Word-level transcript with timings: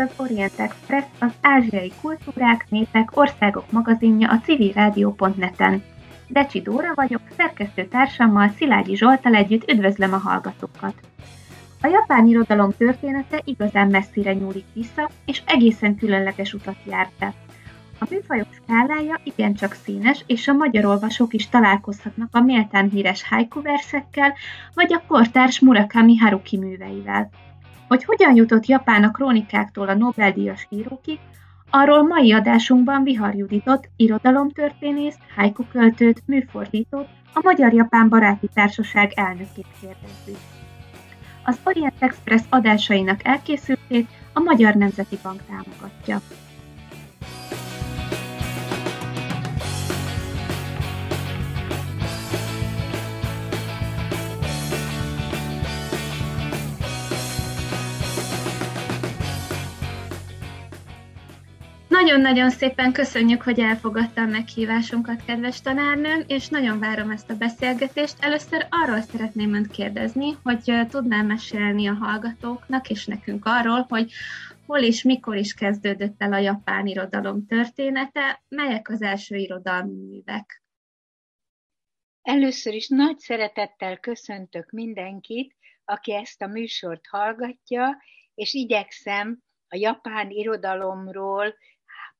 az 0.00 0.10
Orient 0.16 0.52
Express, 0.56 1.04
az 1.18 1.32
ázsiai 1.40 1.92
kultúrák, 2.00 2.66
népek, 2.68 3.16
országok 3.16 3.72
magazinja 3.72 4.30
a 4.30 4.40
civilrádió.net-en. 4.40 5.82
Decsi 6.28 6.60
Dóra 6.60 6.92
vagyok, 6.94 7.20
szerkesztő 7.36 7.84
társammal 7.84 8.48
Szilágyi 8.56 8.96
Zsoltal 8.96 9.34
együtt 9.34 9.70
üdvözlöm 9.70 10.12
a 10.12 10.16
hallgatókat. 10.16 10.94
A 11.82 11.86
japán 11.86 12.26
irodalom 12.26 12.76
története 12.76 13.40
igazán 13.44 13.88
messzire 13.88 14.32
nyúlik 14.32 14.64
vissza, 14.72 15.10
és 15.24 15.42
egészen 15.46 15.96
különleges 15.96 16.54
utat 16.54 16.76
járt 16.86 17.12
be. 17.18 17.34
A 17.98 18.06
műfajok 18.10 18.48
skálája 18.52 19.20
igencsak 19.24 19.72
színes, 19.72 20.24
és 20.26 20.48
a 20.48 20.52
magyar 20.52 20.84
olvasók 20.84 21.34
is 21.34 21.48
találkozhatnak 21.48 22.28
a 22.32 22.40
méltán 22.40 22.90
híres 22.90 23.28
haiku 23.28 23.62
verszekkel, 23.62 24.34
vagy 24.74 24.92
a 24.92 25.02
kortárs 25.06 25.60
Murakami 25.60 26.16
Haruki 26.16 26.56
műveivel. 26.56 27.30
Hogy 27.90 28.04
hogyan 28.04 28.36
jutott 28.36 28.66
Japán 28.66 29.04
a 29.04 29.10
krónikáktól 29.10 29.88
a 29.88 29.94
Nobel-díjas 29.94 30.66
írókig, 30.68 31.18
arról 31.70 32.02
mai 32.02 32.32
adásunkban 32.32 33.02
Vihar 33.02 33.34
Juditot, 33.34 33.88
irodalomtörténészt, 33.96 35.18
haiku 35.36 35.64
költőt, 35.72 36.22
műfordítót, 36.26 37.06
a 37.34 37.40
Magyar-Japán 37.42 38.08
Baráti 38.08 38.48
Társaság 38.54 39.12
elnökét 39.14 39.66
kérdezzük. 39.80 40.38
Az 41.44 41.58
Orient 41.64 41.94
Express 41.98 42.42
adásainak 42.48 43.20
elkészültét 43.26 44.08
a 44.32 44.40
Magyar 44.40 44.74
Nemzeti 44.74 45.18
Bank 45.22 45.40
támogatja. 45.48 46.20
Nagyon-nagyon 62.00 62.50
szépen 62.50 62.92
köszönjük, 62.92 63.42
hogy 63.42 63.60
elfogadta 63.60 64.20
a 64.20 64.26
meghívásunkat, 64.26 65.24
kedves 65.24 65.60
tanárnőm, 65.60 66.24
és 66.26 66.48
nagyon 66.48 66.78
várom 66.78 67.10
ezt 67.10 67.30
a 67.30 67.36
beszélgetést. 67.36 68.16
Először 68.20 68.66
arról 68.70 69.00
szeretném 69.00 69.54
önt 69.54 69.70
kérdezni, 69.70 70.36
hogy 70.42 70.86
tudnám 70.88 71.26
mesélni 71.26 71.88
a 71.88 71.92
hallgatóknak 71.92 72.90
és 72.90 73.06
nekünk 73.06 73.44
arról, 73.44 73.86
hogy 73.88 74.12
hol 74.66 74.78
és 74.78 75.02
mikor 75.02 75.36
is 75.36 75.54
kezdődött 75.54 76.14
el 76.22 76.32
a 76.32 76.38
japán 76.38 76.86
irodalom 76.86 77.46
története, 77.46 78.42
melyek 78.48 78.88
az 78.88 79.02
első 79.02 79.36
irodalmi 79.36 79.94
művek. 79.94 80.62
Először 82.22 82.74
is 82.74 82.88
nagy 82.88 83.18
szeretettel 83.18 83.98
köszöntök 83.98 84.70
mindenkit, 84.70 85.56
aki 85.84 86.14
ezt 86.14 86.42
a 86.42 86.46
műsort 86.46 87.06
hallgatja, 87.10 88.02
és 88.34 88.52
igyekszem 88.54 89.38
a 89.68 89.76
japán 89.76 90.30
irodalomról 90.30 91.54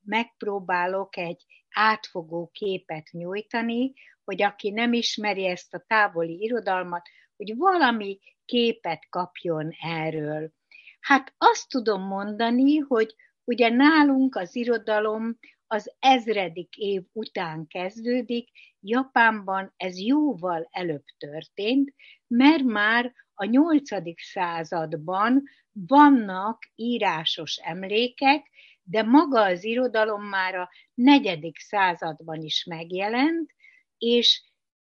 megpróbálok 0.04 1.16
egy 1.16 1.44
átfogó 1.70 2.50
képet 2.52 3.08
nyújtani, 3.10 3.92
hogy 4.24 4.42
aki 4.42 4.70
nem 4.70 4.92
ismeri 4.92 5.46
ezt 5.46 5.74
a 5.74 5.84
távoli 5.86 6.42
irodalmat, 6.42 7.08
hogy 7.36 7.56
valami 7.56 8.18
képet 8.44 9.06
kapjon 9.08 9.70
erről. 9.80 10.52
Hát 11.00 11.34
azt 11.38 11.68
tudom 11.68 12.02
mondani, 12.02 12.76
hogy 12.76 13.14
ugye 13.44 13.68
nálunk 13.68 14.36
az 14.36 14.56
irodalom 14.56 15.38
az 15.66 15.92
ezredik 15.98 16.76
év 16.76 17.02
után 17.12 17.66
kezdődik, 17.66 18.48
Japánban 18.80 19.72
ez 19.76 19.98
jóval 19.98 20.68
előbb 20.70 21.04
történt, 21.18 21.94
mert 22.26 22.62
már 22.62 23.12
a 23.34 23.44
nyolcadik 23.44 24.20
században 24.20 25.42
vannak 25.72 26.58
írásos 26.74 27.56
emlékek, 27.56 28.49
de 28.90 29.02
maga 29.02 29.42
az 29.42 29.64
irodalom 29.64 30.22
már 30.22 30.54
a 30.54 30.70
negyedik 30.94 31.58
században 31.58 32.42
is 32.42 32.64
megjelent, 32.64 33.50
és 33.98 34.42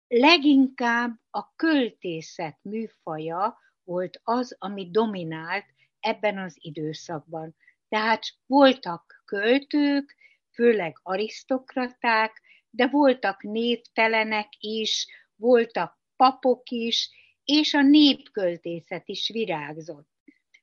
leginkább 0.07 1.11
a 1.29 1.55
költészet 1.55 2.57
műfaja 2.61 3.57
volt 3.83 4.19
az, 4.23 4.55
ami 4.59 4.89
dominált 4.91 5.65
ebben 5.99 6.37
az 6.37 6.55
időszakban. 6.59 7.55
Tehát 7.89 8.23
voltak 8.45 9.23
költők, 9.25 10.15
főleg 10.53 10.99
arisztokraták, 11.03 12.41
de 12.69 12.87
voltak 12.87 13.43
névtelenek 13.43 14.47
is, 14.59 15.07
voltak 15.35 15.99
papok 16.15 16.69
is, 16.69 17.09
és 17.43 17.73
a 17.73 17.81
népköltészet 17.81 19.07
is 19.07 19.29
virágzott. 19.29 20.09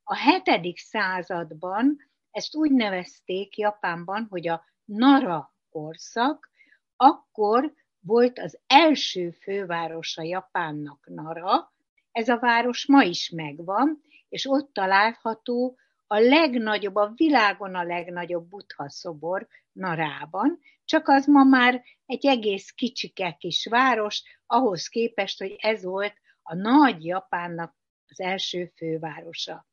A 0.02 0.16
hetedik 0.16 0.78
században 0.78 2.11
ezt 2.32 2.56
úgy 2.56 2.72
nevezték 2.72 3.56
Japánban, 3.56 4.26
hogy 4.30 4.48
a 4.48 4.64
Nara 4.84 5.54
korszak, 5.70 6.50
akkor 6.96 7.72
volt 8.00 8.38
az 8.38 8.58
első 8.66 9.30
fővárosa 9.30 10.22
Japánnak 10.22 11.06
Nara, 11.08 11.72
ez 12.12 12.28
a 12.28 12.38
város 12.38 12.86
ma 12.86 13.02
is 13.02 13.30
megvan, 13.30 14.02
és 14.28 14.46
ott 14.46 14.72
található 14.72 15.78
a 16.06 16.18
legnagyobb, 16.18 16.94
a 16.94 17.12
világon 17.14 17.74
a 17.74 17.84
legnagyobb 17.84 18.48
buddha 18.48 18.90
szobor 18.90 19.48
Narában, 19.72 20.58
csak 20.84 21.08
az 21.08 21.26
ma 21.26 21.44
már 21.44 21.82
egy 22.06 22.26
egész 22.26 22.70
kicsike 22.70 23.36
kis 23.38 23.66
város, 23.70 24.22
ahhoz 24.46 24.86
képest, 24.86 25.38
hogy 25.38 25.56
ez 25.58 25.84
volt 25.84 26.14
a 26.42 26.54
nagy 26.54 27.04
Japánnak 27.04 27.76
az 28.06 28.20
első 28.20 28.72
fővárosa. 28.76 29.66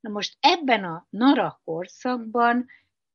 Na 0.00 0.10
most 0.10 0.36
ebben 0.40 0.84
a 0.84 1.06
Nara 1.10 1.60
korszakban 1.64 2.66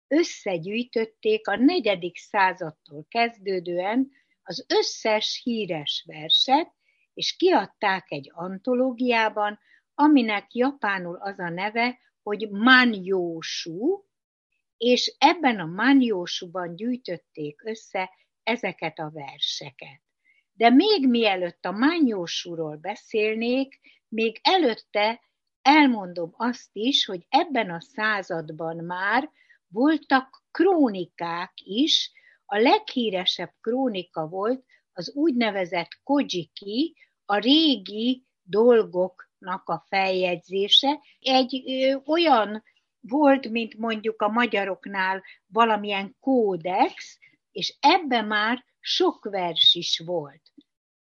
összegyűjtötték 0.07 1.47
a 1.47 1.55
negyedik 1.55 2.17
századtól 2.17 3.05
kezdődően 3.09 4.11
az 4.43 4.65
összes 4.67 5.41
híres 5.43 6.03
verset, 6.07 6.71
és 7.13 7.35
kiadták 7.35 8.05
egy 8.11 8.31
antológiában, 8.33 9.59
aminek 9.93 10.53
japánul 10.53 11.15
az 11.15 11.39
a 11.39 11.49
neve, 11.49 11.99
hogy 12.23 12.49
Manjósú, 12.49 14.05
és 14.77 15.15
ebben 15.17 15.59
a 15.59 15.65
Manjósúban 15.65 16.75
gyűjtötték 16.75 17.61
össze 17.63 18.09
ezeket 18.43 18.99
a 18.99 19.09
verseket. 19.13 20.01
De 20.53 20.69
még 20.69 21.07
mielőtt 21.07 21.65
a 21.65 21.71
Manjósúról 21.71 22.75
beszélnék, 22.75 23.79
még 24.07 24.39
előtte 24.43 25.21
elmondom 25.65 26.33
azt 26.37 26.69
is, 26.73 27.05
hogy 27.05 27.25
ebben 27.29 27.69
a 27.69 27.81
században 27.81 28.75
már 28.75 29.29
voltak 29.67 30.43
krónikák 30.51 31.51
is, 31.55 32.11
a 32.45 32.57
leghíresebb 32.57 33.51
krónika 33.61 34.27
volt 34.27 34.63
az 34.93 35.11
úgynevezett 35.15 35.99
Kojiki, 36.03 36.95
a 37.25 37.37
régi 37.37 38.25
dolgoknak 38.43 39.69
a 39.69 39.85
feljegyzése. 39.87 40.99
Egy 41.19 41.63
ö, 41.65 41.97
olyan 42.05 42.63
volt, 42.99 43.49
mint 43.49 43.77
mondjuk 43.77 44.21
a 44.21 44.27
magyaroknál 44.27 45.23
valamilyen 45.47 46.15
kódex, 46.19 47.17
és 47.51 47.77
ebben 47.79 48.25
már 48.25 48.65
sok 48.79 49.23
vers 49.29 49.73
is 49.73 50.01
volt. 50.05 50.41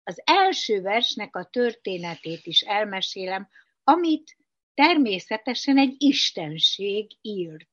Az 0.04 0.22
első 0.24 0.80
versnek 0.80 1.36
a 1.36 1.44
történetét 1.44 2.46
is 2.46 2.60
elmesélem, 2.60 3.48
amit 3.84 4.36
természetesen 4.74 5.78
egy 5.78 5.94
istenség 5.98 7.10
írt. 7.20 7.68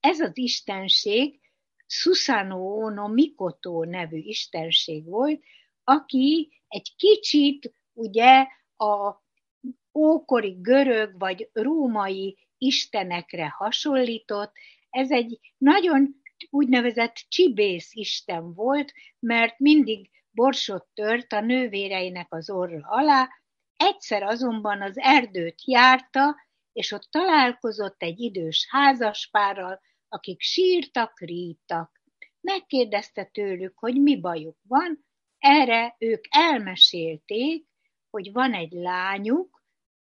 Ez 0.00 0.20
az 0.20 0.38
istenség 0.38 1.40
Susanoo 1.86 2.90
no 2.90 3.08
Mikoto 3.08 3.84
nevű 3.84 4.18
istenség 4.18 5.04
volt, 5.04 5.42
aki 5.84 6.48
egy 6.68 6.94
kicsit 6.96 7.72
ugye 7.92 8.46
a 8.76 9.22
ókori 9.94 10.56
görög 10.60 11.18
vagy 11.18 11.50
római 11.52 12.36
istenekre 12.58 13.48
hasonlított. 13.48 14.52
Ez 14.90 15.10
egy 15.10 15.38
nagyon 15.58 16.14
úgynevezett 16.50 17.14
csibész 17.28 17.90
isten 17.94 18.54
volt, 18.54 18.92
mert 19.18 19.58
mindig 19.58 20.10
borsot 20.30 20.86
tört 20.94 21.32
a 21.32 21.40
nővéreinek 21.40 22.26
az 22.32 22.50
orra 22.50 22.86
alá, 22.88 23.28
Egyszer 23.78 24.22
azonban 24.22 24.82
az 24.82 24.98
erdőt 24.98 25.62
járta, 25.64 26.36
és 26.72 26.92
ott 26.92 27.08
találkozott 27.10 28.02
egy 28.02 28.20
idős 28.20 28.66
házaspárral, 28.70 29.80
akik 30.08 30.40
sírtak, 30.40 31.20
ríttak. 31.20 32.02
Megkérdezte 32.40 33.24
tőlük, 33.24 33.78
hogy 33.78 34.00
mi 34.00 34.20
bajuk 34.20 34.56
van, 34.62 35.06
erre 35.38 35.96
ők 35.98 36.24
elmesélték, 36.30 37.66
hogy 38.10 38.32
van 38.32 38.52
egy 38.52 38.72
lányuk, 38.72 39.62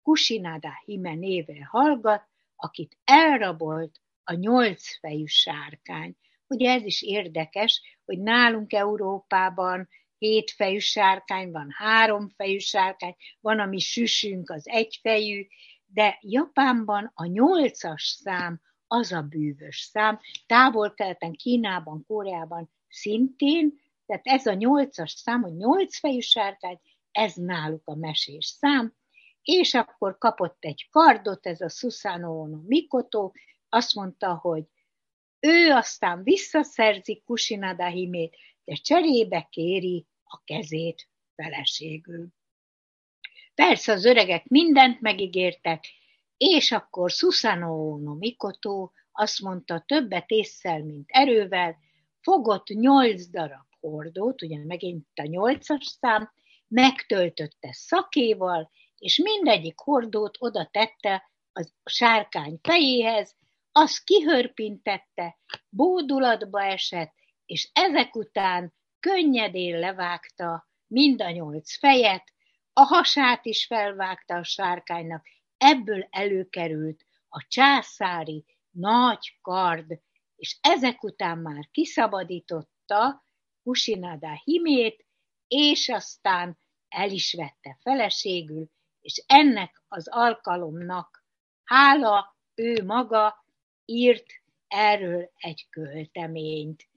Kusinada 0.02 0.82
Hime 0.84 1.14
névre 1.14 1.64
hallgat, 1.70 2.28
akit 2.56 2.98
elrabolt 3.04 4.00
a 4.24 4.34
nyolcfejű 4.34 5.24
sárkány. 5.24 6.16
Ugye 6.46 6.72
ez 6.72 6.84
is 6.84 7.02
érdekes, 7.02 7.98
hogy 8.04 8.18
nálunk 8.18 8.72
Európában 8.72 9.88
hétfejű 10.22 10.78
sárkány, 10.78 11.50
van 11.50 11.68
háromfejű 11.70 12.58
sárkány, 12.58 13.16
van, 13.40 13.60
ami 13.60 13.78
süsünk, 13.78 14.50
az 14.50 14.68
egyfejű, 14.68 15.46
de 15.86 16.18
Japánban 16.20 17.10
a 17.14 17.26
nyolcas 17.26 18.02
szám 18.02 18.60
az 18.86 19.12
a 19.12 19.22
bűvös 19.22 19.80
szám. 19.80 20.20
Távol-keleten, 20.46 21.32
Kínában, 21.32 22.04
Koreában 22.06 22.70
szintén, 22.88 23.80
tehát 24.06 24.26
ez 24.26 24.46
a 24.46 24.54
nyolcas 24.54 25.10
szám, 25.10 25.42
hogy 25.42 25.56
nyolc 25.56 25.98
fejű 25.98 26.20
sárkány, 26.20 26.80
ez 27.10 27.34
náluk 27.34 27.82
a 27.84 27.94
mesés 27.94 28.46
szám, 28.46 28.94
és 29.42 29.74
akkor 29.74 30.18
kapott 30.18 30.64
egy 30.64 30.88
kardot, 30.90 31.46
ez 31.46 31.60
a 31.60 31.68
Susano 31.68 32.40
Ono 32.40 32.60
Mikoto, 32.66 33.30
azt 33.68 33.94
mondta, 33.94 34.34
hogy 34.34 34.64
ő 35.40 35.70
aztán 35.70 36.22
visszaszerzi 36.22 37.22
Kusinada 37.24 37.86
himét, 37.86 38.36
de 38.64 38.74
cserébe 38.74 39.46
kéri 39.50 40.06
a 40.32 40.42
kezét 40.44 41.08
feleségül. 41.34 42.28
Persze 43.54 43.92
az 43.92 44.04
öregek 44.04 44.48
mindent 44.48 45.00
megígértek, 45.00 45.84
és 46.36 46.72
akkor 46.72 47.10
Susano 47.10 47.96
no 47.98 48.14
Mikoto 48.14 48.90
azt 49.12 49.40
mondta, 49.40 49.84
többet 49.86 50.30
észszel, 50.30 50.82
mint 50.82 51.08
erővel, 51.10 51.76
fogott 52.20 52.66
nyolc 52.66 53.26
darab 53.26 53.66
hordót, 53.80 54.42
ugye 54.42 54.64
megint 54.64 55.06
a 55.14 55.22
nyolcas 55.22 55.86
szám, 56.00 56.32
megtöltötte 56.68 57.72
szakéval, 57.72 58.70
és 58.98 59.18
mindegyik 59.18 59.78
hordót 59.78 60.36
oda 60.38 60.68
tette 60.72 61.30
a 61.52 61.70
sárkány 61.84 62.58
fejéhez, 62.62 63.34
az 63.72 63.98
kihörpintette, 63.98 65.38
bódulatba 65.68 66.62
esett, 66.62 67.14
és 67.46 67.70
ezek 67.72 68.14
után 68.14 68.74
könnyedén 69.02 69.78
levágta 69.78 70.68
mind 70.86 71.22
a 71.22 71.30
nyolc 71.30 71.78
fejet, 71.78 72.32
a 72.72 72.80
hasát 72.80 73.44
is 73.44 73.66
felvágta 73.66 74.34
a 74.34 74.44
sárkánynak, 74.44 75.26
ebből 75.56 76.06
előkerült 76.10 77.04
a 77.28 77.44
császári 77.48 78.44
nagy 78.70 79.38
kard, 79.40 79.98
és 80.36 80.58
ezek 80.60 81.02
után 81.02 81.38
már 81.38 81.68
kiszabadította 81.70 83.24
Kusinada 83.62 84.40
himét, 84.44 85.06
és 85.48 85.88
aztán 85.88 86.58
el 86.88 87.10
is 87.10 87.34
vette 87.34 87.78
feleségül, 87.80 88.70
és 89.00 89.24
ennek 89.26 89.82
az 89.88 90.08
alkalomnak 90.08 91.24
hála 91.64 92.36
ő 92.54 92.84
maga 92.84 93.44
írt 93.84 94.26
erről 94.68 95.30
egy 95.36 95.66
költeményt. 95.70 96.90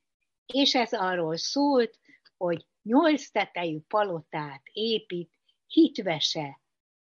És 0.54 0.76
ez 0.76 0.94
arról 0.94 1.38
szólt, 1.38 2.00
hogy 2.38 2.66
nyolc 2.82 3.30
tetejű 3.30 3.80
palotát 3.88 4.62
épít 4.72 5.32
hitvese 5.68 6.62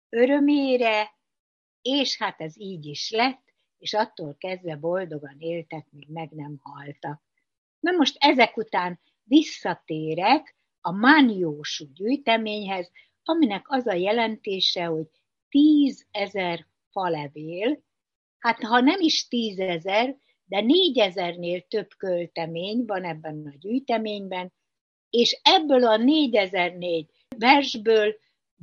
örömére, 0.09 1.15
és 1.81 2.17
hát 2.17 2.41
ez 2.41 2.59
így 2.59 2.85
is 2.85 3.11
lett, 3.11 3.53
és 3.77 3.93
attól 3.93 4.35
kezdve 4.39 4.75
boldogan 4.75 5.35
éltek, 5.39 5.87
míg 5.89 6.07
meg 6.09 6.29
nem 6.31 6.59
haltak. 6.61 7.21
Na 7.79 7.91
most 7.91 8.15
ezek 8.19 8.57
után 8.57 8.99
visszatérek 9.23 10.55
a 10.81 10.91
Manjósú 10.91 11.85
gyűjteményhez, 11.93 12.91
aminek 13.23 13.65
az 13.69 13.87
a 13.87 13.93
jelentése, 13.93 14.85
hogy 14.85 15.07
tízezer 15.49 16.67
falevél, 16.89 17.83
hát 18.39 18.63
ha 18.63 18.79
nem 18.79 18.99
is 18.99 19.27
tízezer, 19.27 20.17
de 20.47 20.61
négyezer-nél 20.61 21.61
több 21.61 21.87
költemény 21.97 22.85
van 22.85 23.03
ebben 23.03 23.45
a 23.45 23.57
gyűjteményben, 23.59 24.53
és 25.09 25.39
ebből 25.43 25.85
a 25.85 25.97
négyezer-négy 25.97 27.09
versből 27.37 28.15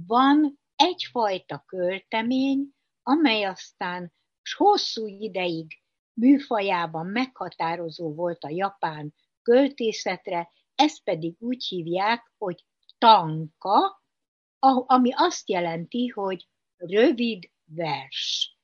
van 0.06 0.60
egyfajta 0.76 1.64
költemény, 1.66 2.74
amely 3.02 3.44
aztán 3.44 4.12
hosszú 4.56 5.06
ideig 5.06 5.82
műfajában 6.12 7.06
meghatározó 7.06 8.14
volt 8.14 8.44
a 8.44 8.50
japán 8.50 9.14
költészetre, 9.42 10.50
ezt 10.74 11.02
pedig 11.02 11.36
úgy 11.38 11.64
hívják, 11.64 12.32
hogy 12.38 12.64
tanka, 12.98 14.02
ami 14.86 15.10
azt 15.14 15.48
jelenti, 15.48 16.06
hogy 16.06 16.48
rövid 16.76 17.50
vers. 17.64 18.58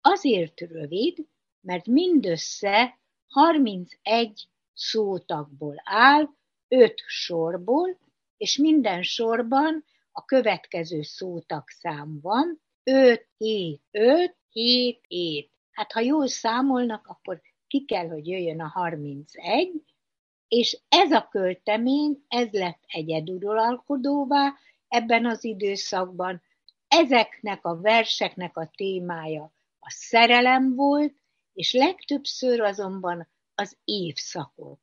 Azért 0.00 0.60
rövid, 0.60 1.26
mert 1.64 1.86
mindössze 1.86 2.98
31 3.26 4.48
szótagból 4.74 5.82
áll, 5.84 6.28
5 6.68 6.94
sorból, 7.06 7.98
és 8.36 8.56
minden 8.56 9.02
sorban 9.02 9.84
a 10.12 10.24
következő 10.24 11.02
szótagszám 11.02 12.18
van, 12.22 12.60
5, 12.82 13.26
7, 13.36 13.80
5, 13.90 14.36
7, 14.50 15.00
7. 15.08 15.50
Hát 15.70 15.92
ha 15.92 16.00
jól 16.00 16.26
számolnak, 16.26 17.06
akkor 17.06 17.40
ki 17.66 17.84
kell, 17.84 18.08
hogy 18.08 18.26
jöjjön 18.26 18.60
a 18.60 18.68
31, 18.68 19.82
és 20.48 20.80
ez 20.88 21.12
a 21.12 21.28
költemény, 21.30 22.24
ez 22.28 22.50
lett 22.50 22.82
egyeduralkodóvá 22.86 24.54
ebben 24.88 25.26
az 25.26 25.44
időszakban. 25.44 26.42
Ezeknek 26.88 27.64
a 27.64 27.80
verseknek 27.80 28.56
a 28.56 28.70
témája 28.76 29.52
a 29.78 29.90
szerelem 29.90 30.74
volt, 30.74 31.14
és 31.54 31.72
legtöbbször 31.72 32.60
azonban 32.60 33.28
az 33.54 33.78
évszakok. 33.84 34.80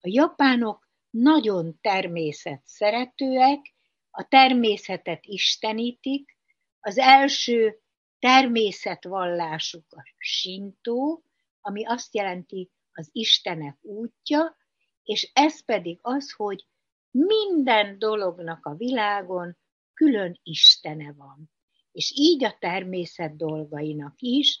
A 0.00 0.08
japánok 0.08 0.88
nagyon 1.10 1.78
természet 1.80 2.62
szeretőek, 2.64 3.74
a 4.10 4.28
természetet 4.28 5.26
istenítik, 5.26 6.38
az 6.80 6.98
első 6.98 7.80
természetvallásuk 8.18 9.92
a 9.92 10.02
sintó, 10.18 11.24
ami 11.60 11.86
azt 11.86 12.14
jelenti 12.14 12.70
az 12.92 13.08
Istenek 13.12 13.78
útja, 13.80 14.56
és 15.02 15.30
ez 15.32 15.64
pedig 15.64 15.98
az, 16.02 16.32
hogy 16.32 16.66
minden 17.10 17.98
dolognak 17.98 18.66
a 18.66 18.74
világon 18.74 19.56
külön 19.94 20.40
Istene 20.42 21.12
van. 21.12 21.50
És 21.92 22.12
így 22.14 22.44
a 22.44 22.56
természet 22.58 23.36
dolgainak 23.36 24.14
is, 24.16 24.60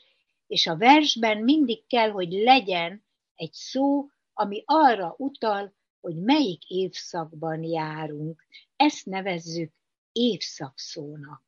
és 0.50 0.66
a 0.66 0.76
versben 0.76 1.42
mindig 1.42 1.86
kell, 1.86 2.10
hogy 2.10 2.32
legyen 2.32 3.04
egy 3.34 3.52
szó, 3.52 4.08
ami 4.32 4.62
arra 4.66 5.14
utal, 5.18 5.74
hogy 6.00 6.16
melyik 6.16 6.70
évszakban 6.70 7.62
járunk. 7.62 8.46
Ezt 8.76 9.06
nevezzük 9.06 9.72
évszakszónak. 10.12 11.42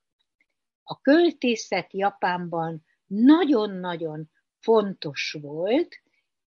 A 0.83 1.01
költészet 1.01 1.93
Japánban 1.93 2.85
nagyon-nagyon 3.07 4.31
fontos 4.59 5.37
volt, 5.41 6.03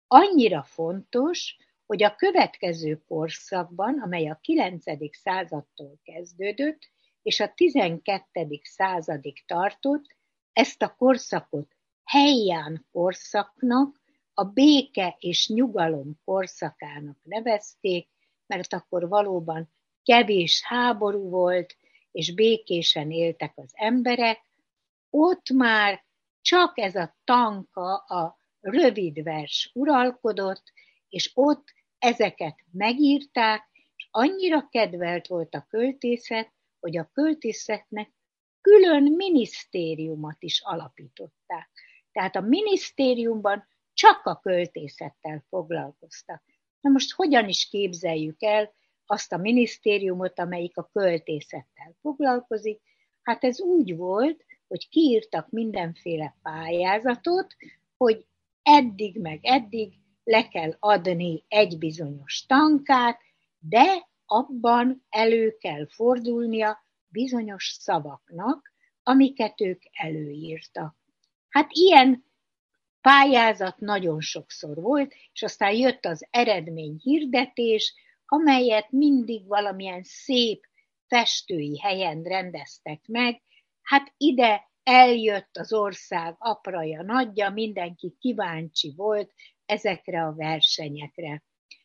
annyira 0.07 0.63
fontos, 0.63 1.57
hogy 1.87 2.03
a 2.03 2.17
következő 2.17 3.03
korszakban, 3.07 4.01
amely 4.01 4.29
a 4.29 4.39
9. 4.41 4.85
századtól 5.17 5.99
kezdődött, 6.03 6.91
és 7.23 7.41
a 7.41 7.53
12. 7.55 8.61
századig 8.63 9.45
tartott, 9.47 10.17
ezt 10.53 10.83
a 10.83 10.95
korszakot 10.95 11.79
Heian 12.11 12.87
korszaknak, 12.93 14.01
a 14.35 14.45
béke 14.45 15.17
és 15.19 15.49
nyugalom 15.49 16.21
korszakának 16.25 17.19
nevezték, 17.23 18.09
mert 18.47 18.73
akkor 18.73 19.09
valóban 19.09 19.73
kevés 20.03 20.63
háború 20.65 21.29
volt, 21.29 21.77
és 22.11 22.35
békésen 22.35 23.11
éltek 23.11 23.53
az 23.57 23.71
emberek, 23.73 24.41
ott 25.11 25.51
már 25.51 26.05
csak 26.41 26.79
ez 26.79 26.95
a 26.95 27.17
tanka, 27.25 27.97
a 27.97 28.39
rövid 28.61 29.23
vers 29.23 29.71
uralkodott, 29.75 30.73
és 31.09 31.31
ott 31.35 31.65
ezeket 31.99 32.57
megírták, 32.73 33.69
és 33.97 34.09
annyira 34.11 34.69
kedvelt 34.69 35.27
volt 35.27 35.55
a 35.55 35.67
költészet, 35.69 36.53
hogy 36.81 36.97
a 36.97 37.11
költészetnek 37.13 38.11
külön 38.61 39.03
minisztériumot 39.03 40.43
is 40.43 40.61
alapították. 40.61 41.71
Tehát 42.13 42.37
a 42.37 42.41
minisztériumban 42.41 43.69
csak 43.93 44.27
a 44.27 44.41
költészettel 44.43 45.45
foglalkoztak. 45.49 46.43
Na 46.81 46.91
most 46.91 47.13
hogyan 47.13 47.49
is 47.49 47.69
képzeljük 47.69 48.43
el 48.43 48.73
azt 49.07 49.33
a 49.33 49.37
minisztériumot, 49.37 50.39
amelyik 50.39 50.77
a 50.77 50.91
költészettel 50.93 51.97
foglalkozik? 52.01 52.81
Hát 53.23 53.45
ez 53.45 53.61
úgy 53.61 53.97
volt, 53.97 54.45
hogy 54.69 54.89
kiírtak 54.89 55.51
mindenféle 55.51 56.37
pályázatot, 56.43 57.57
hogy 57.97 58.27
eddig 58.63 59.21
meg 59.21 59.39
eddig 59.43 59.93
le 60.25 60.49
kell 60.49 60.77
adni 60.79 61.45
egy 61.49 61.79
bizonyos 61.79 62.47
tankát, 62.47 63.21
de 63.59 64.09
abban 64.27 65.07
elő 65.09 65.57
kell 65.57 65.87
fordulnia 65.89 66.85
bizonyos 67.09 67.77
szavaknak, 67.79 68.73
amiket 69.03 69.61
ők 69.61 69.83
előírtak. 69.93 71.00
Hát 71.51 71.69
ilyen 71.71 72.25
pályázat 73.01 73.79
nagyon 73.79 74.21
sokszor 74.21 74.77
volt, 74.77 75.15
és 75.33 75.43
aztán 75.43 75.73
jött 75.73 76.05
az 76.05 76.27
eredmény 76.31 77.01
hirdetés, 77.03 77.95
amelyet 78.27 78.91
mindig 78.91 79.47
valamilyen 79.47 80.03
szép 80.03 80.65
festői 81.07 81.79
helyen 81.79 82.23
rendeztek 82.23 83.01
meg. 83.07 83.43
Hát 83.83 84.15
ide 84.17 84.71
eljött 84.83 85.57
az 85.57 85.73
ország 85.73 86.35
apraja, 86.39 87.03
nagyja, 87.03 87.51
mindenki 87.51 88.17
kíváncsi 88.19 88.93
volt 88.97 89.33
ezekre 89.67 90.23
a 90.25 90.35
versenyekre. 90.35 91.43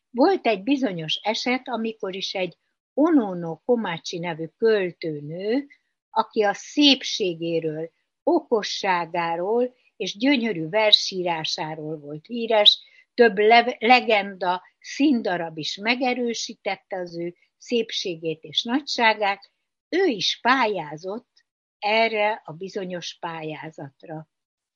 Volt 0.09 0.47
egy 0.47 0.63
bizonyos 0.63 1.15
eset, 1.23 1.67
amikor 1.67 2.15
is 2.15 2.33
egy 2.33 2.57
Onono 2.93 3.57
Komácsi 3.57 4.19
nevű 4.19 4.45
költőnő, 4.57 5.67
aki 6.09 6.43
a 6.43 6.53
szépségéről, 6.53 7.89
okosságáról 8.27 9.75
és 9.95 10.17
gyönyörű 10.17 10.69
versírásáról 10.69 11.97
volt 11.97 12.25
híres, 12.25 12.79
több 13.13 13.37
le- 13.37 13.75
legenda, 13.79 14.63
színdarab 14.79 15.57
is 15.57 15.75
megerősítette 15.75 16.97
az 16.97 17.17
ő 17.17 17.35
szépségét 17.57 18.43
és 18.43 18.63
nagyságát, 18.63 19.51
ő 19.89 20.05
is 20.05 20.39
pályázott 20.41 21.45
erre 21.79 22.41
a 22.45 22.53
bizonyos 22.53 23.17
pályázatra. 23.19 24.27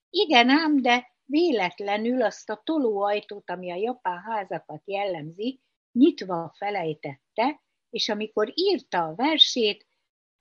Igen 0.09 0.49
ám, 0.49 0.81
de 0.81 1.07
véletlenül 1.25 2.21
azt 2.21 2.49
a 2.49 2.61
tolóajtót, 2.63 3.49
ami 3.49 3.71
a 3.71 3.75
japán 3.75 4.21
házakat 4.21 4.81
jellemzi, 4.85 5.61
nyitva 5.91 6.53
felejtette, 6.57 7.61
és 7.89 8.09
amikor 8.09 8.51
írta 8.53 9.03
a 9.03 9.15
versét, 9.15 9.87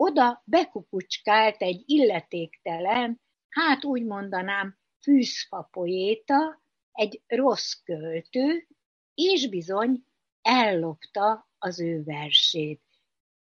oda 0.01 0.43
bekukucskált 0.45 1.63
egy 1.63 1.83
illetéktelen, 1.87 3.21
hát 3.49 3.85
úgy 3.85 4.05
mondanám, 4.05 4.79
fűzfapoéta, 5.03 6.63
egy 6.93 7.23
rossz 7.27 7.73
költő, 7.73 8.67
és 9.15 9.49
bizony 9.49 10.05
ellopta 10.43 11.51
az 11.59 11.81
ő 11.81 12.03
versét. 12.03 12.83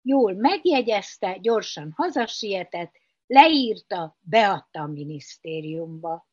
Jól 0.02 0.32
megjegyezte, 0.32 1.38
gyorsan 1.38 1.92
hazasietett, 1.96 2.92
leírta, 3.26 4.18
beadta 4.20 4.80
a 4.80 4.86
minisztériumba. 4.86 6.28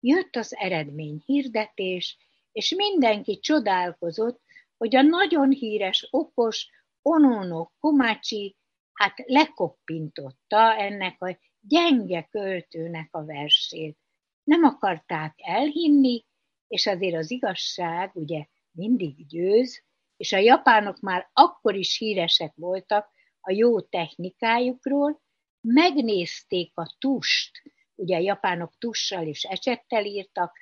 Jött 0.00 0.36
az 0.36 0.54
eredmény 0.56 1.22
hirdetés, 1.26 2.16
és 2.52 2.74
mindenki 2.74 3.38
csodálkozott, 3.38 4.40
hogy 4.76 4.96
a 4.96 5.02
nagyon 5.02 5.50
híres, 5.50 6.08
okos 6.10 6.68
Onono 7.02 7.70
Komácsi 7.78 8.56
hát 8.94 9.14
lekoppintotta 9.26 10.76
ennek 10.76 11.22
a 11.22 11.38
gyenge 11.60 12.22
költőnek 12.30 13.08
a 13.10 13.24
versét. 13.24 13.98
Nem 14.42 14.64
akarták 14.64 15.34
elhinni, 15.36 16.24
és 16.66 16.86
azért 16.86 17.16
az 17.16 17.30
igazság 17.30 18.10
ugye 18.14 18.46
mindig 18.70 19.26
győz, 19.26 19.82
és 20.16 20.32
a 20.32 20.38
japánok 20.38 21.00
már 21.00 21.30
akkor 21.32 21.74
is 21.74 21.98
híresek 21.98 22.52
voltak 22.54 23.10
a 23.40 23.52
jó 23.52 23.80
technikájukról, 23.80 25.22
megnézték 25.60 26.72
a 26.74 26.94
tust, 26.98 27.62
ugye 27.94 28.16
a 28.16 28.20
japánok 28.20 28.72
tussal 28.78 29.26
és 29.26 29.42
ecsettel 29.42 30.04
írtak, 30.04 30.56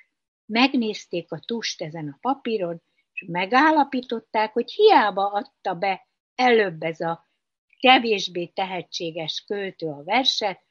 megnézték 0.45 1.31
a 1.31 1.39
tust 1.39 1.81
ezen 1.81 2.07
a 2.07 2.17
papíron, 2.21 2.81
és 3.13 3.25
megállapították, 3.27 4.53
hogy 4.53 4.71
hiába 4.71 5.31
adta 5.31 5.73
be 5.73 6.07
előbb 6.35 6.83
ez 6.83 6.99
a 6.99 7.31
kevésbé 7.83 8.45
tehetséges 8.45 9.43
költő 9.47 9.87
a 9.87 10.03
verset, 10.03 10.61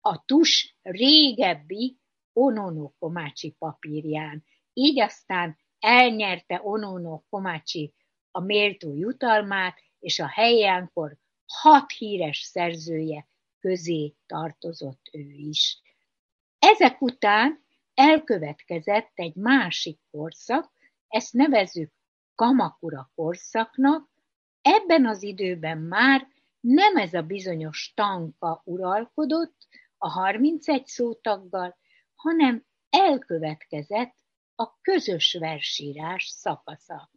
a 0.00 0.24
tus 0.24 0.76
régebbi 0.82 1.98
Onono 2.32 2.92
Komácsi 2.98 3.54
papírján. 3.58 4.44
Így 4.72 5.00
aztán 5.00 5.58
elnyerte 5.78 6.60
Onono 6.62 7.22
Komácsi 7.30 7.94
a 8.30 8.40
méltó 8.40 8.94
jutalmát, 8.94 9.78
és 9.98 10.18
a 10.18 10.28
helyenkor 10.28 11.16
hat 11.46 11.90
híres 11.90 12.38
szerzője 12.38 13.28
közé 13.60 14.14
tartozott 14.26 15.08
ő 15.12 15.30
is. 15.30 15.80
Ezek 16.58 17.00
után 17.00 17.64
elkövetkezett 17.94 19.12
egy 19.14 19.34
másik 19.34 19.98
korszak, 20.10 20.72
ezt 21.08 21.32
nevezzük 21.32 21.92
Kamakura 22.34 23.10
korszaknak, 23.14 24.10
ebben 24.60 25.06
az 25.06 25.22
időben 25.22 25.78
már 25.78 26.31
nem 26.62 26.96
ez 26.96 27.14
a 27.14 27.22
bizonyos 27.22 27.92
tanka 27.94 28.62
uralkodott 28.64 29.56
a 29.98 30.08
31 30.08 30.86
szótaggal, 30.86 31.76
hanem 32.14 32.64
elkövetkezett 32.90 34.14
a 34.54 34.80
közös 34.80 35.36
versírás 35.40 36.24
szakasza. 36.24 37.10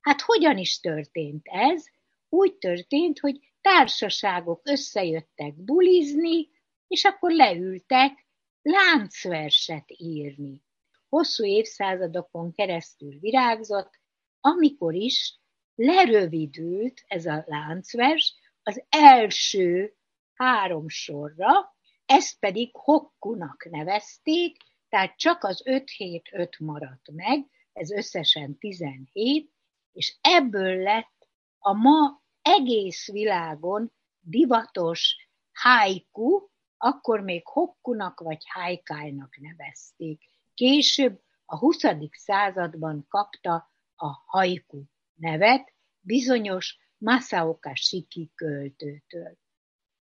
Hát 0.00 0.20
hogyan 0.20 0.58
is 0.58 0.80
történt 0.80 1.46
ez? 1.48 1.84
Úgy 2.28 2.56
történt, 2.56 3.18
hogy 3.18 3.52
társaságok 3.60 4.60
összejöttek 4.64 5.54
bulizni, 5.54 6.48
és 6.86 7.04
akkor 7.04 7.30
leültek 7.30 8.26
láncverset 8.62 9.84
írni. 9.86 10.62
Hosszú 11.08 11.44
évszázadokon 11.44 12.52
keresztül 12.52 13.18
virágzott, 13.18 14.00
amikor 14.40 14.94
is 14.94 15.38
lerövidült 15.74 17.04
ez 17.06 17.26
a 17.26 17.44
láncvers 17.46 18.34
az 18.64 18.84
első 18.88 19.94
három 20.34 20.88
sorra, 20.88 21.76
ezt 22.06 22.38
pedig 22.38 22.70
hokkunak 22.72 23.66
nevezték, 23.70 24.56
tehát 24.88 25.16
csak 25.16 25.44
az 25.44 25.62
5-7-5 25.64 26.58
maradt 26.58 27.10
meg, 27.12 27.46
ez 27.72 27.90
összesen 27.90 28.58
17, 28.58 29.52
és 29.92 30.18
ebből 30.20 30.82
lett 30.82 31.28
a 31.58 31.72
ma 31.72 32.22
egész 32.42 33.10
világon 33.10 33.92
divatos 34.20 35.16
haiku, 35.52 36.48
akkor 36.76 37.20
még 37.20 37.46
hokkunak 37.46 38.20
vagy 38.20 38.42
haikájnak 38.48 39.36
nevezték. 39.36 40.22
Később 40.54 41.20
a 41.44 41.58
20. 41.58 41.82
században 42.10 43.06
kapta 43.08 43.72
a 43.96 44.06
haiku 44.26 44.82
nevet, 45.14 45.72
bizonyos 46.00 46.78
Masaoka 47.04 47.74
Shiki 47.74 48.30
költőtől. 48.34 49.38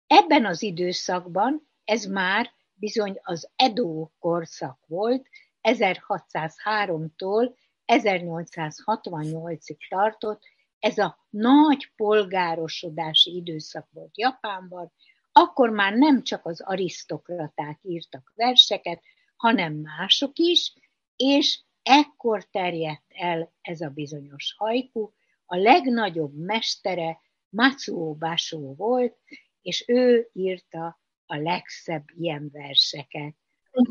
Ebben 0.08 0.46
az 0.46 0.62
időszakban 0.62 1.70
ez 1.84 2.06
már 2.06 2.52
bizony 2.74 3.20
az 3.22 3.52
Edo 3.56 4.10
korszak 4.20 4.80
volt, 4.88 5.28
1603-tól 5.62 7.56
1868-ig 7.86 9.88
tartott, 9.90 10.42
ez 10.80 10.98
a 10.98 11.28
nagy 11.30 11.92
polgárosodási 11.96 13.36
időszak 13.36 13.88
volt 13.92 14.18
Japánban, 14.18 14.92
akkor 15.32 15.70
már 15.70 15.94
nem 15.94 16.24
csak 16.24 16.46
az 16.46 16.62
arisztokraták 16.62 17.80
írtak 17.82 18.32
verseket, 18.36 19.02
hanem 19.36 19.74
mások 19.74 20.38
is, 20.38 20.74
és 21.16 21.62
ekkor 21.82 22.50
terjedt 22.50 23.06
el 23.08 23.54
ez 23.62 23.82
a 23.82 23.90
bizonyos 23.90 24.54
hajku. 24.58 25.12
A 25.54 25.58
legnagyobb 25.58 26.34
mestere 26.36 27.20
Matsuo 27.50 28.14
Basho 28.14 28.76
volt, 28.76 29.18
és 29.62 29.84
ő 29.88 30.30
írta 30.34 31.00
a 31.26 31.36
legszebb 31.36 32.04
ilyen 32.16 32.50
verseket. 32.54 33.36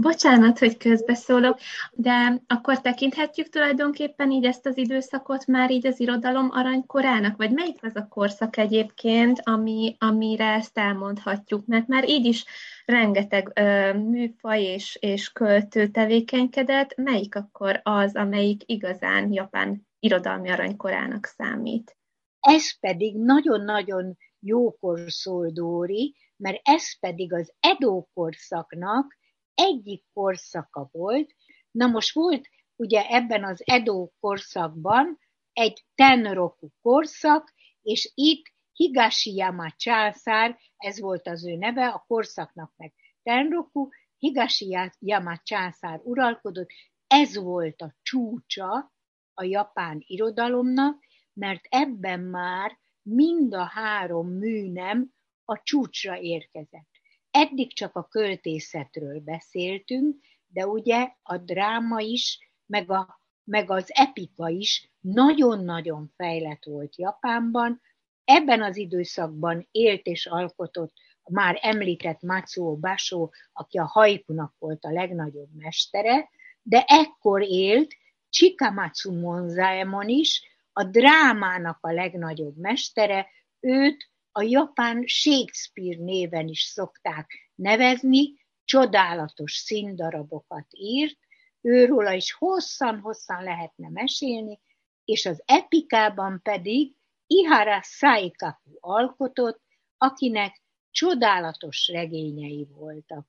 Bocsánat, 0.00 0.58
hogy 0.58 0.76
közbeszólok, 0.76 1.58
de 1.92 2.42
akkor 2.46 2.80
tekinthetjük 2.80 3.48
tulajdonképpen 3.48 4.30
így 4.30 4.44
ezt 4.44 4.66
az 4.66 4.76
időszakot 4.76 5.46
már 5.46 5.70
így 5.70 5.86
az 5.86 6.00
irodalom 6.00 6.48
aranykorának, 6.50 7.36
vagy 7.36 7.50
melyik 7.50 7.84
az 7.84 7.96
a 7.96 8.08
korszak 8.08 8.56
egyébként, 8.56 9.40
ami, 9.42 9.96
amire 9.98 10.52
ezt 10.52 10.78
elmondhatjuk, 10.78 11.66
mert 11.66 11.86
már 11.86 12.08
így 12.08 12.24
is 12.24 12.44
rengeteg 12.84 13.52
ö, 13.54 13.92
műfaj 13.92 14.62
és, 14.62 14.96
és 15.00 15.32
költő 15.32 15.88
tevékenykedett, 15.88 16.96
melyik 16.96 17.34
akkor 17.34 17.80
az, 17.82 18.16
amelyik 18.16 18.62
igazán 18.66 19.32
japán 19.32 19.90
irodalmi 20.02 20.50
aranykorának 20.50 21.26
számít? 21.26 21.96
Ez 22.40 22.78
pedig 22.80 23.16
nagyon-nagyon 23.16 24.16
jókor 24.38 25.00
szól 25.06 25.50
Dóri, 25.50 26.16
mert 26.36 26.60
ez 26.62 26.98
pedig 26.98 27.32
az 27.32 27.54
Edo 27.60 28.06
korszaknak 28.14 29.18
egyik 29.54 30.04
korszaka 30.12 30.88
volt. 30.92 31.34
Na 31.70 31.86
most 31.86 32.14
volt 32.14 32.48
ugye 32.76 33.06
ebben 33.08 33.44
az 33.44 33.62
Edo 33.64 34.08
korszakban 34.20 35.18
egy 35.52 35.84
Tenroku 35.94 36.68
korszak, 36.80 37.52
és 37.82 38.12
itt 38.14 38.44
Higashiyama 38.72 39.70
császár, 39.76 40.58
ez 40.76 41.00
volt 41.00 41.26
az 41.26 41.46
ő 41.46 41.54
neve, 41.56 41.88
a 41.88 42.04
korszaknak 42.06 42.72
meg 42.76 42.94
Tenroku, 43.22 43.88
Higashiyama 44.18 45.38
császár 45.42 46.00
uralkodott, 46.02 46.68
ez 47.06 47.36
volt 47.36 47.82
a 47.82 47.94
csúcsa 48.02 48.92
a 49.34 49.44
japán 49.44 50.02
irodalomnak, 50.06 51.04
mert 51.32 51.66
ebben 51.68 52.20
már 52.20 52.78
mind 53.02 53.54
a 53.54 53.64
három 53.64 54.28
műnem 54.28 55.12
a 55.44 55.60
csúcsra 55.62 56.18
érkezett. 56.20 56.90
Eddig 57.30 57.74
csak 57.74 57.96
a 57.96 58.08
költészetről 58.08 59.20
beszéltünk, 59.20 60.16
de 60.46 60.66
ugye 60.66 61.12
a 61.22 61.36
dráma 61.38 62.00
is, 62.00 62.38
meg, 62.66 62.90
a, 62.90 63.20
meg 63.44 63.70
az 63.70 63.86
epika 63.88 64.48
is 64.48 64.90
nagyon-nagyon 65.00 66.12
fejlett 66.16 66.64
volt 66.64 66.96
Japánban. 66.96 67.80
Ebben 68.24 68.62
az 68.62 68.76
időszakban 68.76 69.68
élt 69.70 70.06
és 70.06 70.26
alkotott 70.26 70.92
már 71.30 71.58
említett 71.60 72.20
Matsuo 72.20 72.76
Basho, 72.76 73.28
aki 73.52 73.78
a 73.78 73.86
hajkunak 73.86 74.54
volt 74.58 74.84
a 74.84 74.90
legnagyobb 74.90 75.54
mestere, 75.54 76.28
de 76.62 76.84
ekkor 76.86 77.42
élt 77.42 77.94
Chikamatsu 78.32 79.12
Monzaemon 79.20 80.08
is, 80.08 80.42
a 80.72 80.84
drámának 80.84 81.78
a 81.80 81.92
legnagyobb 81.92 82.56
mestere, 82.56 83.28
őt 83.60 84.10
a 84.32 84.42
japán 84.42 85.06
Shakespeare 85.06 85.98
néven 85.98 86.48
is 86.48 86.60
szokták 86.60 87.30
nevezni, 87.54 88.40
csodálatos 88.64 89.52
színdarabokat 89.52 90.66
írt, 90.70 91.18
őróla 91.60 92.12
is 92.12 92.32
hosszan-hosszan 92.32 93.42
lehetne 93.42 93.88
mesélni, 93.88 94.60
és 95.04 95.26
az 95.26 95.42
epikában 95.46 96.40
pedig 96.42 96.96
Ihara 97.26 97.82
Saikaku 97.82 98.70
alkotott, 98.80 99.62
akinek 99.96 100.62
csodálatos 100.90 101.88
regényei 101.92 102.66
voltak. 102.70 103.26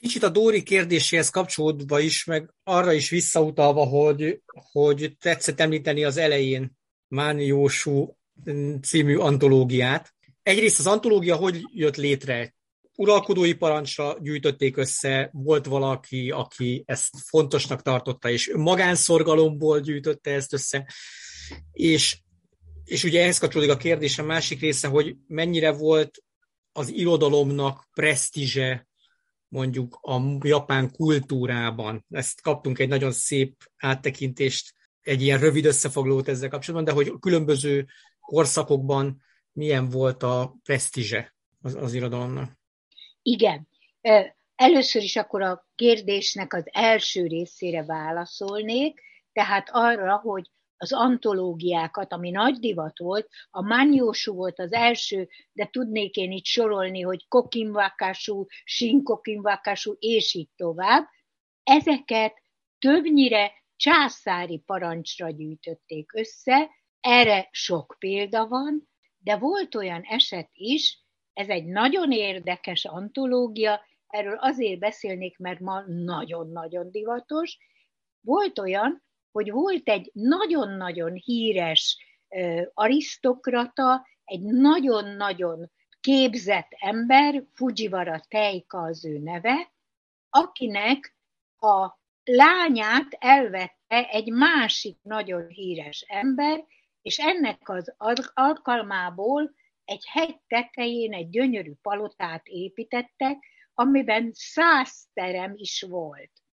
Kicsit 0.00 0.22
a 0.22 0.28
Dóri 0.28 0.62
kérdéséhez 0.62 1.30
kapcsolódva 1.30 2.00
is, 2.00 2.24
meg 2.24 2.54
arra 2.62 2.92
is 2.92 3.10
visszautalva, 3.10 3.84
hogy, 3.84 4.42
hogy 4.72 5.16
tetszett 5.20 5.60
említeni 5.60 6.04
az 6.04 6.16
elején 6.16 6.76
Máni 7.08 7.44
Jósú 7.44 8.16
című 8.82 9.16
antológiát. 9.16 10.14
Egyrészt 10.42 10.78
az 10.78 10.86
antológia 10.86 11.36
hogy 11.36 11.62
jött 11.72 11.96
létre? 11.96 12.54
Uralkodói 12.96 13.52
parancsra 13.52 14.16
gyűjtötték 14.20 14.76
össze, 14.76 15.30
volt 15.32 15.66
valaki, 15.66 16.30
aki 16.30 16.82
ezt 16.86 17.14
fontosnak 17.26 17.82
tartotta, 17.82 18.30
és 18.30 18.52
magánszorgalomból 18.56 19.80
gyűjtötte 19.80 20.30
ezt 20.30 20.52
össze, 20.52 20.86
és, 21.72 22.18
és 22.84 23.04
ugye 23.04 23.22
ehhez 23.22 23.38
kapcsolódik 23.38 23.72
a 23.72 23.76
kérdés 23.76 24.18
a 24.18 24.22
másik 24.22 24.60
része, 24.60 24.88
hogy 24.88 25.16
mennyire 25.26 25.72
volt 25.72 26.22
az 26.72 26.88
irodalomnak 26.92 27.88
presztízse 27.92 28.88
mondjuk 29.54 29.98
a 30.00 30.20
japán 30.40 30.90
kultúrában. 30.90 32.04
Ezt 32.10 32.40
kaptunk 32.40 32.78
egy 32.78 32.88
nagyon 32.88 33.12
szép 33.12 33.56
áttekintést, 33.76 34.72
egy 35.00 35.22
ilyen 35.22 35.38
rövid 35.38 35.64
összefoglalót 35.64 36.28
ezzel 36.28 36.48
kapcsolatban, 36.48 36.94
de 36.94 37.00
hogy 37.00 37.12
a 37.14 37.18
különböző 37.18 37.86
korszakokban 38.20 39.22
milyen 39.52 39.88
volt 39.88 40.22
a 40.22 40.56
presztízse 40.62 41.34
az, 41.62 41.74
az 41.74 41.94
irodalomnak. 41.94 42.58
Igen. 43.22 43.68
Először 44.54 45.02
is 45.02 45.16
akkor 45.16 45.42
a 45.42 45.68
kérdésnek 45.74 46.52
az 46.52 46.64
első 46.72 47.26
részére 47.26 47.84
válaszolnék, 47.84 49.00
tehát 49.32 49.68
arra, 49.72 50.16
hogy 50.16 50.50
az 50.84 50.92
antológiákat, 50.92 52.12
ami 52.12 52.30
nagy 52.30 52.58
divat 52.58 52.98
volt, 52.98 53.28
a 53.50 53.62
Mányósú 53.62 54.34
volt 54.34 54.58
az 54.58 54.72
első, 54.72 55.28
de 55.52 55.66
tudnék 55.66 56.16
én 56.16 56.32
itt 56.32 56.44
sorolni, 56.44 57.00
hogy 57.00 57.28
Kokinvákású, 57.28 58.46
Sinkokinvákású, 58.64 59.96
és 59.98 60.34
így 60.34 60.48
tovább. 60.56 61.06
Ezeket 61.62 62.42
többnyire 62.78 63.52
császári 63.76 64.58
parancsra 64.58 65.30
gyűjtötték 65.30 66.12
össze, 66.14 66.70
erre 67.00 67.48
sok 67.50 67.96
példa 67.98 68.48
van, 68.48 68.88
de 69.18 69.36
volt 69.36 69.74
olyan 69.74 70.02
eset 70.02 70.50
is, 70.52 70.98
ez 71.32 71.48
egy 71.48 71.64
nagyon 71.64 72.12
érdekes 72.12 72.84
antológia, 72.84 73.80
erről 74.06 74.36
azért 74.36 74.78
beszélnék, 74.78 75.38
mert 75.38 75.60
ma 75.60 75.80
nagyon-nagyon 75.86 76.90
divatos. 76.90 77.58
Volt 78.20 78.58
olyan, 78.58 79.03
hogy 79.34 79.50
volt 79.50 79.88
egy 79.88 80.10
nagyon-nagyon 80.12 81.12
híres 81.14 81.98
arisztokrata, 82.74 84.06
egy 84.24 84.42
nagyon-nagyon 84.42 85.70
képzett 86.00 86.68
ember, 86.70 87.44
Fujiwara 87.52 88.20
Teika 88.28 88.78
az 88.82 89.04
ő 89.04 89.18
neve, 89.18 89.72
akinek 90.30 91.16
a 91.58 91.98
lányát 92.24 93.16
elvette 93.18 94.08
egy 94.08 94.32
másik 94.32 94.98
nagyon 95.02 95.48
híres 95.48 96.04
ember, 96.08 96.64
és 97.02 97.18
ennek 97.18 97.68
az 97.68 97.94
alkalmából 98.34 99.54
egy 99.84 100.04
hegy 100.06 100.36
tetején 100.46 101.12
egy 101.12 101.28
gyönyörű 101.28 101.72
palotát 101.82 102.46
építettek, 102.46 103.44
amiben 103.74 104.30
száz 104.32 105.06
terem 105.12 105.52
is 105.56 105.82
volt. 105.82 106.43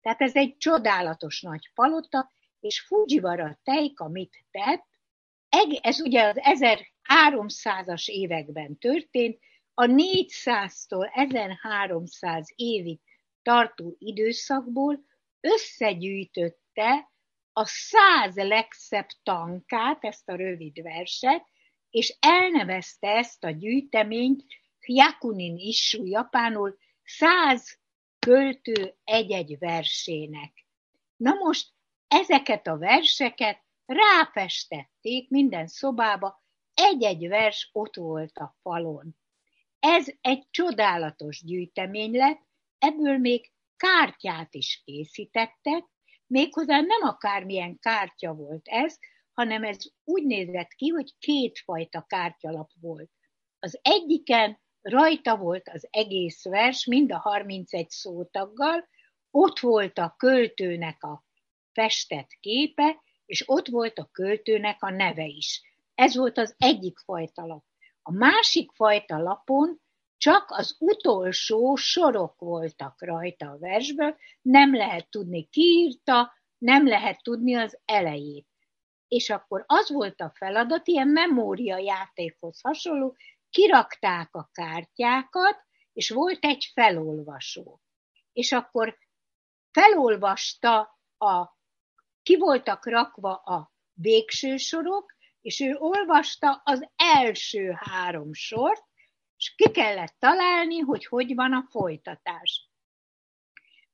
Tehát 0.00 0.20
ez 0.20 0.34
egy 0.34 0.56
csodálatos 0.56 1.40
nagy 1.40 1.70
palota, 1.74 2.30
és 2.60 2.80
Fujiwara 2.80 3.58
Teika 3.62 4.08
mit 4.08 4.44
tett? 4.50 4.86
Ez 5.80 6.00
ugye 6.00 6.22
az 6.22 6.36
1300-as 6.40 8.08
években 8.08 8.78
történt, 8.78 9.38
a 9.74 9.84
400-tól 9.84 11.10
1300 11.12 12.52
évig 12.54 13.00
tartó 13.42 13.96
időszakból 13.98 15.04
összegyűjtötte 15.40 17.10
a 17.52 17.64
száz 17.64 18.36
legszebb 18.36 19.06
tankát, 19.22 20.04
ezt 20.04 20.28
a 20.28 20.34
rövid 20.34 20.82
verset, 20.82 21.44
és 21.90 22.16
elnevezte 22.20 23.08
ezt 23.08 23.44
a 23.44 23.50
gyűjteményt 23.50 24.44
Hyakunin 24.80 25.56
Issu 25.56 26.04
japánul 26.04 26.78
száz 27.04 27.78
költő 28.18 28.94
egy-egy 29.04 29.58
versének. 29.58 30.66
Na 31.16 31.34
most 31.34 31.72
ezeket 32.08 32.66
a 32.66 32.78
verseket 32.78 33.62
ráfestették 33.86 35.30
minden 35.30 35.66
szobába, 35.66 36.42
egy-egy 36.74 37.28
vers 37.28 37.70
ott 37.72 37.96
volt 37.96 38.38
a 38.38 38.56
falon. 38.62 39.16
Ez 39.78 40.06
egy 40.20 40.46
csodálatos 40.50 41.44
gyűjtemény 41.44 42.16
lett, 42.16 42.40
ebből 42.78 43.18
még 43.18 43.52
kártyát 43.76 44.54
is 44.54 44.82
készítettek, 44.84 45.84
méghozzá 46.26 46.80
nem 46.80 47.02
akármilyen 47.02 47.78
kártya 47.78 48.34
volt 48.34 48.68
ez, 48.68 48.98
hanem 49.32 49.64
ez 49.64 49.78
úgy 50.04 50.24
nézett 50.24 50.72
ki, 50.72 50.88
hogy 50.88 51.18
kétfajta 51.18 52.02
kártyalap 52.02 52.70
volt. 52.80 53.10
Az 53.58 53.78
egyiken 53.82 54.60
rajta 54.88 55.36
volt 55.36 55.68
az 55.68 55.88
egész 55.90 56.44
vers, 56.44 56.86
mind 56.86 57.12
a 57.12 57.18
31 57.18 57.90
szótaggal, 57.90 58.88
ott 59.30 59.58
volt 59.58 59.98
a 59.98 60.14
költőnek 60.18 61.02
a 61.02 61.24
festett 61.72 62.30
képe, 62.40 63.02
és 63.26 63.42
ott 63.46 63.68
volt 63.68 63.98
a 63.98 64.08
költőnek 64.12 64.82
a 64.82 64.90
neve 64.90 65.24
is. 65.24 65.62
Ez 65.94 66.16
volt 66.16 66.38
az 66.38 66.54
egyik 66.58 66.98
fajta 66.98 67.46
lap. 67.46 67.64
A 68.02 68.12
másik 68.12 68.70
fajta 68.70 69.18
lapon 69.18 69.80
csak 70.16 70.44
az 70.48 70.76
utolsó 70.78 71.74
sorok 71.74 72.38
voltak 72.38 73.02
rajta 73.02 73.50
a 73.50 73.58
versből, 73.58 74.16
nem 74.42 74.74
lehet 74.74 75.10
tudni 75.10 75.48
ki 75.48 75.60
írta, 75.60 76.32
nem 76.58 76.86
lehet 76.86 77.22
tudni 77.22 77.54
az 77.54 77.78
elejét. 77.84 78.46
És 79.08 79.30
akkor 79.30 79.64
az 79.66 79.90
volt 79.90 80.20
a 80.20 80.32
feladat, 80.34 80.86
ilyen 80.88 81.08
memória 81.08 81.78
játékhoz 81.78 82.60
hasonló, 82.60 83.16
kirakták 83.50 84.34
a 84.34 84.50
kártyákat, 84.52 85.66
és 85.92 86.10
volt 86.10 86.44
egy 86.44 86.70
felolvasó. 86.74 87.80
És 88.32 88.52
akkor 88.52 88.98
felolvasta 89.70 90.98
a, 91.16 91.56
ki 92.22 92.36
voltak 92.36 92.86
rakva 92.86 93.34
a 93.34 93.72
végső 93.92 94.56
sorok, 94.56 95.16
és 95.40 95.60
ő 95.60 95.76
olvasta 95.78 96.60
az 96.64 96.88
első 96.96 97.76
három 97.78 98.32
sort, 98.32 98.84
és 99.36 99.54
ki 99.54 99.70
kellett 99.70 100.16
találni, 100.18 100.78
hogy 100.78 101.06
hogy 101.06 101.34
van 101.34 101.52
a 101.52 101.66
folytatás. 101.70 102.68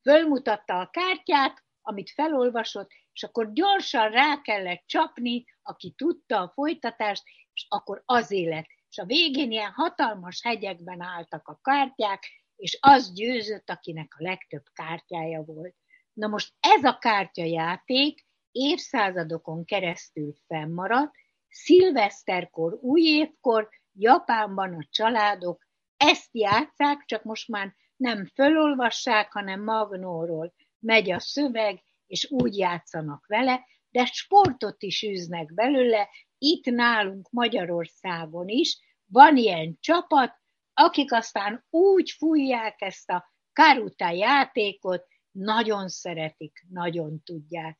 Fölmutatta 0.02 0.80
a 0.80 0.90
kártyát, 0.90 1.64
amit 1.82 2.10
felolvasott, 2.10 2.90
és 3.12 3.22
akkor 3.22 3.52
gyorsan 3.52 4.10
rá 4.10 4.40
kellett 4.40 4.82
csapni, 4.86 5.44
aki 5.62 5.94
tudta 5.96 6.40
a 6.40 6.50
folytatást, 6.54 7.22
és 7.52 7.66
akkor 7.68 8.02
az 8.04 8.30
élet 8.30 8.66
és 8.94 9.00
a 9.00 9.06
végén 9.06 9.50
ilyen 9.50 9.72
hatalmas 9.72 10.42
hegyekben 10.42 11.00
álltak 11.00 11.48
a 11.48 11.58
kártyák, 11.62 12.24
és 12.56 12.78
az 12.80 13.12
győzött, 13.12 13.70
akinek 13.70 14.14
a 14.18 14.22
legtöbb 14.22 14.62
kártyája 14.72 15.42
volt. 15.42 15.74
Na 16.12 16.26
most 16.26 16.52
ez 16.60 16.84
a 16.84 16.98
kártyajáték 16.98 18.26
évszázadokon 18.50 19.64
keresztül 19.64 20.34
fennmaradt, 20.46 21.14
szilveszterkor, 21.48 22.78
újévkor 22.80 23.68
Japánban 23.92 24.74
a 24.74 24.86
családok 24.90 25.66
ezt 25.96 26.28
játszák, 26.32 27.04
csak 27.04 27.22
most 27.22 27.48
már 27.48 27.74
nem 27.96 28.26
fölolvassák, 28.26 29.32
hanem 29.32 29.64
magnóról 29.64 30.54
megy 30.78 31.10
a 31.10 31.20
szöveg, 31.20 31.82
és 32.06 32.30
úgy 32.30 32.56
játszanak 32.56 33.26
vele, 33.26 33.66
de 33.90 34.04
sportot 34.04 34.82
is 34.82 35.02
űznek 35.02 35.54
belőle, 35.54 36.08
itt 36.38 36.64
nálunk 36.64 37.30
Magyarországon 37.30 38.48
is 38.48 38.78
van 39.14 39.36
ilyen 39.36 39.76
csapat, 39.80 40.34
akik 40.72 41.12
aztán 41.12 41.64
úgy 41.70 42.10
fújják 42.10 42.80
ezt 42.80 43.10
a 43.10 43.32
karuta 43.52 44.10
játékot, 44.10 45.06
nagyon 45.30 45.88
szeretik, 45.88 46.64
nagyon 46.68 47.22
tudják. 47.24 47.78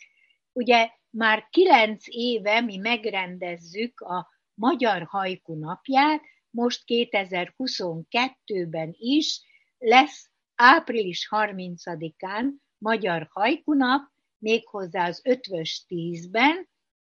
Ugye 0.52 0.90
már 1.10 1.48
kilenc 1.50 2.04
éve 2.06 2.60
mi 2.60 2.76
megrendezzük 2.76 4.00
a 4.00 4.28
Magyar 4.54 5.02
Hajku 5.02 5.58
napját, 5.58 6.22
most 6.50 6.82
2022-ben 6.86 8.94
is 8.98 9.40
lesz 9.78 10.30
április 10.54 11.28
30-án 11.30 12.44
Magyar 12.78 13.28
Hajkunap, 13.30 14.02
méghozzá 14.38 15.08
az 15.08 15.20
ötvös 15.24 15.84
tízben, 15.86 16.68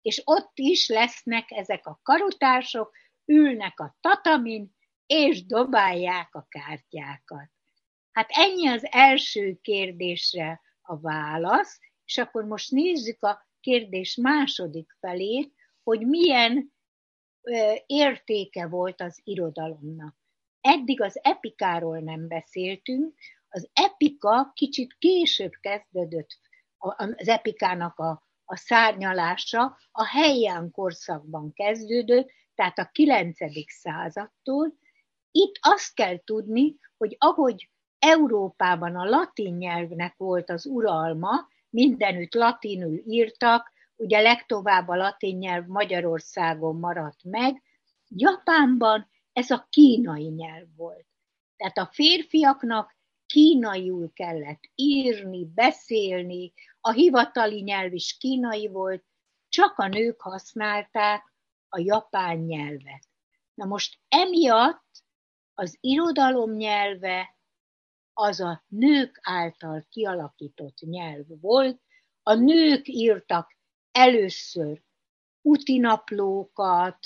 és 0.03 0.23
ott 0.25 0.53
is 0.55 0.89
lesznek 0.89 1.51
ezek 1.51 1.87
a 1.87 2.01
karutársok, 2.03 2.93
ülnek 3.29 3.81
a 3.81 3.97
tatamin, 4.01 4.77
és 5.07 5.47
dobálják 5.47 6.35
a 6.35 6.47
kártyákat. 6.49 7.51
Hát 8.13 8.29
ennyi 8.31 8.69
az 8.69 8.87
első 8.91 9.59
kérdésre 9.63 10.61
a 10.83 11.01
válasz, 11.01 11.79
és 12.05 12.19
akkor 12.19 12.45
most 12.45 12.71
nézzük 12.71 13.23
a 13.23 13.49
kérdés 13.61 14.17
második 14.17 14.97
felét, 15.01 15.55
hogy 15.83 16.07
milyen 16.07 16.73
értéke 17.87 18.67
volt 18.67 19.01
az 19.01 19.21
irodalomnak. 19.25 20.17
Eddig 20.61 21.01
az 21.01 21.19
epikáról 21.23 21.99
nem 21.99 22.29
beszéltünk, 22.29 23.15
az 23.49 23.71
epika 23.73 24.53
kicsit 24.55 24.97
később 24.99 25.53
kezdődött, 25.61 26.39
az 27.17 27.29
epikának 27.29 27.99
a, 27.99 28.23
a 28.45 28.57
szárnyalása 28.57 29.79
a 29.91 30.07
helyján 30.07 30.71
korszakban 30.71 31.53
kezdődött, 31.53 32.31
tehát 32.59 32.79
a 32.79 32.89
9. 32.93 33.37
századtól. 33.67 34.75
Itt 35.31 35.59
azt 35.61 35.95
kell 35.95 36.25
tudni, 36.25 36.77
hogy 36.97 37.17
ahogy 37.19 37.71
Európában 37.99 38.97
a 38.97 39.05
latin 39.05 39.55
nyelvnek 39.55 40.15
volt 40.17 40.51
az 40.51 40.67
uralma, 40.67 41.49
mindenütt 41.71 42.35
latinul 42.35 43.03
írtak, 43.07 43.73
ugye 43.97 44.21
legtovább 44.21 44.89
a 44.89 44.97
latin 44.97 45.37
nyelv 45.37 45.67
Magyarországon 45.67 46.79
maradt 46.79 47.25
meg, 47.25 47.63
Japánban 48.09 49.09
ez 49.33 49.51
a 49.51 49.67
kínai 49.71 50.29
nyelv 50.29 50.67
volt. 50.77 51.07
Tehát 51.57 51.79
a 51.79 51.91
férfiaknak 51.93 52.97
kínaiul 53.27 54.13
kellett 54.13 54.63
írni, 54.75 55.47
beszélni, 55.55 56.53
a 56.81 56.91
hivatali 56.91 57.61
nyelv 57.61 57.95
is 57.95 58.17
kínai 58.17 58.69
volt, 58.69 59.05
csak 59.49 59.79
a 59.79 59.89
nők 59.89 60.21
használták 60.21 61.37
a 61.69 61.81
japán 61.81 62.39
nyelvet. 62.39 63.09
Na 63.55 63.65
most 63.65 63.99
emiatt 64.09 65.05
az 65.55 65.77
irodalom 65.81 66.53
nyelve 66.53 67.37
az 68.13 68.41
a 68.41 68.65
nők 68.69 69.19
által 69.23 69.87
kialakított 69.91 70.79
nyelv 70.81 71.27
volt. 71.41 71.81
A 72.23 72.35
nők 72.35 72.89
írtak 72.89 73.57
először 73.93 74.83
utinaplókat, 75.43 76.99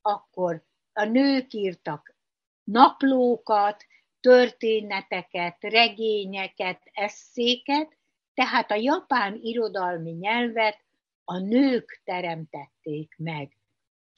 akkor 0.00 0.64
a 0.92 1.04
nők 1.04 1.52
írtak 1.52 2.16
naplókat, 2.64 3.84
történeteket, 4.20 5.56
regényeket, 5.60 6.82
eszéket, 6.92 7.96
tehát 8.34 8.70
a 8.70 8.74
japán 8.74 9.38
irodalmi 9.42 10.10
nyelvet 10.10 10.84
a 11.24 11.38
nők 11.38 12.00
teremtették 12.04 13.14
meg. 13.16 13.57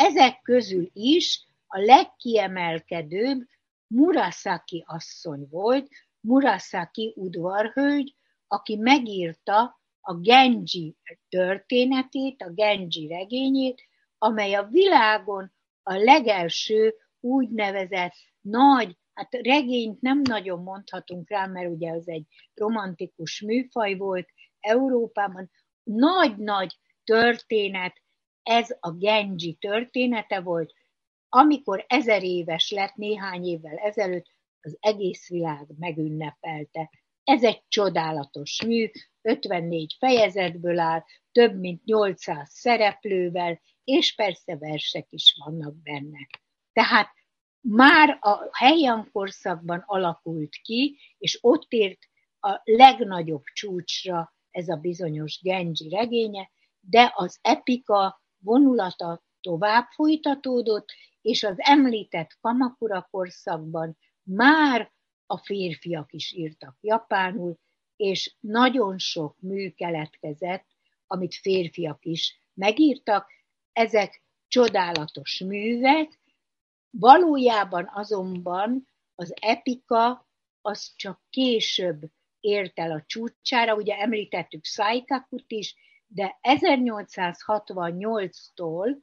Ezek 0.01 0.41
közül 0.43 0.91
is 0.93 1.47
a 1.67 1.79
legkiemelkedőbb 1.79 3.41
Murasaki 3.87 4.85
asszony 4.87 5.47
volt, 5.51 5.89
Murasaki 6.21 7.13
udvarhölgy, 7.17 8.15
aki 8.47 8.77
megírta 8.77 9.81
a 10.01 10.15
Genji 10.15 10.97
történetét, 11.29 12.43
a 12.43 12.51
Genji 12.51 13.07
regényét, 13.09 13.83
amely 14.19 14.55
a 14.55 14.67
világon 14.71 15.53
a 15.83 15.95
legelső 15.95 16.95
úgynevezett 17.21 18.15
nagy, 18.41 18.97
hát 19.15 19.33
regényt 19.33 20.01
nem 20.01 20.21
nagyon 20.23 20.63
mondhatunk 20.63 21.31
rá, 21.31 21.47
mert 21.47 21.71
ugye 21.71 21.91
az 21.91 22.09
egy 22.09 22.27
romantikus 22.55 23.41
műfaj 23.41 23.95
volt 23.97 24.29
Európában, 24.61 25.51
nagy-nagy 25.83 26.79
történet, 27.05 28.03
ez 28.43 28.77
a 28.81 28.91
Genji 28.91 29.55
története 29.55 30.41
volt, 30.41 30.75
amikor 31.29 31.85
ezer 31.89 32.23
éves 32.23 32.71
lett 32.71 32.95
néhány 32.95 33.45
évvel 33.45 33.77
ezelőtt, 33.77 34.27
az 34.61 34.77
egész 34.81 35.29
világ 35.29 35.67
megünnepelte. 35.79 36.91
Ez 37.25 37.45
egy 37.45 37.63
csodálatos 37.69 38.63
mű, 38.67 38.91
54 39.23 39.97
fejezetből 39.99 40.79
áll, 40.79 41.05
több 41.33 41.59
mint 41.59 41.85
800 41.85 42.51
szereplővel, 42.51 43.61
és 43.85 44.15
persze 44.15 44.57
versek 44.57 45.07
is 45.11 45.37
vannak 45.45 45.75
benne. 45.83 46.27
Tehát 46.73 47.09
már 47.61 48.19
a 48.21 48.49
helyen 48.53 49.09
korszakban 49.13 49.83
alakult 49.87 50.57
ki, 50.63 50.99
és 51.19 51.39
ott 51.41 51.73
ért 51.73 51.99
a 52.41 52.61
legnagyobb 52.65 53.43
csúcsra 53.55 54.35
ez 54.51 54.69
a 54.69 54.77
bizonyos 54.77 55.41
Genji 55.43 55.89
regénye, 55.89 56.51
de 56.81 57.13
az 57.15 57.39
epika 57.43 58.23
vonulata 58.43 59.23
tovább 59.41 59.87
folytatódott, 59.91 60.93
és 61.21 61.43
az 61.43 61.55
említett 61.57 62.37
Kamakura 62.41 63.09
korszakban 63.11 63.99
már 64.23 64.93
a 65.27 65.39
férfiak 65.39 66.13
is 66.13 66.33
írtak 66.33 66.77
japánul, 66.81 67.59
és 67.97 68.35
nagyon 68.41 68.99
sok 68.99 69.37
mű 69.41 69.71
keletkezett, 69.71 70.67
amit 71.07 71.35
férfiak 71.35 72.05
is 72.05 72.41
megírtak. 72.55 73.31
Ezek 73.73 74.23
csodálatos 74.49 75.41
művek, 75.41 76.21
valójában 76.91 77.91
azonban 77.93 78.89
az 79.15 79.35
epika 79.41 80.29
az 80.61 80.93
csak 80.97 81.21
később 81.31 82.01
ért 82.41 82.79
el 82.79 82.91
a 82.91 83.05
csúcsára, 83.07 83.75
ugye 83.75 83.97
említettük 83.97 84.65
Saikakut 84.65 85.51
is, 85.53 85.75
de 86.13 86.39
1868-tól, 86.43 88.99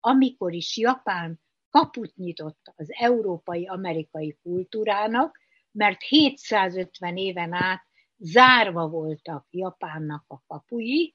amikor 0.00 0.52
is 0.52 0.76
Japán 0.76 1.40
kaput 1.70 2.16
nyitott 2.16 2.72
az 2.76 2.86
európai-amerikai 2.90 4.38
kultúrának, 4.42 5.38
mert 5.70 6.02
750 6.02 7.16
éven 7.16 7.52
át 7.52 7.82
zárva 8.16 8.88
voltak 8.88 9.46
Japánnak 9.50 10.24
a 10.26 10.42
kapui, 10.46 11.14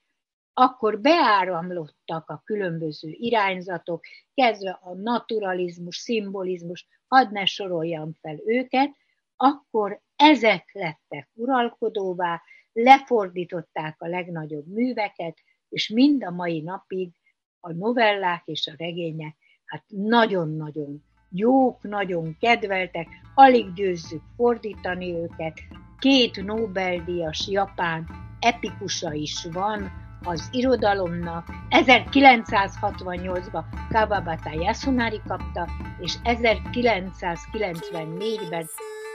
akkor 0.53 0.99
beáramlottak 0.99 2.29
a 2.29 2.41
különböző 2.45 3.09
irányzatok, 3.11 4.05
kezdve 4.33 4.79
a 4.81 4.93
naturalizmus, 4.93 5.95
szimbolizmus, 5.95 6.87
hadd 7.07 7.31
ne 7.31 7.45
soroljam 7.45 8.13
fel 8.13 8.39
őket, 8.45 8.95
akkor 9.35 10.01
ezek 10.15 10.69
lettek 10.73 11.29
uralkodóvá, 11.33 12.41
lefordították 12.75 14.01
a 14.01 14.07
legnagyobb 14.07 14.67
műveket, 14.67 15.37
és 15.69 15.89
mind 15.89 16.23
a 16.23 16.31
mai 16.31 16.61
napig 16.61 17.11
a 17.59 17.73
novellák 17.73 18.41
és 18.45 18.67
a 18.67 18.73
regények 18.77 19.35
hát 19.65 19.83
nagyon-nagyon 19.87 21.03
jók, 21.29 21.83
nagyon 21.83 22.37
kedveltek, 22.39 23.07
alig 23.35 23.73
győzzük 23.73 24.21
fordítani 24.35 25.13
őket. 25.13 25.59
Két 25.99 26.43
Nobel-díjas 26.43 27.47
japán 27.49 28.07
epikusa 28.39 29.13
is 29.13 29.47
van 29.51 29.91
az 30.23 30.49
irodalomnak. 30.51 31.47
1968-ban 31.69 33.63
Kawabata 33.89 34.53
Yasunari 34.53 35.21
kapta, 35.27 35.69
és 35.99 36.15
1994-ben 36.23 38.65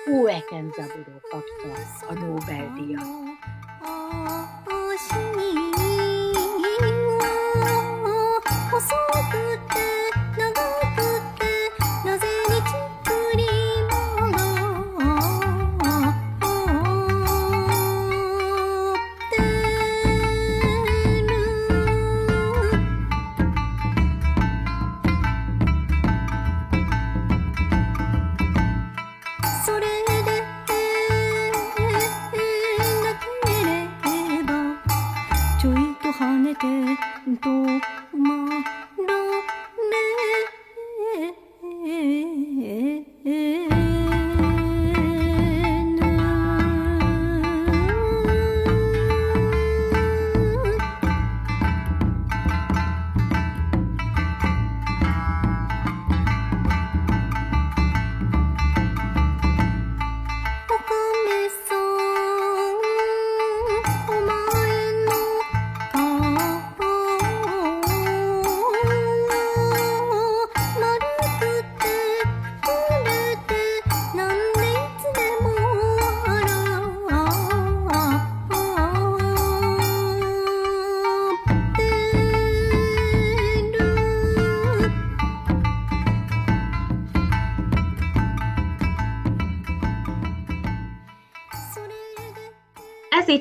Ue 0.06 0.42
Kenzaburo 0.48 1.20
kapta 1.30 1.76
a 2.08 2.14
Nobel-díjat. 2.14 3.04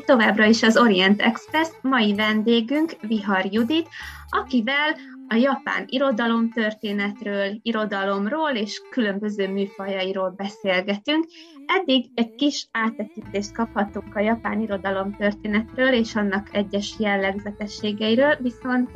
Továbbra 0.10 0.46
is 0.46 0.64
az 0.64 0.78
Orient 0.78 1.22
Express, 1.22 1.70
mai 1.82 2.16
vendégünk 2.16 2.92
Vihar 3.02 3.46
Judit, 3.52 3.88
akivel 4.30 4.96
a 5.28 5.36
japán 5.36 5.86
irodalom 5.86 6.52
történetről, 6.52 7.60
irodalomról 7.62 8.50
és 8.50 8.82
különböző 8.90 9.48
műfajairól 9.48 10.34
beszélgetünk. 10.38 11.26
Eddig 11.66 12.06
egy 12.14 12.36
kis 12.36 12.68
áttekintést 12.72 13.54
kaphattunk 13.54 14.16
a 14.16 14.20
japán 14.20 14.60
irodalom 14.60 15.16
történetről 15.16 15.94
és 15.94 16.16
annak 16.16 16.48
egyes 16.52 16.96
jellegzetességeiről, 17.00 18.38
viszont 18.42 18.90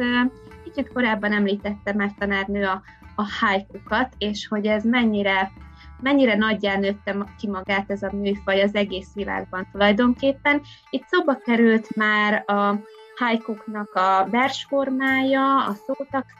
kicsit 0.63 0.93
korábban 0.93 1.31
említette 1.31 1.93
már 1.93 2.11
tanárnő 2.19 2.65
a, 2.65 2.81
a 3.15 3.23
haikukat, 3.39 4.13
és 4.17 4.47
hogy 4.47 4.65
ez 4.65 4.83
mennyire 4.83 5.51
mennyire 6.03 6.35
nagyján 6.35 6.79
nőtte 6.79 7.33
ki 7.37 7.47
magát 7.47 7.91
ez 7.91 8.03
a 8.03 8.11
műfaj 8.11 8.61
az 8.61 8.75
egész 8.75 9.13
világban 9.13 9.67
tulajdonképpen. 9.71 10.61
Itt 10.89 11.07
szóba 11.07 11.35
került 11.35 11.95
már 11.95 12.43
a 12.49 12.79
haikuknak 13.15 13.93
a 13.93 14.27
versformája, 14.29 15.65
a 15.65 15.75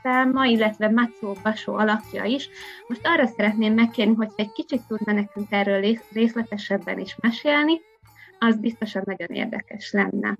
száma, 0.04 0.46
illetve 0.46 0.90
Matsuo 0.90 1.34
Basho 1.44 1.74
alakja 1.74 2.24
is. 2.24 2.50
Most 2.88 3.08
arra 3.08 3.28
szeretném 3.28 3.74
megkérni, 3.74 4.14
hogy 4.14 4.32
egy 4.36 4.52
kicsit 4.52 4.82
tudna 4.88 5.14
nekünk 5.14 5.52
erről 5.52 5.98
részletesebben 6.12 7.00
is 7.00 7.16
mesélni, 7.22 7.82
az 8.40 8.60
biztosan 8.60 9.02
nagyon 9.06 9.30
érdekes 9.30 9.92
lenne. 9.92 10.38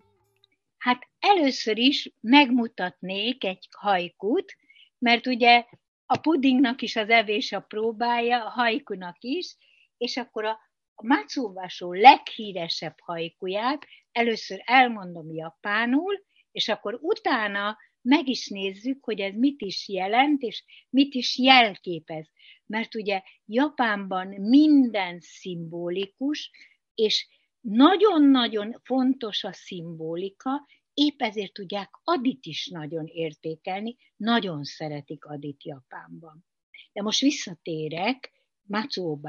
Hát 0.78 1.08
először 1.20 1.78
is 1.78 2.12
megmutatnék 2.22 3.44
egy 3.44 3.68
hajkut, 3.72 4.56
mert 5.00 5.28
ugye 5.28 5.66
a 6.14 6.18
pudingnak 6.18 6.82
is 6.82 6.96
az 6.96 7.10
evés 7.10 7.52
a 7.52 7.60
próbája, 7.60 8.46
a 8.46 8.50
hajkunak 8.50 9.18
is, 9.20 9.56
és 9.98 10.18
akkor 10.18 10.46
a 10.46 10.60
Matsuvasó 11.04 11.94
leghíresebb 11.94 12.96
hajkuját 13.00 13.86
először 14.12 14.62
elmondom 14.66 15.32
japánul, 15.32 16.24
és 16.52 16.68
akkor 16.68 17.00
utána 17.02 17.78
meg 18.02 18.28
is 18.28 18.48
nézzük, 18.48 19.04
hogy 19.04 19.20
ez 19.20 19.34
mit 19.36 19.62
is 19.62 19.90
jelent, 19.90 20.42
és 20.42 20.64
mit 20.90 21.14
is 21.14 21.38
jelképez. 21.38 22.30
Mert 22.66 22.96
ugye 22.96 23.22
Japánban 23.46 24.28
minden 24.28 25.20
szimbolikus, 25.20 26.52
és 26.96 27.28
nagyon-nagyon 27.62 28.82
fontos 28.84 29.44
a 29.44 29.54
szimbolika, 29.54 30.68
épp 30.94 31.22
ezért 31.22 31.54
tudják 31.54 31.90
Adit 32.04 32.46
is 32.46 32.68
nagyon 32.68 33.06
értékelni, 33.06 33.98
nagyon 34.16 34.64
szeretik 34.64 35.26
Adit 35.26 35.64
Japánban. 35.64 36.46
De 36.94 37.02
most 37.02 37.20
visszatérek 37.20 38.32
Matsuo 38.62 39.20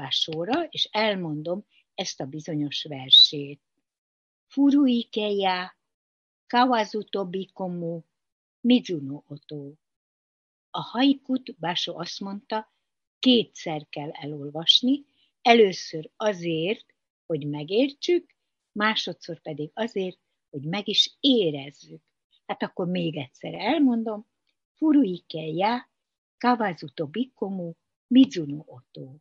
és 0.69 0.89
elmondom 0.91 1.65
ezt 1.95 2.21
a 2.21 2.25
bizonyos 2.25 2.83
versét. 2.83 3.61
Furuikeya 4.47 5.77
kawazuto 6.47 7.25
bikomu 7.25 8.01
mizuno 8.61 9.23
oto. 9.27 9.73
A 10.69 10.81
haikut 10.81 11.55
Basó 11.59 11.97
azt 11.97 12.19
mondta, 12.19 12.73
kétszer 13.19 13.87
kell 13.89 14.09
elolvasni, 14.11 15.05
először 15.41 16.09
azért, 16.15 16.85
hogy 17.25 17.47
megértsük, 17.47 18.35
másodszor 18.71 19.41
pedig 19.41 19.71
azért, 19.73 20.19
hogy 20.55 20.69
meg 20.69 20.87
is 20.87 21.17
érezzük. 21.19 22.01
Hát 22.45 22.63
akkor 22.63 22.87
még 22.87 23.17
egyszer 23.17 23.53
elmondom, 23.53 24.25
furuikeya 24.73 25.89
kawazuto 26.37 27.07
bikomu 27.07 27.73
mizuno 28.07 28.63
oto. 28.67 29.15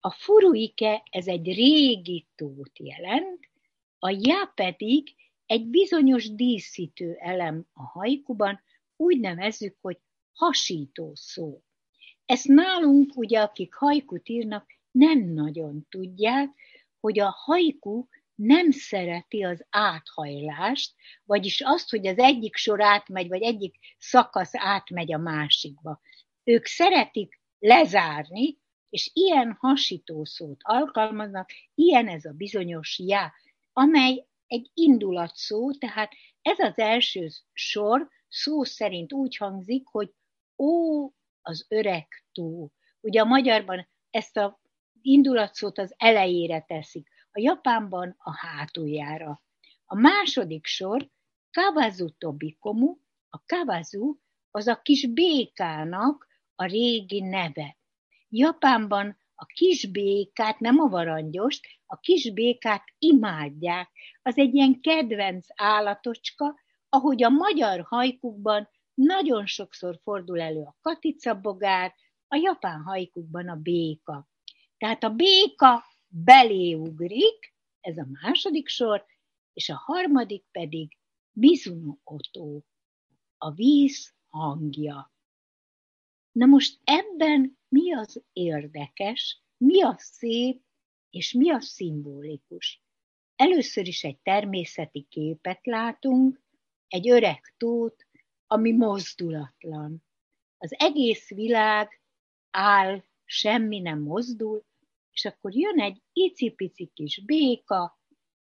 A 0.00 0.10
furuike 0.10 1.02
ez 1.10 1.26
egy 1.26 1.46
régi 1.46 2.26
tót 2.34 2.78
jelent, 2.78 3.50
a 3.98 4.10
já 4.10 4.52
pedig 4.54 5.14
egy 5.46 5.66
bizonyos 5.66 6.34
díszítő 6.34 7.14
elem 7.14 7.66
a 7.72 7.82
hajkuban, 7.82 8.60
úgy 8.96 9.20
nevezzük, 9.20 9.76
hogy 9.80 9.98
hasító 10.32 11.12
szó. 11.14 11.62
Ezt 12.26 12.46
nálunk, 12.46 13.16
ugye, 13.16 13.40
akik 13.40 13.74
hajkut 13.74 14.28
írnak, 14.28 14.66
nem 14.90 15.18
nagyon 15.18 15.86
tudják, 15.88 16.48
hogy 17.00 17.18
a 17.18 17.30
hajku 17.30 18.08
nem 18.38 18.70
szereti 18.70 19.44
az 19.44 19.66
áthajlást, 19.70 20.94
vagyis 21.24 21.60
azt, 21.60 21.90
hogy 21.90 22.06
az 22.06 22.18
egyik 22.18 22.56
sor 22.56 22.82
átmegy, 22.82 23.28
vagy 23.28 23.42
egyik 23.42 23.78
szakasz 23.98 24.54
átmegy 24.54 25.12
a 25.12 25.18
másikba. 25.18 26.00
Ők 26.44 26.66
szeretik 26.66 27.40
lezárni, 27.58 28.58
és 28.88 29.10
ilyen 29.12 29.56
hasító 29.58 30.24
szót 30.24 30.60
alkalmaznak, 30.62 31.50
ilyen 31.74 32.08
ez 32.08 32.24
a 32.24 32.32
bizonyos 32.32 32.98
já, 32.98 33.32
amely 33.72 34.26
egy 34.46 34.70
indulatszó, 34.74 35.72
tehát 35.72 36.12
ez 36.42 36.58
az 36.58 36.78
első 36.78 37.28
sor 37.52 38.08
szó 38.28 38.64
szerint 38.64 39.12
úgy 39.12 39.36
hangzik, 39.36 39.86
hogy 39.86 40.12
ó, 40.58 41.06
az 41.42 41.66
öreg 41.68 42.06
tó. 42.32 42.70
Ugye 43.00 43.20
a 43.20 43.24
magyarban 43.24 43.88
ezt 44.10 44.36
a 44.36 44.60
indulatszót 45.02 45.78
az 45.78 45.94
elejére 45.96 46.60
teszik, 46.60 47.08
a 47.38 47.40
Japánban 47.40 48.14
a 48.18 48.36
hátuljára. 48.36 49.42
A 49.86 49.94
második 49.94 50.66
sor 50.66 51.10
Kawazu 51.50 52.08
Tobikomu, 52.18 52.96
a 53.28 53.44
Kawazu 53.46 54.16
az 54.50 54.66
a 54.66 54.82
kis 54.82 55.06
békának 55.06 56.26
a 56.54 56.64
régi 56.64 57.20
neve. 57.20 57.76
Japánban 58.28 59.18
a 59.34 59.44
kis 59.44 59.90
békát, 59.90 60.58
nem 60.58 60.78
a 60.78 60.88
varangyost, 60.88 61.66
a 61.86 61.98
kis 61.98 62.32
békát 62.32 62.84
imádják. 62.98 63.90
Az 64.22 64.38
egy 64.38 64.54
ilyen 64.54 64.80
kedvenc 64.80 65.46
állatocska, 65.54 66.60
ahogy 66.88 67.22
a 67.22 67.28
magyar 67.28 67.84
hajkukban 67.88 68.68
nagyon 68.94 69.46
sokszor 69.46 70.00
fordul 70.02 70.40
elő 70.40 70.62
a 70.62 70.76
katicabogár, 70.80 71.94
a 72.28 72.36
japán 72.36 72.82
hajkukban 72.82 73.48
a 73.48 73.56
béka. 73.56 74.28
Tehát 74.78 75.04
a 75.04 75.10
béka 75.10 75.84
beléugrik, 76.08 77.54
ez 77.80 77.98
a 77.98 78.06
második 78.22 78.68
sor, 78.68 79.04
és 79.52 79.68
a 79.68 79.76
harmadik 79.76 80.44
pedig 80.50 80.98
Mizuno 81.32 81.96
Oto, 82.04 82.62
a 83.36 83.50
víz 83.52 84.14
hangja. 84.26 85.12
Na 86.32 86.46
most 86.46 86.80
ebben 86.84 87.58
mi 87.68 87.94
az 87.94 88.22
érdekes, 88.32 89.42
mi 89.56 89.82
a 89.82 89.94
szép, 89.98 90.62
és 91.10 91.32
mi 91.32 91.50
a 91.50 91.60
szimbolikus? 91.60 92.82
Először 93.36 93.86
is 93.86 94.04
egy 94.04 94.18
természeti 94.18 95.06
képet 95.08 95.66
látunk, 95.66 96.42
egy 96.88 97.08
öreg 97.08 97.54
tót, 97.56 98.06
ami 98.46 98.72
mozdulatlan. 98.72 100.04
Az 100.56 100.74
egész 100.78 101.28
világ 101.28 102.02
áll, 102.50 103.04
semmi 103.24 103.78
nem 103.78 104.00
mozdul, 104.00 104.64
és 105.18 105.24
akkor 105.24 105.54
jön 105.54 105.80
egy 105.80 106.02
icipici 106.12 106.90
kis 106.94 107.24
béka, 107.24 107.98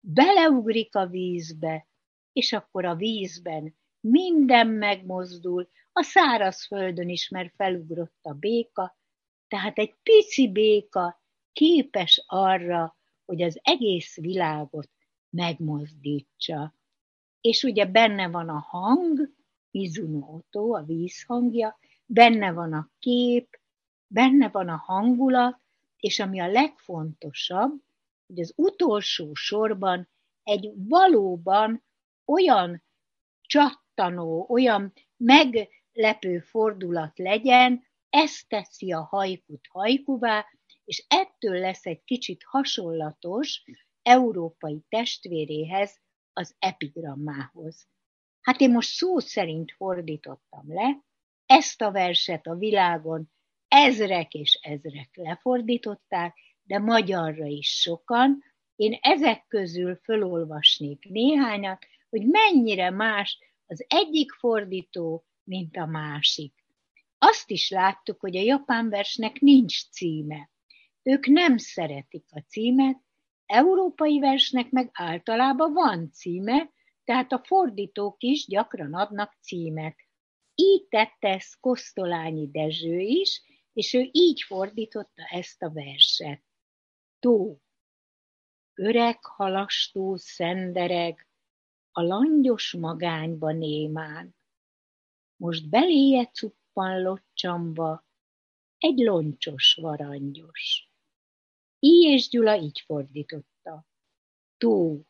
beleugrik 0.01 0.95
a 0.95 1.07
vízbe, 1.07 1.87
és 2.33 2.53
akkor 2.53 2.85
a 2.85 2.95
vízben 2.95 3.77
minden 4.01 4.67
megmozdul, 4.67 5.69
a 5.93 6.03
szárazföldön 6.03 7.09
is, 7.09 7.29
mert 7.29 7.55
felugrott 7.55 8.19
a 8.23 8.33
béka, 8.33 8.97
tehát 9.49 9.79
egy 9.79 9.95
pici 10.03 10.53
béka 10.53 11.23
képes 11.53 12.25
arra, 12.27 12.97
hogy 13.25 13.43
az 13.43 13.59
egész 13.63 14.17
világot 14.17 14.91
megmozdítsa. 15.31 16.75
És 17.41 17.63
ugye 17.63 17.87
benne 17.87 18.29
van 18.29 18.49
a 18.49 18.59
hang, 18.59 19.35
Mizuno 19.71 20.41
a 20.51 20.83
vízhangja, 20.83 21.79
benne 22.07 22.53
van 22.53 22.73
a 22.73 22.91
kép, 22.99 23.61
benne 24.07 24.49
van 24.49 24.69
a 24.69 24.77
hangulat, 24.77 25.65
és 25.97 26.19
ami 26.19 26.41
a 26.41 26.49
legfontosabb, 26.49 27.83
hogy 28.27 28.41
az 28.41 28.53
utolsó 28.57 29.35
sorban 29.35 30.09
egy 30.43 30.73
valóban 30.75 31.85
olyan 32.25 32.85
csattanó, 33.41 34.47
olyan 34.49 34.93
meglepő 35.17 36.39
fordulat 36.39 37.19
legyen, 37.19 37.85
ezt 38.09 38.49
teszi 38.49 38.93
a 38.93 39.01
hajkut 39.01 39.67
hajkuvá, 39.69 40.47
és 40.85 41.05
ettől 41.09 41.59
lesz 41.59 41.87
egy 41.87 42.05
kicsit 42.05 42.43
hasonlatos 42.45 43.65
európai 44.03 44.85
testvéréhez, 44.89 46.01
az 46.33 46.57
epigrammához. 46.59 47.89
Hát 48.41 48.61
én 48.61 48.71
most 48.71 48.89
szó 48.89 49.19
szerint 49.19 49.73
fordítottam 49.73 50.75
le, 50.75 51.05
ezt 51.47 51.83
a 51.83 51.91
verset 51.91 52.47
a 52.47 52.55
világon 52.55 53.31
ezrek 53.69 54.33
és 54.33 54.59
ezrek 54.63 55.11
lefordították, 55.13 56.37
de 56.63 56.79
magyarra 56.79 57.47
is 57.47 57.81
sokan. 57.81 58.43
Én 58.77 58.99
ezek 59.01 59.45
közül 59.49 59.97
fölolvasnék 60.03 61.05
néhányat, 61.09 61.87
hogy 62.09 62.27
mennyire 62.27 62.91
más 62.91 63.39
az 63.67 63.85
egyik 63.89 64.33
fordító, 64.33 65.25
mint 65.45 65.77
a 65.77 65.87
másik. 65.87 66.55
Azt 67.19 67.51
is 67.51 67.71
láttuk, 67.71 68.21
hogy 68.21 68.37
a 68.37 68.43
japán 68.43 68.89
versnek 68.89 69.41
nincs 69.41 69.91
címe. 69.91 70.51
Ők 71.03 71.27
nem 71.27 71.57
szeretik 71.57 72.25
a 72.31 72.41
címet, 72.49 73.01
európai 73.47 74.19
versnek 74.19 74.71
meg 74.71 74.91
általában 74.93 75.73
van 75.73 76.11
címe, 76.13 76.71
tehát 77.05 77.33
a 77.33 77.43
fordítók 77.45 78.23
is 78.23 78.47
gyakran 78.47 78.95
adnak 78.95 79.37
címet. 79.41 79.97
Így 80.55 80.87
tette 80.89 81.29
ezt 81.29 81.61
Kosztolányi 81.61 82.51
Dezső 82.51 82.99
is, 82.99 83.43
és 83.77 83.93
ő 83.93 84.09
így 84.13 84.43
fordította 84.43 85.23
ezt 85.31 85.63
a 85.63 85.71
verset. 85.71 86.43
Tó, 87.19 87.61
öreg 88.75 89.25
halastó 89.25 90.17
szendereg, 90.17 91.29
a 91.91 92.03
langyos 92.03 92.73
magányba 92.73 93.53
némán. 93.53 94.37
Most 95.37 95.69
beléje 95.69 96.27
cuppan 96.27 97.03
locsamba 97.03 98.07
egy 98.79 98.99
loncsos 98.99 99.79
varangyos. 99.81 100.91
Í 101.79 102.13
és 102.13 102.29
Gyula 102.29 102.57
így 102.61 102.81
fordította. 102.81 103.87
Tó, 104.57 105.01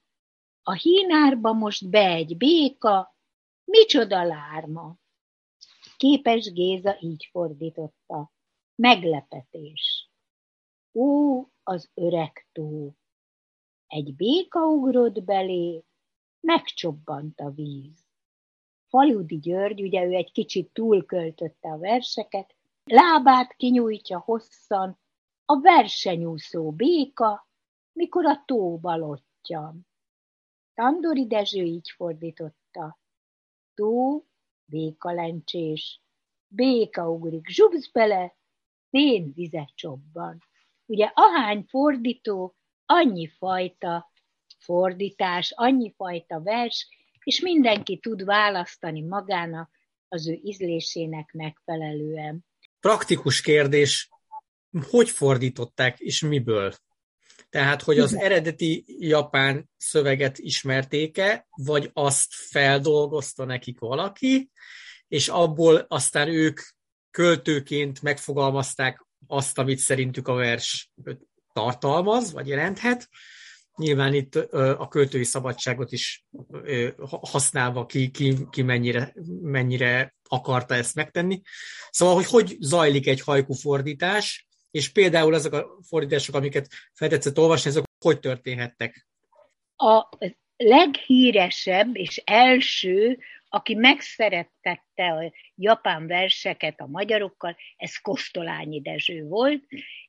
a 0.62 0.72
hínárba 0.72 1.52
most 1.52 1.90
be 1.90 2.08
egy 2.08 2.36
béka, 2.36 3.16
micsoda 3.64 4.24
lárma. 4.24 4.98
Képes 5.96 6.52
Géza 6.52 6.96
így 7.00 7.28
fordította. 7.30 8.34
Meglepetés. 8.76 10.10
Ó, 10.94 11.40
az 11.62 11.90
öreg 11.94 12.48
tó. 12.52 12.94
Egy 13.86 14.14
béka 14.14 14.60
ugrott 14.60 15.22
belé, 15.22 15.84
megcsobbant 16.40 17.40
a 17.40 17.50
víz. 17.50 18.04
Faludi 18.88 19.38
György, 19.38 19.82
ugye 19.82 20.04
ő 20.04 20.12
egy 20.12 20.32
kicsit 20.32 20.72
túlköltötte 20.72 21.68
a 21.68 21.78
verseket, 21.78 22.54
lábát 22.84 23.56
kinyújtja 23.56 24.18
hosszan, 24.18 24.98
a 25.44 25.60
versenyúszó 25.60 26.72
béka, 26.72 27.48
mikor 27.92 28.26
a 28.26 28.42
tóba 28.44 28.96
lottyan. 28.96 29.86
Tandori 30.74 31.26
Dezső 31.26 31.62
így 31.62 31.90
fordította. 31.96 32.98
Tó, 33.74 34.24
békalencsés, 34.64 36.00
béka 36.48 37.10
ugrik, 37.10 37.48
zsubsz 37.48 37.90
bele, 37.92 38.36
fén 38.96 39.32
vize 39.34 39.70
csobban. 39.74 40.42
Ugye 40.86 41.10
ahány 41.14 41.64
fordító, 41.68 42.56
annyi 42.86 43.28
fajta 43.38 44.12
fordítás, 44.58 45.52
annyi 45.54 45.94
fajta 45.96 46.40
vers, 46.40 46.88
és 47.24 47.40
mindenki 47.40 47.98
tud 47.98 48.24
választani 48.24 49.02
magának 49.02 49.70
az 50.08 50.28
ő 50.28 50.38
ízlésének 50.42 51.32
megfelelően. 51.32 52.44
Praktikus 52.80 53.40
kérdés, 53.40 54.08
hogy 54.90 55.10
fordították 55.10 55.98
és 55.98 56.20
miből? 56.20 56.74
Tehát, 57.50 57.82
hogy 57.82 57.98
az 57.98 58.14
eredeti 58.14 58.84
japán 58.86 59.70
szöveget 59.76 60.38
ismertéke, 60.38 61.46
vagy 61.50 61.90
azt 61.92 62.34
feldolgozta 62.34 63.44
nekik 63.44 63.78
valaki, 63.78 64.50
és 65.08 65.28
abból 65.28 65.84
aztán 65.88 66.28
ők 66.28 66.60
költőként 67.16 68.02
megfogalmazták 68.02 69.06
azt, 69.26 69.58
amit 69.58 69.78
szerintük 69.78 70.28
a 70.28 70.34
vers 70.34 70.90
tartalmaz, 71.52 72.32
vagy 72.32 72.48
jelenthet. 72.48 73.08
Nyilván 73.76 74.14
itt 74.14 74.34
a 74.54 74.88
költői 74.88 75.24
szabadságot 75.24 75.92
is 75.92 76.24
használva 77.20 77.86
ki, 77.86 78.10
ki, 78.10 78.34
ki 78.50 78.62
mennyire, 78.62 79.14
mennyire 79.42 80.14
akarta 80.28 80.74
ezt 80.74 80.94
megtenni. 80.94 81.40
Szóval, 81.90 82.14
hogy 82.14 82.26
hogy 82.26 82.56
zajlik 82.60 83.06
egy 83.06 83.20
hajku 83.20 83.52
fordítás, 83.52 84.46
és 84.70 84.88
például 84.88 85.34
ezek 85.34 85.52
a 85.52 85.78
fordítások, 85.88 86.34
amiket 86.34 86.68
feltetszett 86.94 87.38
olvasni, 87.38 87.70
ezek 87.70 87.84
hogy 87.98 88.20
történhettek? 88.20 89.06
A 89.76 90.08
leghíresebb 90.56 91.96
és 91.96 92.16
első, 92.24 93.18
aki 93.48 93.74
megszerettette 93.74 95.12
a 95.12 95.32
japán 95.54 96.06
verseket 96.06 96.80
a 96.80 96.86
magyarokkal, 96.86 97.56
ez 97.76 97.96
Kostolányi 97.96 98.80
Dezső 98.80 99.24
volt, 99.24 99.62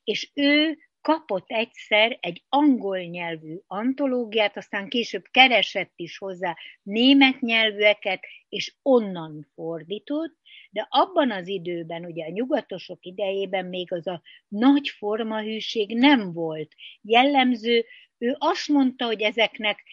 és 0.04 0.32
ő 0.34 0.78
kapott 1.08 1.46
egyszer 1.48 2.18
egy 2.20 2.44
angol 2.50 3.00
nyelvű 3.00 3.56
antológiát, 3.68 4.58
aztán 4.58 4.90
később 4.90 5.24
keresett 5.32 5.94
is 5.96 6.18
hozzá 6.18 6.56
német 6.84 7.42
nyelvűeket, 7.42 8.20
és 8.50 8.74
onnan 8.82 9.48
fordított, 9.54 10.36
de 10.70 10.88
abban 10.90 11.32
az 11.32 11.48
időben, 11.48 12.06
ugye 12.06 12.26
a 12.26 12.32
nyugatosok 12.32 13.06
idejében 13.06 13.66
még 13.66 13.94
az 13.94 14.08
a 14.08 14.22
nagy 14.48 14.90
formahűség 14.90 15.98
nem 15.98 16.34
volt 16.34 16.76
jellemző. 17.02 17.86
Ő 18.18 18.36
azt 18.38 18.68
mondta, 18.68 19.06
hogy 19.06 19.22
ezeknek 19.22 19.84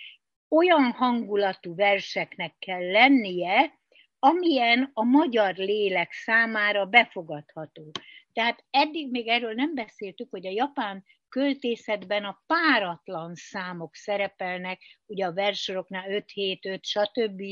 olyan 0.49 0.93
hangulatú 0.93 1.75
verseknek 1.75 2.55
kell 2.59 2.91
lennie, 2.91 3.79
amilyen 4.19 4.91
a 4.93 5.05
magyar 5.05 5.55
lélek 5.55 6.13
számára 6.13 6.87
befogadható. 6.87 7.91
Tehát 8.33 8.65
eddig 8.71 9.11
még 9.11 9.29
erről 9.29 9.53
nem 9.53 9.75
beszéltük, 9.75 10.31
hogy 10.31 10.47
a 10.47 10.51
japán 10.51 11.05
költészetben 11.29 12.25
a 12.25 12.43
páratlan 12.47 13.35
számok 13.35 13.95
szerepelnek, 13.95 14.81
ugye 15.07 15.27
a 15.27 15.33
versoroknál 15.33 16.11
5, 16.11 16.31
7, 16.31 16.67
5, 16.67 16.85
stb. 16.85 17.43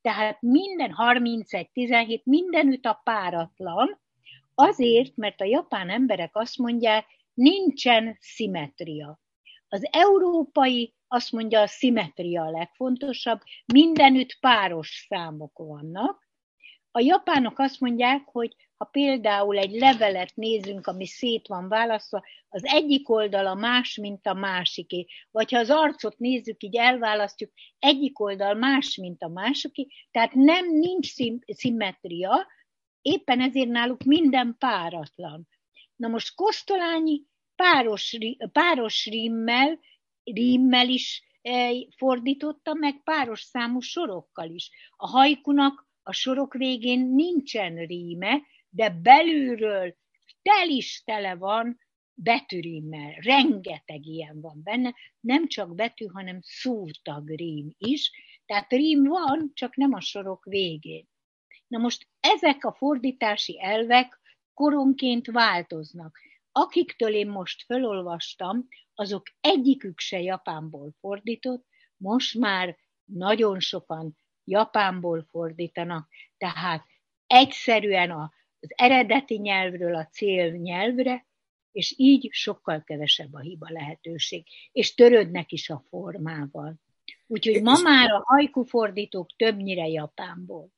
Tehát 0.00 0.40
minden 0.40 0.90
31, 0.90 1.70
17, 1.72 2.24
mindenütt 2.24 2.84
a 2.84 3.00
páratlan, 3.04 4.00
azért, 4.54 5.16
mert 5.16 5.40
a 5.40 5.44
japán 5.44 5.90
emberek 5.90 6.36
azt 6.36 6.58
mondják, 6.58 7.06
nincsen 7.34 8.16
szimetria. 8.20 9.20
Az 9.68 9.88
európai 9.90 10.94
azt 11.14 11.32
mondja, 11.32 11.60
a 11.60 11.66
szimetria 11.66 12.42
a 12.42 12.50
legfontosabb, 12.50 13.40
mindenütt 13.72 14.36
páros 14.40 15.06
számok 15.08 15.58
vannak. 15.58 16.28
A 16.90 17.00
japánok 17.00 17.58
azt 17.58 17.80
mondják, 17.80 18.22
hogy 18.24 18.56
ha 18.76 18.84
például 18.84 19.58
egy 19.58 19.70
levelet 19.70 20.32
nézünk, 20.34 20.86
ami 20.86 21.06
szét 21.06 21.48
van 21.48 21.68
választva, 21.68 22.22
az 22.48 22.64
egyik 22.64 23.08
oldala 23.08 23.54
más, 23.54 23.96
mint 23.96 24.26
a 24.26 24.34
másiké. 24.34 25.06
Vagy 25.30 25.52
ha 25.52 25.58
az 25.58 25.70
arcot 25.70 26.18
nézzük, 26.18 26.62
így 26.62 26.76
elválasztjuk, 26.76 27.50
egyik 27.78 28.20
oldal 28.20 28.54
más, 28.54 28.96
mint 28.96 29.22
a 29.22 29.28
másiké, 29.28 29.86
tehát 30.10 30.32
nem 30.32 30.70
nincs 30.70 31.12
szim- 31.12 31.44
szimmetria, 31.46 32.46
éppen 33.02 33.40
ezért 33.40 33.68
náluk 33.68 34.02
minden 34.02 34.56
páratlan. 34.58 35.48
Na 35.96 36.08
most 36.08 36.34
Kosztolányi 36.34 37.22
páros, 37.56 38.16
páros 38.52 39.06
rímmel, 39.06 39.78
rímmel 40.24 40.88
is 40.88 41.22
eh, 41.42 41.70
fordította 41.96 42.74
meg 42.74 43.02
páros 43.02 43.40
számú 43.40 43.80
sorokkal 43.80 44.50
is. 44.50 44.70
A 44.96 45.06
hajkunak 45.06 45.88
a 46.02 46.12
sorok 46.12 46.54
végén 46.54 47.00
nincsen 47.00 47.86
ríme, 47.86 48.42
de 48.68 48.90
belülről 48.90 49.96
tel 50.42 50.68
is 50.68 51.02
tele 51.04 51.34
van 51.34 51.78
betűrímmel. 52.14 53.10
Rengeteg 53.10 54.06
ilyen 54.06 54.40
van 54.40 54.60
benne, 54.62 54.94
nem 55.20 55.46
csak 55.46 55.74
betű, 55.74 56.06
hanem 56.06 56.38
szótag 56.42 57.28
rím 57.28 57.74
is. 57.78 58.10
Tehát 58.46 58.70
rím 58.70 59.04
van, 59.04 59.50
csak 59.54 59.76
nem 59.76 59.92
a 59.92 60.00
sorok 60.00 60.44
végén. 60.44 61.08
Na 61.66 61.78
most 61.78 62.08
ezek 62.20 62.64
a 62.64 62.72
fordítási 62.72 63.62
elvek 63.62 64.20
koronként 64.54 65.26
változnak. 65.26 66.18
Akiktől 66.56 67.14
én 67.14 67.28
most 67.28 67.64
felolvastam, 67.64 68.68
azok 68.94 69.22
egyikük 69.40 69.98
se 69.98 70.20
Japánból 70.20 70.94
fordított, 71.00 71.66
most 71.96 72.38
már 72.38 72.76
nagyon 73.04 73.60
sokan 73.60 74.16
Japánból 74.44 75.26
fordítanak, 75.30 76.08
tehát 76.36 76.86
egyszerűen 77.26 78.10
az 78.10 78.72
eredeti 78.74 79.38
nyelvről 79.38 79.94
a 79.94 80.06
cél 80.06 80.50
nyelvre, 80.50 81.26
és 81.72 81.94
így 81.96 82.28
sokkal 82.32 82.82
kevesebb 82.82 83.34
a 83.34 83.40
hiba 83.40 83.66
lehetőség, 83.70 84.46
és 84.72 84.94
törődnek 84.94 85.52
is 85.52 85.70
a 85.70 85.84
formával. 85.88 86.74
Úgyhogy 87.26 87.62
ma 87.62 87.78
már 87.82 88.10
a 88.10 88.22
hajku 88.24 88.62
fordítók 88.62 89.36
többnyire 89.36 89.86
Japánból. 89.86 90.70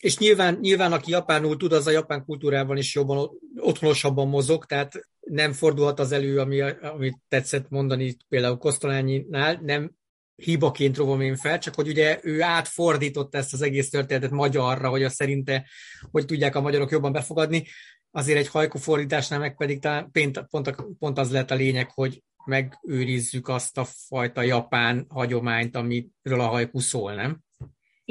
És 0.00 0.18
nyilván, 0.18 0.58
nyilván, 0.60 0.92
aki 0.92 1.10
japánul 1.10 1.56
tud, 1.56 1.72
az 1.72 1.86
a 1.86 1.90
japán 1.90 2.24
kultúrában 2.24 2.76
is 2.76 2.94
jobban, 2.94 3.30
otthonosabban 3.56 4.28
mozog, 4.28 4.64
tehát 4.64 5.08
nem 5.20 5.52
fordulhat 5.52 6.00
az 6.00 6.12
elő, 6.12 6.38
ami, 6.38 6.60
amit 6.60 7.18
tetszett 7.28 7.68
mondani 7.68 8.16
például 8.28 8.56
Kosztolányinál, 8.56 9.60
nem 9.62 9.90
hibaként 10.34 10.96
rovom 10.96 11.20
én 11.20 11.36
fel, 11.36 11.58
csak 11.58 11.74
hogy 11.74 11.88
ugye 11.88 12.18
ő 12.22 12.42
átfordította 12.42 13.38
ezt 13.38 13.52
az 13.52 13.62
egész 13.62 13.90
történetet 13.90 14.30
magyarra, 14.30 14.88
hogy 14.88 15.02
azt 15.02 15.14
szerinte, 15.14 15.66
hogy 16.10 16.24
tudják 16.24 16.54
a 16.54 16.60
magyarok 16.60 16.90
jobban 16.90 17.12
befogadni. 17.12 17.66
Azért 18.10 18.38
egy 18.38 18.48
hajkú 18.48 18.78
fordításnál 18.78 19.38
meg 19.38 19.56
pedig 19.56 19.80
talán 19.80 20.10
pont, 20.10 20.44
pont, 20.50 20.76
pont 20.98 21.18
az 21.18 21.30
lett 21.30 21.50
a 21.50 21.54
lényeg, 21.54 21.90
hogy 21.90 22.22
megőrizzük 22.44 23.48
azt 23.48 23.78
a 23.78 23.84
fajta 23.84 24.42
japán 24.42 25.06
hagyományt, 25.08 25.76
amiről 25.76 26.40
a 26.40 26.46
hajkú 26.46 26.78
szól, 26.78 27.14
nem? 27.14 27.40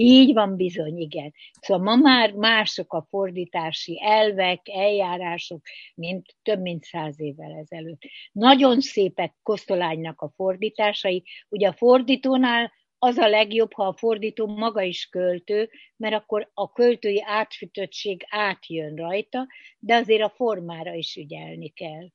Így 0.02 0.34
van 0.34 0.56
bizony, 0.56 0.98
igen. 0.98 1.34
Szóval 1.62 1.84
ma 1.84 1.96
már 1.96 2.32
mások 2.32 2.94
a 2.94 3.06
fordítási 3.10 4.00
elvek, 4.04 4.62
eljárások, 4.70 5.62
mint 5.96 6.36
több 6.44 6.62
mint 6.62 6.84
száz 6.84 7.20
évvel 7.20 7.52
ezelőtt. 7.52 8.02
Nagyon 8.32 8.82
szépek 8.82 9.36
Kosztolánynak 9.44 10.22
a 10.22 10.32
fordításai. 10.36 11.24
Ugye 11.50 11.68
a 11.68 11.74
fordítónál 11.74 12.72
az 13.00 13.18
a 13.18 13.28
legjobb, 13.28 13.74
ha 13.74 13.84
a 13.84 13.98
fordító 13.98 14.48
maga 14.48 14.82
is 14.82 15.06
költő, 15.06 15.70
mert 15.98 16.16
akkor 16.16 16.50
a 16.54 16.72
költői 16.72 17.24
átfütöttség 17.26 18.26
átjön 18.30 18.96
rajta, 18.96 19.48
de 19.80 19.96
azért 19.96 20.24
a 20.24 20.34
formára 20.36 20.94
is 20.94 21.16
ügyelni 21.16 21.70
kell. 21.70 22.08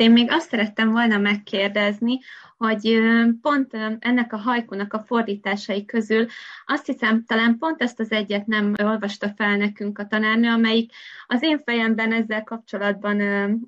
Én 0.00 0.10
még 0.10 0.30
azt 0.30 0.48
szerettem 0.48 0.90
volna 0.90 1.18
megkérdezni, 1.18 2.18
hogy 2.56 3.00
pont 3.42 3.76
ennek 3.98 4.32
a 4.32 4.36
hajkunak 4.36 4.92
a 4.92 4.98
fordításai 5.06 5.84
közül 5.84 6.26
azt 6.66 6.86
hiszem, 6.86 7.24
talán 7.24 7.58
pont 7.58 7.82
ezt 7.82 8.00
az 8.00 8.10
egyet 8.10 8.46
nem 8.46 8.74
olvasta 8.82 9.28
fel 9.36 9.56
nekünk 9.56 9.98
a 9.98 10.06
tanárnő, 10.06 10.48
amelyik 10.48 10.92
az 11.26 11.42
én 11.42 11.58
fejemben 11.58 12.12
ezzel 12.12 12.44
kapcsolatban 12.44 13.20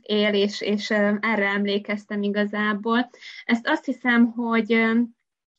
él, 0.02 0.34
és, 0.34 0.60
és 0.60 0.90
erre 1.20 1.48
emlékeztem 1.48 2.22
igazából. 2.22 3.10
Ezt 3.44 3.68
azt 3.68 3.84
hiszem, 3.84 4.32
hogy 4.32 4.82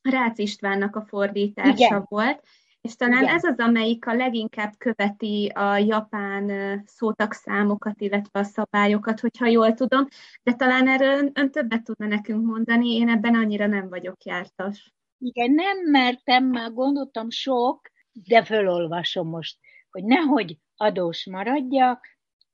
Rácz 0.01 0.39
Istvánnak 0.39 0.95
a 0.95 1.05
fordítása 1.07 1.71
Igen. 1.71 2.05
volt, 2.09 2.43
és 2.81 2.95
talán 2.95 3.21
Igen. 3.21 3.35
ez 3.35 3.43
az, 3.43 3.59
amelyik 3.59 4.07
a 4.07 4.13
leginkább 4.13 4.73
követi 4.77 5.51
a 5.55 5.77
japán 5.77 6.81
szótagszámokat, 6.85 8.01
illetve 8.01 8.39
a 8.39 8.43
szabályokat, 8.43 9.19
hogyha 9.19 9.47
jól 9.47 9.73
tudom, 9.73 10.07
de 10.43 10.53
talán 10.53 10.87
erről 10.87 11.17
ön, 11.17 11.31
ön 11.33 11.51
többet 11.51 11.83
tudna 11.83 12.05
nekünk 12.05 12.45
mondani, 12.45 12.95
én 12.95 13.09
ebben 13.09 13.35
annyira 13.35 13.67
nem 13.67 13.89
vagyok 13.89 14.23
jártas. 14.23 14.93
Igen, 15.17 15.51
nem 15.51 15.77
mertem, 15.77 16.45
már 16.45 16.73
gondoltam 16.73 17.29
sok, 17.29 17.91
de 18.11 18.43
fölolvasom 18.43 19.27
most, 19.27 19.57
hogy 19.89 20.03
nehogy 20.03 20.57
adós 20.75 21.25
maradjak, 21.25 22.05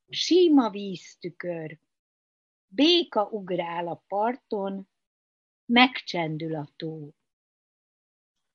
síma 0.10 0.70
víztükör, 0.70 1.80
béka 2.68 3.28
ugrál 3.32 3.88
a 3.88 4.04
parton, 4.08 4.88
megcsendül 5.66 6.56
a 6.56 6.68
tó. 6.76 7.10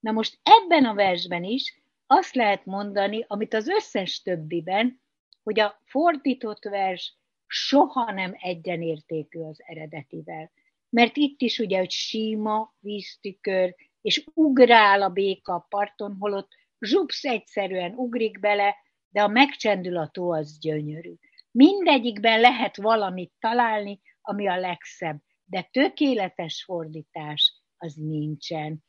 Na 0.02 0.12
most 0.12 0.38
ebben 0.42 0.84
a 0.84 0.94
versben 0.94 1.44
is 1.44 1.82
azt 2.06 2.34
lehet 2.34 2.64
mondani, 2.64 3.24
amit 3.28 3.54
az 3.54 3.68
összes 3.68 4.22
többiben, 4.22 5.00
hogy 5.42 5.60
a 5.60 5.80
fordított 5.84 6.64
vers 6.64 7.16
soha 7.46 8.12
nem 8.12 8.34
egyenértékű 8.38 9.40
az 9.40 9.62
eredetivel. 9.66 10.52
Mert 10.88 11.16
itt 11.16 11.40
is 11.40 11.58
ugye, 11.58 11.78
hogy 11.78 11.90
síma, 11.90 12.74
víztükör, 12.78 13.74
és 14.00 14.24
ugrál 14.34 15.02
a 15.02 15.08
béka 15.08 15.54
a 15.54 15.66
parton, 15.68 16.16
holott 16.18 16.48
zsupsz 16.80 17.24
egyszerűen 17.24 17.94
ugrik 17.94 18.40
bele, 18.40 18.76
de 19.08 19.22
a 19.22 19.28
megcsendül 19.28 19.96
a 19.96 20.08
tó 20.08 20.32
az 20.32 20.58
gyönyörű. 20.58 21.14
Mindegyikben 21.50 22.40
lehet 22.40 22.76
valamit 22.76 23.32
találni, 23.38 24.00
ami 24.20 24.48
a 24.48 24.58
legszebb, 24.58 25.22
de 25.44 25.68
tökéletes 25.70 26.64
fordítás 26.64 27.52
az 27.76 27.94
nincsen 27.94 28.84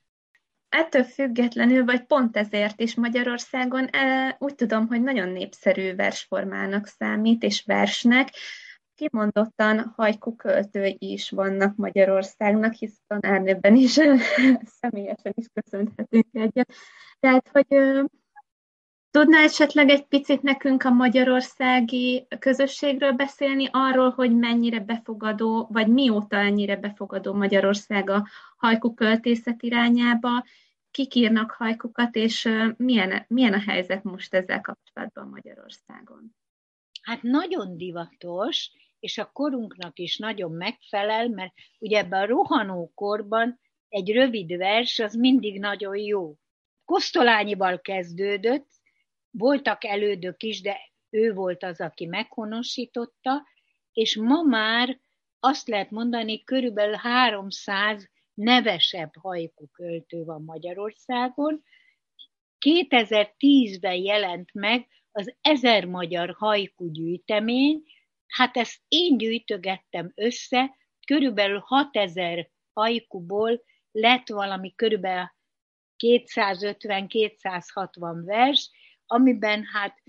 ettől 0.74 1.04
függetlenül, 1.04 1.86
vagy 1.86 2.06
pont 2.06 2.38
ezért 2.38 2.82
is 2.82 2.96
Magyarországon 2.96 3.88
e, 3.92 4.36
úgy 4.40 4.56
tudom, 4.56 4.88
hogy 4.88 5.02
nagyon 5.02 5.30
népszerű 5.30 5.96
versformának 5.96 6.88
számít, 6.88 7.44
és 7.44 7.64
versnek. 7.66 8.30
Kimondottan 8.96 9.94
hajkú 9.96 10.36
költői 10.36 10.98
is 11.00 11.30
vannak 11.30 11.76
Magyarországnak, 11.76 12.74
hisz 12.74 13.02
tanárnőben 13.08 13.76
is 13.76 13.92
személyesen 14.82 15.34
is 15.36 15.46
köszönhetünk 15.54 16.28
egyet. 16.32 16.74
Tehát, 17.20 17.50
hogy 17.52 18.04
Tudná 19.14 19.44
esetleg 19.44 19.90
egy 19.90 20.06
picit 20.06 20.42
nekünk 20.42 20.84
a 20.84 20.90
magyarországi 20.90 22.28
közösségről 22.40 23.12
beszélni, 23.12 23.70
arról, 23.72 24.10
hogy 24.10 24.36
mennyire 24.36 24.80
befogadó, 24.80 25.68
vagy 25.72 25.88
mióta 25.88 26.36
ennyire 26.36 26.76
befogadó 26.76 27.34
Magyarország 27.34 28.10
a 28.10 28.28
hajkú 28.58 28.94
költészet 28.94 29.64
irányába, 29.64 30.46
kik 30.92 31.16
írnak 31.16 31.52
hajkukat, 31.52 32.16
és 32.16 32.50
milyen, 32.78 33.26
milyen 33.28 33.54
a 33.54 33.60
helyzet 33.60 34.04
most 34.04 34.34
ezzel 34.34 34.62
kapcsolatban 34.62 35.28
Magyarországon? 35.28 36.36
Hát 37.02 37.22
nagyon 37.22 37.78
divatos, 37.78 38.72
és 39.00 39.18
a 39.18 39.30
korunknak 39.34 40.00
is 40.00 40.18
nagyon 40.18 40.52
megfelel, 40.52 41.28
mert 41.28 41.54
ugye 41.80 41.98
ebben 41.98 42.22
a 42.22 42.26
rohanó 42.26 42.92
korban 42.96 43.60
egy 43.90 44.12
rövid 44.12 44.58
vers 44.58 45.00
az 45.00 45.16
mindig 45.16 45.60
nagyon 45.60 45.98
jó. 45.98 46.36
Kosztolányival 46.86 47.80
kezdődött, 47.80 48.82
voltak 49.38 49.84
elődök 49.84 50.44
is, 50.44 50.62
de 50.62 50.78
ő 51.10 51.34
volt 51.34 51.64
az, 51.64 51.82
aki 51.82 52.06
meghonosította, 52.06 53.48
és 53.94 54.18
ma 54.18 54.42
már 54.42 55.00
azt 55.40 55.68
lehet 55.68 55.92
mondani, 55.92 56.44
körülbelül 56.44 56.96
300 56.96 58.10
nevesebb 58.34 59.12
hajkú 59.20 59.68
költő 59.68 60.24
van 60.24 60.44
Magyarországon. 60.44 61.64
2010-ben 62.66 63.96
jelent 63.96 64.54
meg 64.54 64.88
az 65.12 65.36
Ezer 65.42 65.86
Magyar 65.86 66.36
Hajkú 66.38 66.92
gyűjtemény, 66.92 67.84
hát 68.28 68.58
ezt 68.58 68.82
én 68.88 69.18
gyűjtögettem 69.18 70.12
össze, 70.16 70.78
körülbelül 71.06 71.60
6000 71.60 72.50
hajkuból 72.74 73.64
lett 73.92 74.30
valami 74.30 74.74
körülbelül 74.76 75.32
250-260 75.98 78.22
vers, 78.26 78.72
amiben 79.06 79.64
hát 79.74 80.02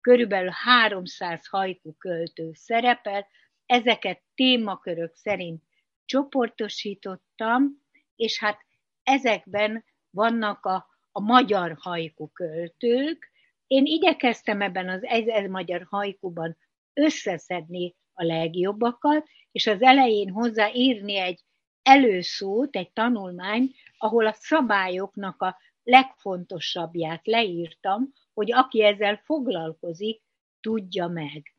körülbelül 0.00 0.50
300 0.50 1.46
hajkú 1.46 1.94
költő 1.98 2.50
szerepel, 2.52 3.26
ezeket 3.66 4.22
témakörök 4.34 5.14
szerint 5.14 5.62
csoportosítottam, 6.04 7.82
és 8.16 8.38
hát 8.38 8.58
ezekben 9.02 9.84
vannak 10.10 10.64
a, 10.64 10.86
a 11.12 11.20
magyar 11.20 11.76
hajkú 11.78 12.28
költők. 12.28 13.30
Én 13.66 13.84
igyekeztem 13.84 14.60
ebben 14.60 14.88
az 14.88 15.04
egy 15.04 15.48
magyar 15.48 15.86
hajkuban 15.88 16.56
összeszedni 16.92 17.94
a 18.12 18.24
legjobbakat, 18.24 19.28
és 19.52 19.66
az 19.66 19.82
elején 19.82 20.30
hozzáírni 20.30 21.16
egy 21.16 21.44
előszót, 21.82 22.76
egy 22.76 22.92
tanulmány, 22.92 23.74
ahol 23.98 24.26
a 24.26 24.32
szabályoknak 24.32 25.42
a 25.42 25.56
legfontosabbját 25.82 27.26
leírtam, 27.26 28.12
hogy 28.36 28.52
aki 28.52 28.84
ezzel 28.84 29.16
foglalkozik, 29.24 30.22
tudja 30.60 31.06
meg. 31.06 31.54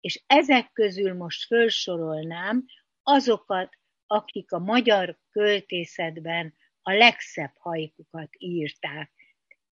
És 0.00 0.22
ezek 0.26 0.72
közül 0.72 1.14
most 1.14 1.46
felsorolnám 1.46 2.64
azokat, 3.02 3.78
akik 4.06 4.52
a 4.52 4.58
magyar 4.58 5.18
költészetben 5.30 6.54
a 6.82 6.92
legszebb 6.92 7.52
hajkukat 7.58 8.28
írták. 8.38 9.12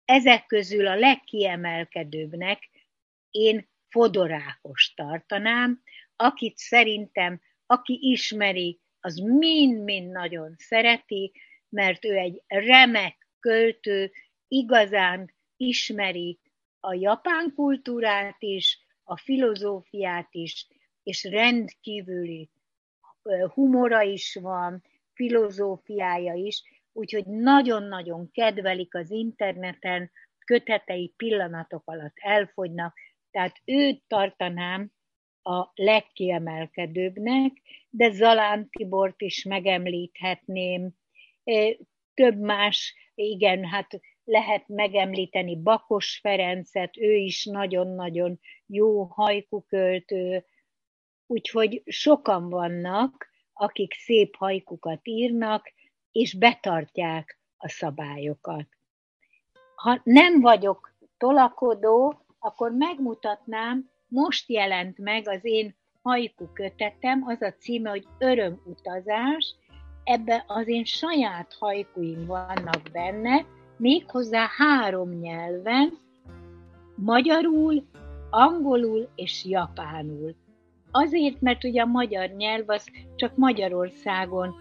Ezek 0.05 0.45
közül 0.45 0.87
a 0.87 0.95
legkiemelkedőbbnek 0.95 2.69
én 3.29 3.69
Fodorákos 3.89 4.93
tartanám, 4.93 5.81
akit 6.15 6.57
szerintem, 6.57 7.41
aki 7.65 7.99
ismeri, 8.01 8.79
az 8.99 9.15
mind-mind 9.15 10.11
nagyon 10.11 10.55
szereti, 10.57 11.31
mert 11.69 12.05
ő 12.05 12.15
egy 12.15 12.41
remek 12.47 13.27
költő, 13.39 14.11
igazán 14.47 15.33
ismeri 15.57 16.39
a 16.81 16.93
japán 16.93 17.53
kultúrát 17.55 18.35
is, 18.39 18.79
a 19.03 19.17
filozófiát 19.17 20.27
is, 20.31 20.67
és 21.03 21.23
rendkívüli 21.23 22.49
humora 23.53 24.01
is 24.01 24.37
van, 24.41 24.83
filozófiája 25.13 26.33
is, 26.33 26.63
úgyhogy 26.93 27.25
nagyon-nagyon 27.25 28.31
kedvelik 28.31 28.95
az 28.95 29.11
interneten, 29.11 30.11
kötetei 30.45 31.13
pillanatok 31.17 31.81
alatt 31.85 32.15
elfogynak, 32.15 32.97
tehát 33.31 33.61
őt 33.65 34.03
tartanám 34.07 34.91
a 35.41 35.71
legkiemelkedőbbnek, 35.73 37.51
de 37.89 38.11
Zalán 38.11 38.69
Tibort 38.69 39.21
is 39.21 39.43
megemlíthetném, 39.43 40.91
több 42.13 42.37
más, 42.39 42.95
igen, 43.15 43.65
hát 43.65 43.99
lehet 44.31 44.67
megemlíteni 44.67 45.61
Bakos 45.61 46.19
Ferencet, 46.21 46.97
ő 46.97 47.13
is 47.13 47.45
nagyon-nagyon 47.45 48.39
jó 48.65 49.03
hajkuköltő, 49.03 50.45
úgyhogy 51.27 51.81
sokan 51.85 52.49
vannak, 52.49 53.27
akik 53.53 53.93
szép 53.93 54.35
hajkukat 54.35 54.99
írnak, 55.03 55.73
és 56.11 56.33
betartják 56.33 57.39
a 57.57 57.69
szabályokat. 57.69 58.67
Ha 59.75 60.01
nem 60.03 60.41
vagyok 60.41 60.93
tolakodó, 61.17 62.25
akkor 62.39 62.71
megmutatnám, 62.71 63.89
most 64.07 64.49
jelent 64.49 64.97
meg 64.97 65.27
az 65.27 65.39
én 65.41 65.75
hajku 66.01 66.53
kötetem, 66.53 67.23
az 67.25 67.41
a 67.41 67.53
címe, 67.53 67.89
hogy 67.89 68.07
Örömutazás, 68.19 69.55
ebbe 70.03 70.43
az 70.47 70.67
én 70.67 70.85
saját 70.85 71.53
hajkuim 71.59 72.25
vannak 72.25 72.81
benne, 72.91 73.45
méghozzá 73.81 74.47
három 74.57 75.09
nyelven, 75.09 75.97
magyarul, 76.95 77.83
angolul 78.29 79.09
és 79.15 79.45
japánul. 79.45 80.35
Azért, 80.91 81.41
mert 81.41 81.63
ugye 81.63 81.81
a 81.81 81.85
magyar 81.85 82.29
nyelv 82.29 82.69
az 82.69 82.85
csak 83.15 83.35
Magyarországon 83.35 84.55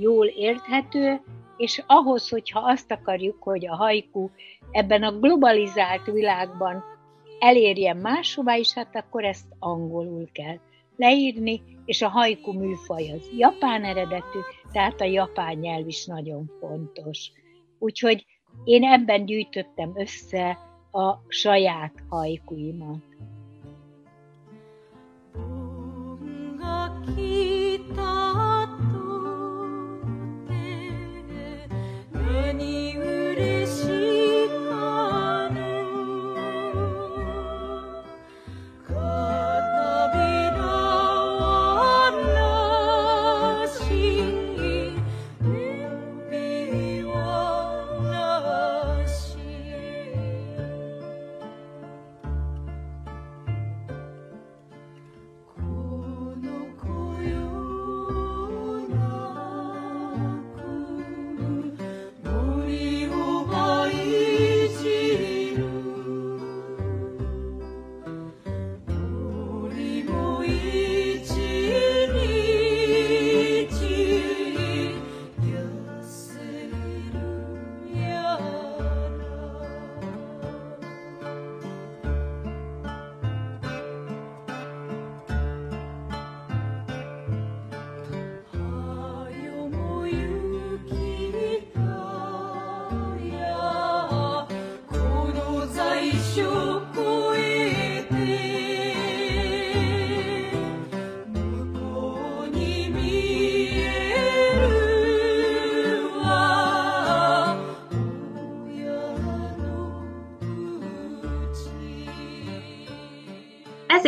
jól 0.00 0.26
érthető, 0.26 1.20
és 1.56 1.82
ahhoz, 1.86 2.28
hogyha 2.28 2.60
azt 2.60 2.90
akarjuk, 2.90 3.42
hogy 3.42 3.66
a 3.66 3.76
haiku 3.76 4.30
ebben 4.70 5.02
a 5.02 5.18
globalizált 5.18 6.04
világban 6.04 6.84
elérjen 7.38 7.96
máshová 7.96 8.56
is, 8.56 8.72
hát 8.72 8.96
akkor 8.96 9.24
ezt 9.24 9.46
angolul 9.58 10.28
kell 10.32 10.58
leírni, 10.96 11.62
és 11.84 12.02
a 12.02 12.08
haiku 12.08 12.52
műfaj 12.52 13.10
az 13.10 13.30
japán 13.36 13.84
eredetű, 13.84 14.38
tehát 14.72 15.00
a 15.00 15.04
japán 15.04 15.56
nyelv 15.56 15.88
is 15.88 16.06
nagyon 16.06 16.50
fontos. 16.60 17.30
Úgyhogy 17.78 18.26
én 18.64 18.84
ebben 18.84 19.24
gyűjtöttem 19.24 19.92
össze 19.94 20.58
a 20.92 21.14
saját 21.28 21.92
haikuimat. 22.08 23.02
Ez 33.61 33.61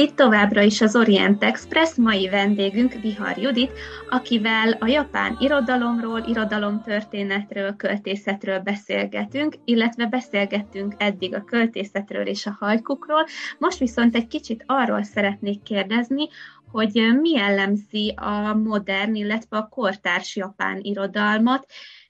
itt 0.04 0.16
továbbra 0.16 0.62
is 0.62 0.80
az 0.80 0.96
Orient 0.96 1.42
Express, 1.42 1.94
mai 1.94 2.28
vendégünk 2.28 2.92
Vihar 2.92 3.38
Judit, 3.38 3.72
akivel 4.10 4.72
a 4.72 4.86
japán 4.86 5.36
irodalomról, 5.40 6.24
irodalomtörténetről, 6.26 7.76
költészetről 7.76 8.58
beszélgetünk, 8.58 9.54
illetve 9.64 10.06
beszélgettünk 10.06 10.94
eddig 10.98 11.34
a 11.34 11.44
költészetről 11.44 12.26
és 12.26 12.46
a 12.46 12.56
hajkukról. 12.60 13.26
Most 13.58 13.78
viszont 13.78 14.14
egy 14.14 14.26
kicsit 14.26 14.64
arról 14.66 15.02
szeretnék 15.02 15.62
kérdezni, 15.62 16.28
hogy 16.70 16.92
mi 17.20 17.30
jellemzi 17.30 18.14
a 18.16 18.54
modern, 18.54 19.14
illetve 19.14 19.56
a 19.56 19.68
kortárs 19.68 20.36
japán 20.36 20.78
irodalmat, 20.82 21.66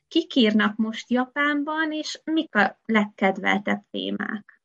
kik 0.09 0.34
írnak 0.34 0.76
most 0.76 1.11
Japánban, 1.11 1.92
és 1.92 2.20
mik 2.24 2.55
a 2.55 2.80
legkedveltebb 2.84 3.82
témák? 3.90 4.62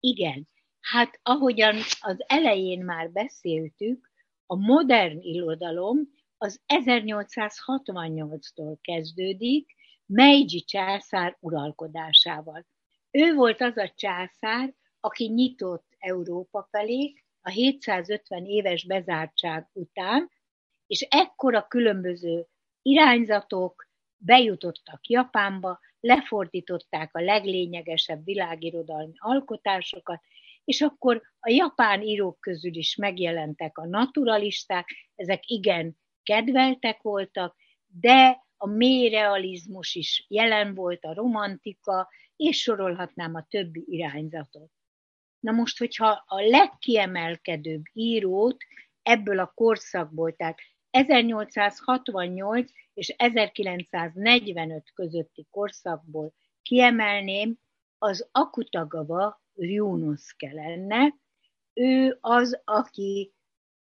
Igen, 0.00 0.48
Hát 0.90 1.20
ahogyan 1.22 1.76
az 2.00 2.24
elején 2.26 2.84
már 2.84 3.10
beszéltük, 3.10 4.10
a 4.46 4.56
modern 4.56 5.18
irodalom 5.20 5.98
az 6.36 6.60
1868-tól 6.66 8.76
kezdődik, 8.80 9.74
Meiji 10.06 10.60
császár 10.60 11.36
uralkodásával. 11.40 12.66
Ő 13.10 13.34
volt 13.34 13.60
az 13.60 13.76
a 13.76 13.92
császár, 13.94 14.74
aki 15.00 15.28
nyitott 15.28 15.86
Európa 15.98 16.68
felé 16.70 17.12
a 17.40 17.50
750 17.50 18.44
éves 18.44 18.86
bezártság 18.86 19.68
után, 19.72 20.30
és 20.86 21.06
ekkor 21.10 21.54
a 21.54 21.66
különböző 21.66 22.46
irányzatok 22.82 23.88
bejutottak 24.16 25.08
Japánba, 25.08 25.80
lefordították 26.00 27.14
a 27.14 27.20
leglényegesebb 27.20 28.24
világirodalmi 28.24 29.14
alkotásokat, 29.16 30.20
és 30.66 30.80
akkor 30.80 31.22
a 31.40 31.50
japán 31.50 32.02
írók 32.02 32.40
közül 32.40 32.74
is 32.74 32.96
megjelentek 32.96 33.78
a 33.78 33.86
naturalisták, 33.86 34.88
ezek 35.14 35.46
igen 35.46 35.96
kedveltek 36.22 37.02
voltak, 37.02 37.56
de 37.86 38.44
a 38.56 38.66
mély 38.66 39.08
realizmus 39.08 39.94
is 39.94 40.24
jelen 40.28 40.74
volt, 40.74 41.04
a 41.04 41.14
romantika, 41.14 42.08
és 42.36 42.60
sorolhatnám 42.60 43.34
a 43.34 43.46
többi 43.48 43.84
irányzatot. 43.86 44.70
Na 45.40 45.52
most, 45.52 45.78
hogyha 45.78 46.24
a 46.26 46.40
legkiemelkedőbb 46.40 47.82
írót 47.92 48.56
ebből 49.02 49.38
a 49.38 49.52
korszakból, 49.54 50.36
tehát 50.36 50.58
1868 50.90 52.70
és 52.94 53.08
1945 53.08 54.92
közötti 54.94 55.46
korszakból 55.50 56.34
kiemelném, 56.62 57.58
az 57.98 58.28
Akutagawa 58.32 59.44
Ryunosuke 59.56 60.52
lenne. 60.52 61.14
Ő 61.74 62.18
az, 62.20 62.60
aki 62.64 63.32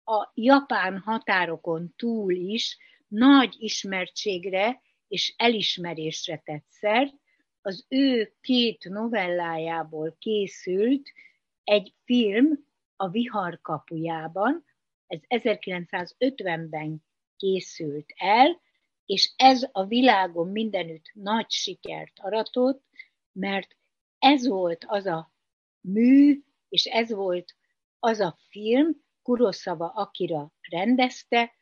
a 0.03 0.32
japán 0.34 0.99
határokon 0.99 1.93
túl 1.95 2.34
is 2.34 2.78
nagy 3.07 3.55
ismertségre 3.57 4.82
és 5.07 5.34
elismerésre 5.38 6.41
tett 6.45 6.65
szert. 6.70 7.13
Az 7.61 7.86
ő 7.89 8.36
két 8.41 8.84
novellájából 8.89 10.15
készült 10.20 11.11
egy 11.63 11.93
film 12.03 12.65
a 12.95 13.09
Vihar 13.09 13.61
kapujában, 13.61 14.65
ez 15.07 15.20
1950-ben 15.28 17.03
készült 17.38 18.13
el, 18.15 18.61
és 19.05 19.34
ez 19.36 19.70
a 19.72 19.86
világon 19.86 20.47
mindenütt 20.47 21.11
nagy 21.13 21.49
sikert 21.49 22.13
aratott, 22.15 22.84
mert 23.32 23.76
ez 24.20 24.47
volt 24.47 24.86
az 24.88 25.05
a 25.05 25.32
mű, 25.82 26.41
és 26.69 26.86
ez 26.86 27.11
volt 27.11 27.55
az 27.99 28.19
a 28.19 28.38
film, 28.49 29.05
Kuroszava 29.21 29.88
Akira 29.88 30.53
rendezte, 30.69 31.55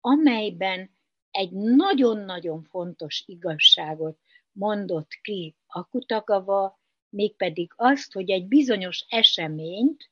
amelyben 0.00 0.90
egy 1.30 1.52
nagyon-nagyon 1.52 2.62
fontos 2.62 3.22
igazságot 3.26 4.18
mondott 4.52 5.10
ki 5.22 5.56
Akutagawa, 5.66 6.80
mégpedig 7.08 7.72
azt, 7.76 8.12
hogy 8.12 8.30
egy 8.30 8.48
bizonyos 8.48 9.04
eseményt 9.08 10.10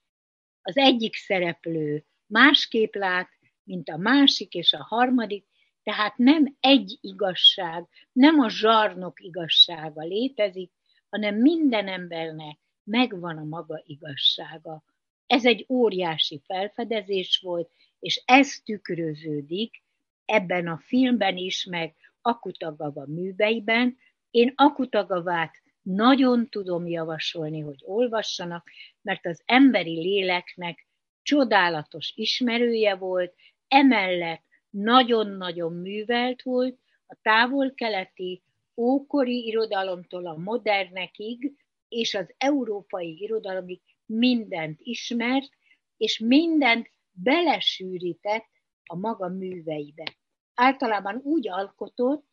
az 0.62 0.76
egyik 0.76 1.14
szereplő 1.14 2.04
másképp 2.26 2.94
lát, 2.94 3.28
mint 3.62 3.88
a 3.88 3.96
másik 3.96 4.54
és 4.54 4.72
a 4.72 4.84
harmadik, 4.84 5.46
tehát 5.82 6.16
nem 6.16 6.56
egy 6.60 6.98
igazság, 7.00 7.88
nem 8.12 8.38
a 8.38 8.48
zsarnok 8.48 9.20
igazsága 9.20 10.02
létezik, 10.02 10.72
hanem 11.08 11.34
minden 11.34 11.88
embernek 11.88 12.58
megvan 12.86 13.38
a 13.38 13.44
maga 13.44 13.82
igazsága. 13.86 14.84
Ez 15.26 15.44
egy 15.44 15.64
óriási 15.68 16.42
felfedezés 16.44 17.40
volt, 17.42 17.70
és 17.98 18.22
ez 18.24 18.60
tükröződik 18.64 19.82
ebben 20.24 20.66
a 20.66 20.78
filmben 20.78 21.36
is, 21.36 21.64
meg 21.64 21.94
Akutagava 22.20 23.04
műveiben. 23.06 23.96
Én 24.30 24.52
Akutagavát 24.56 25.62
nagyon 25.82 26.48
tudom 26.48 26.86
javasolni, 26.86 27.60
hogy 27.60 27.78
olvassanak, 27.80 28.70
mert 29.02 29.26
az 29.26 29.42
emberi 29.44 30.00
léleknek 30.00 30.86
csodálatos 31.22 32.12
ismerője 32.14 32.94
volt, 32.94 33.34
emellett 33.68 34.44
nagyon-nagyon 34.70 35.72
művelt 35.72 36.42
volt 36.42 36.78
a 37.06 37.16
távol-keleti, 37.22 38.42
ókori 38.76 39.46
irodalomtól 39.46 40.26
a 40.26 40.36
modernekig, 40.36 41.52
és 41.96 42.14
az 42.14 42.34
európai 42.38 43.22
irodalomig 43.22 43.80
mindent 44.06 44.80
ismert, 44.82 45.48
és 45.96 46.18
mindent 46.18 46.90
belesűrített 47.12 48.48
a 48.84 48.96
maga 48.96 49.28
műveibe. 49.28 50.16
Általában 50.54 51.20
úgy 51.24 51.48
alkotott, 51.48 52.26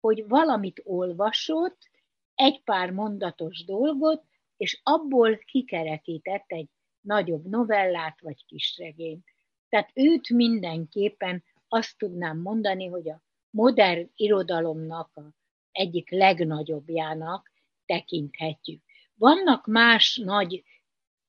hogy 0.00 0.28
valamit 0.28 0.80
olvasott, 0.84 1.78
egy 2.34 2.62
pár 2.62 2.90
mondatos 2.90 3.64
dolgot, 3.64 4.24
és 4.56 4.80
abból 4.82 5.38
kikerekített 5.38 6.44
egy 6.46 6.68
nagyobb 7.00 7.44
novellát 7.44 8.20
vagy 8.20 8.44
kisregényt. 8.46 9.24
Tehát 9.68 9.90
őt 9.94 10.28
mindenképpen 10.28 11.44
azt 11.68 11.98
tudnám 11.98 12.38
mondani, 12.38 12.86
hogy 12.86 13.10
a 13.10 13.22
modern 13.50 14.10
irodalomnak 14.14 15.10
a 15.14 15.34
egyik 15.72 16.10
legnagyobbjának 16.10 17.50
tekinthetjük. 17.86 18.82
Vannak 19.20 19.66
más 19.66 20.16
nagy 20.24 20.64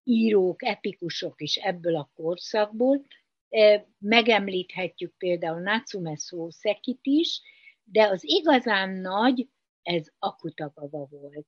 írók, 0.04 0.64
epikusok 0.64 1.42
is 1.42 1.56
ebből 1.56 1.96
a 1.96 2.12
korszakból, 2.14 3.06
e, 3.50 3.88
megemlíthetjük 3.98 5.18
például 5.18 5.62
Natsume 5.62 6.18
Szószekit 6.18 7.00
is, 7.02 7.42
de 7.84 8.08
az 8.08 8.22
igazán 8.24 8.90
nagy, 8.90 9.50
ez 9.82 10.08
Akutagawa 10.20 11.08
volt. 11.10 11.48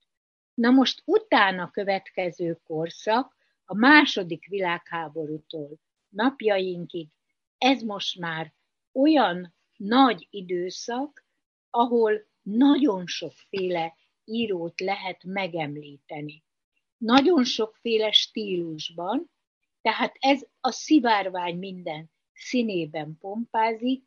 Na 0.54 0.70
most 0.70 1.02
utána 1.06 1.72
következő 1.72 2.60
korszak, 2.64 3.36
a 3.66 3.76
második 3.76 4.48
világháborútól 4.48 5.80
napjainkig, 6.10 7.10
ez 7.58 7.82
most 7.82 8.20
már 8.20 8.54
olyan 8.92 9.54
nagy 9.78 10.28
időszak, 10.30 11.26
ahol 11.70 12.28
nagyon 12.42 13.08
sokféle 13.08 13.96
írót 14.26 14.80
lehet 14.80 15.24
megemlíteni. 15.24 16.44
Nagyon 16.98 17.44
sokféle 17.44 18.12
stílusban, 18.12 19.32
tehát 19.82 20.16
ez 20.20 20.46
a 20.60 20.72
szivárvány 20.72 21.58
minden 21.58 22.12
színében 22.34 23.18
pompázik, 23.20 24.04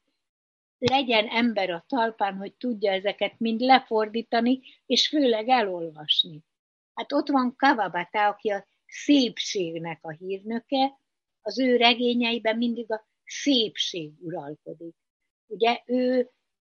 legyen 0.79 1.27
ember 1.29 1.71
a 1.71 1.85
talpán, 1.89 2.37
hogy 2.37 2.55
tudja 2.55 2.93
ezeket 2.93 3.39
mind 3.39 3.61
lefordítani, 3.61 4.61
és 4.87 5.09
főleg 5.09 5.49
elolvasni. 5.49 6.45
Hát 6.95 7.13
ott 7.13 7.29
van 7.29 7.57
Kawabata, 7.57 8.27
aki 8.27 8.51
a 8.51 8.67
szépségnek 8.87 9.99
a 10.03 10.11
hírnöke, 10.11 10.99
az 11.41 11.59
ő 11.59 11.77
regényeiben 11.77 12.57
mindig 12.57 12.93
a 12.93 13.07
szépség 13.25 14.13
uralkodik. 14.21 14.95
Ugye 15.47 15.83
ő 15.87 16.31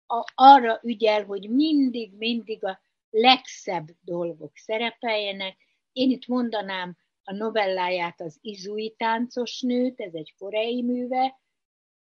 a, 0.06 0.32
arra 0.36 0.80
ügyel, 0.84 1.26
hogy 1.26 1.50
mindig-mindig 1.50 2.64
a 2.64 2.82
legszebb 3.12 3.88
dolgok 4.01 4.51
szerepeljenek. 4.55 5.57
Én 5.91 6.09
itt 6.09 6.28
mondanám 6.28 6.97
a 7.24 7.34
novelláját 7.34 8.22
az 8.22 8.38
Izui 8.41 8.95
táncos 8.97 9.62
nőt, 9.62 9.99
ez 9.99 10.14
egy 10.14 10.34
koreai 10.38 10.82
műve, 10.82 11.39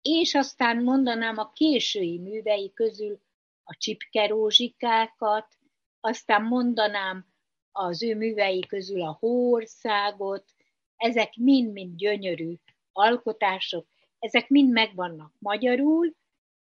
és 0.01 0.35
aztán 0.35 0.83
mondanám 0.83 1.37
a 1.37 1.51
késői 1.51 2.19
művei 2.19 2.71
közül 2.73 3.19
a 3.63 3.75
csipkerózsikákat, 3.77 5.47
aztán 5.99 6.43
mondanám 6.43 7.25
az 7.71 8.03
ő 8.03 8.15
művei 8.15 8.59
közül 8.59 9.01
a 9.01 9.17
Hóországot, 9.19 10.45
ezek 10.95 11.35
mind-mind 11.35 11.95
gyönyörű 11.95 12.53
alkotások, 12.91 13.87
ezek 14.19 14.49
mind 14.49 14.71
megvannak 14.71 15.33
magyarul, 15.39 16.15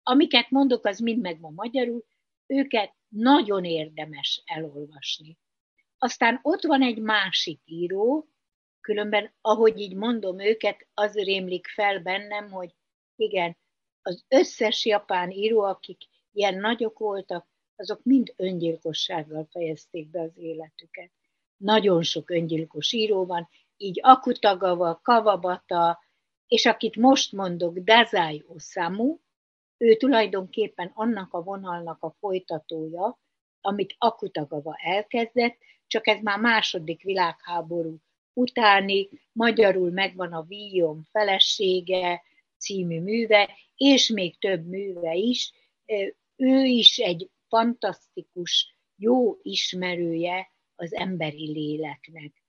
amiket 0.03 0.51
mondok, 0.51 0.87
az 0.87 0.99
mind 0.99 1.20
megvan 1.20 1.53
magyarul, 1.55 2.05
őket 2.47 2.95
nagyon 3.13 3.65
érdemes 3.65 4.43
elolvasni. 4.45 5.39
Aztán 5.99 6.39
ott 6.43 6.63
van 6.63 6.83
egy 6.83 6.99
másik 6.99 7.61
író, 7.65 8.29
különben, 8.81 9.33
ahogy 9.41 9.81
így 9.81 9.95
mondom 9.95 10.41
őket, 10.41 10.87
az 10.95 11.15
rémlik 11.15 11.67
fel 11.67 12.01
bennem, 12.01 12.51
hogy 12.51 12.75
igen, 13.17 13.57
az 14.03 14.25
összes 14.29 14.85
japán 14.85 15.31
író, 15.31 15.61
akik 15.61 16.03
ilyen 16.33 16.55
nagyok 16.55 16.99
voltak, 16.99 17.47
azok 17.77 18.05
mind 18.05 18.33
öngyilkossággal 18.37 19.49
fejezték 19.51 20.11
be 20.11 20.21
az 20.21 20.33
életüket. 20.35 21.11
Nagyon 21.57 22.03
sok 22.03 22.31
öngyilkos 22.31 22.93
író 22.93 23.27
van, 23.27 23.49
így 23.77 23.99
Akutagawa, 24.03 25.01
Kawabata, 25.03 25.99
és 26.47 26.67
akit 26.67 26.97
most 26.97 27.33
mondok, 27.33 27.79
Dazai 27.79 28.45
Osamu, 28.47 29.19
ő 29.83 29.97
tulajdonképpen 29.97 30.91
annak 30.95 31.35
a 31.35 31.43
vonalnak 31.43 32.03
a 32.03 32.14
folytatója, 32.18 33.18
amit 33.61 33.95
Akutagawa 33.99 34.76
elkezdett, 34.83 35.59
csak 35.87 36.07
ez 36.07 36.20
már 36.20 36.39
második 36.39 37.03
világháború 37.03 37.97
utáni, 38.33 39.09
magyarul 39.33 39.91
megvan 39.91 40.33
a 40.33 40.43
Víjom 40.43 41.03
felesége 41.11 42.22
című 42.59 43.01
műve, 43.01 43.51
és 43.76 44.09
még 44.09 44.39
több 44.39 44.66
műve 44.66 45.14
is. 45.14 45.53
Ő 46.37 46.64
is 46.64 46.99
egy 46.99 47.30
fantasztikus, 47.49 48.74
jó 48.97 49.37
ismerője 49.43 50.51
az 50.76 50.95
emberi 50.95 51.53
léleknek. 51.53 52.43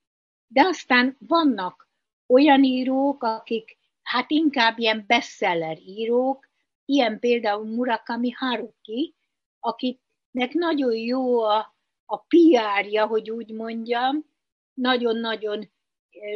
De 0.47 0.61
aztán 0.61 1.17
vannak 1.19 1.89
olyan 2.27 2.63
írók, 2.63 3.23
akik 3.23 3.77
hát 4.03 4.31
inkább 4.31 4.79
ilyen 4.79 5.03
bestseller 5.07 5.77
írók, 5.79 6.51
ilyen 6.85 7.19
például 7.19 7.65
Murakami 7.65 8.31
Haruki, 8.31 9.15
akinek 9.59 10.53
nagyon 10.53 10.95
jó 10.95 11.41
a, 11.41 11.75
a 12.05 12.17
PR-ja, 12.17 13.05
hogy 13.05 13.31
úgy 13.31 13.51
mondjam, 13.51 14.25
nagyon-nagyon 14.73 15.71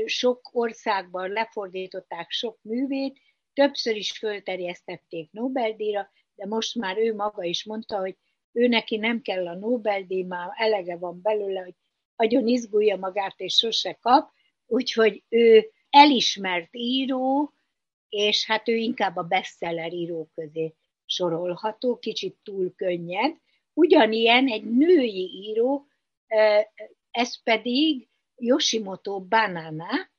sok 0.06 0.50
országban 0.52 1.30
lefordították 1.30 2.32
sok 2.32 2.60
művét, 2.62 3.20
többször 3.54 3.96
is 3.96 4.12
fölterjesztették 4.12 5.32
Nobel-díjra, 5.32 6.10
de 6.36 6.46
most 6.46 6.76
már 6.76 6.98
ő 6.98 7.16
maga 7.16 7.44
is 7.44 7.66
mondta, 7.66 8.00
hogy 8.00 8.18
ő 8.52 8.68
neki 8.68 8.98
nem 8.98 9.22
kell 9.22 9.48
a 9.48 9.56
Nobel-díj, 9.56 10.24
már 10.24 10.50
elege 10.56 10.98
van 10.98 11.22
belőle, 11.22 11.62
hogy 11.62 11.76
nagyon 12.16 12.48
izgulja 12.48 12.96
magát, 12.96 13.40
és 13.40 13.56
sose 13.56 13.94
kap, 13.94 14.32
úgyhogy 14.66 15.24
ő 15.30 15.72
elismert 15.90 16.70
író, 16.76 17.54
és 18.10 18.46
hát 18.46 18.68
ő 18.68 18.76
inkább 18.76 19.16
a 19.16 19.24
bestseller 19.24 19.94
író 19.94 20.30
közé 20.36 20.74
sorolható, 21.06 21.98
kicsit 21.98 22.38
túl 22.44 22.74
könnyed. 22.76 23.36
Ugyanilyen 23.74 24.48
egy 24.48 24.64
női 24.64 25.30
író, 25.34 25.88
ez 27.12 27.44
pedig 27.44 28.08
Yoshimoto 28.36 29.20
Banana, 29.22 30.10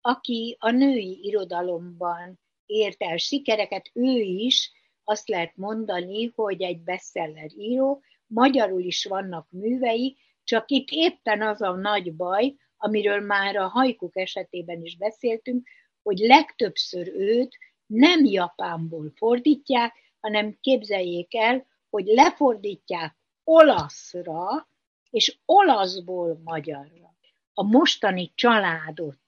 aki 0.00 0.56
a 0.58 0.70
női 0.70 1.18
irodalomban 1.22 2.40
ért 2.66 3.02
el 3.02 3.16
sikereket, 3.16 3.90
ő 3.92 4.20
is 4.20 4.72
azt 5.04 5.28
lehet 5.28 5.56
mondani, 5.56 6.32
hogy 6.34 6.62
egy 6.62 6.80
bestseller 6.80 7.50
író, 7.56 8.02
magyarul 8.26 8.82
is 8.82 9.04
vannak 9.04 9.50
művei, 9.50 10.16
csak 10.44 10.70
itt 10.70 10.88
éppen 10.90 11.42
az 11.42 11.62
a 11.62 11.72
nagy 11.72 12.16
baj, 12.16 12.54
amiről 12.76 13.20
már 13.20 13.56
a 13.56 13.68
hajkuk 13.68 14.16
esetében 14.16 14.82
is 14.82 14.96
beszéltünk, 14.96 15.68
hogy 16.08 16.18
legtöbbször 16.18 17.08
őt 17.08 17.56
nem 17.86 18.24
Japánból 18.24 19.12
fordítják, 19.16 19.94
hanem 20.20 20.56
képzeljék 20.60 21.34
el, 21.34 21.66
hogy 21.90 22.06
lefordítják 22.06 23.16
olaszra, 23.44 24.68
és 25.10 25.38
olaszból 25.44 26.40
magyarra. 26.44 27.14
A 27.52 27.62
mostani 27.62 28.32
családot 28.34 29.18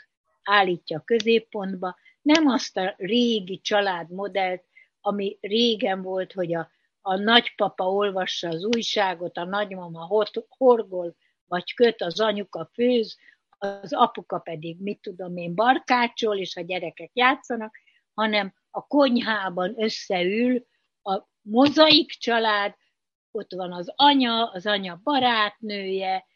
állítja 0.43 1.03
középpontba, 1.05 1.97
nem 2.23 2.47
azt 2.47 2.77
a 2.77 2.95
régi 2.97 3.61
családmodellt, 3.61 4.65
ami 5.01 5.39
régen 5.41 6.03
volt, 6.03 6.33
hogy 6.33 6.55
a, 6.55 6.71
a 7.01 7.17
nagypapa 7.17 7.93
olvassa 7.93 8.49
az 8.49 8.65
újságot, 8.65 9.37
a 9.37 9.45
nagymama 9.45 10.09
horgol 10.49 11.17
vagy 11.47 11.75
köt, 11.75 12.03
az 12.03 12.21
anyuka 12.21 12.71
főz, 12.73 13.17
az 13.61 13.93
apuka 13.93 14.39
pedig, 14.39 14.81
mit 14.81 15.01
tudom 15.01 15.37
én, 15.37 15.55
barkácsol, 15.55 16.39
és 16.39 16.57
a 16.57 16.61
gyerekek 16.61 17.11
játszanak, 17.13 17.75
hanem 18.15 18.55
a 18.71 18.87
konyhában 18.87 19.83
összeül 19.83 20.67
a 21.03 21.23
mozaik 21.43 22.11
család, 22.11 22.75
ott 23.31 23.53
van 23.53 23.73
az 23.73 23.93
anya, 23.97 24.51
az 24.51 24.67
anya 24.67 25.01
barátnője, 25.03 26.27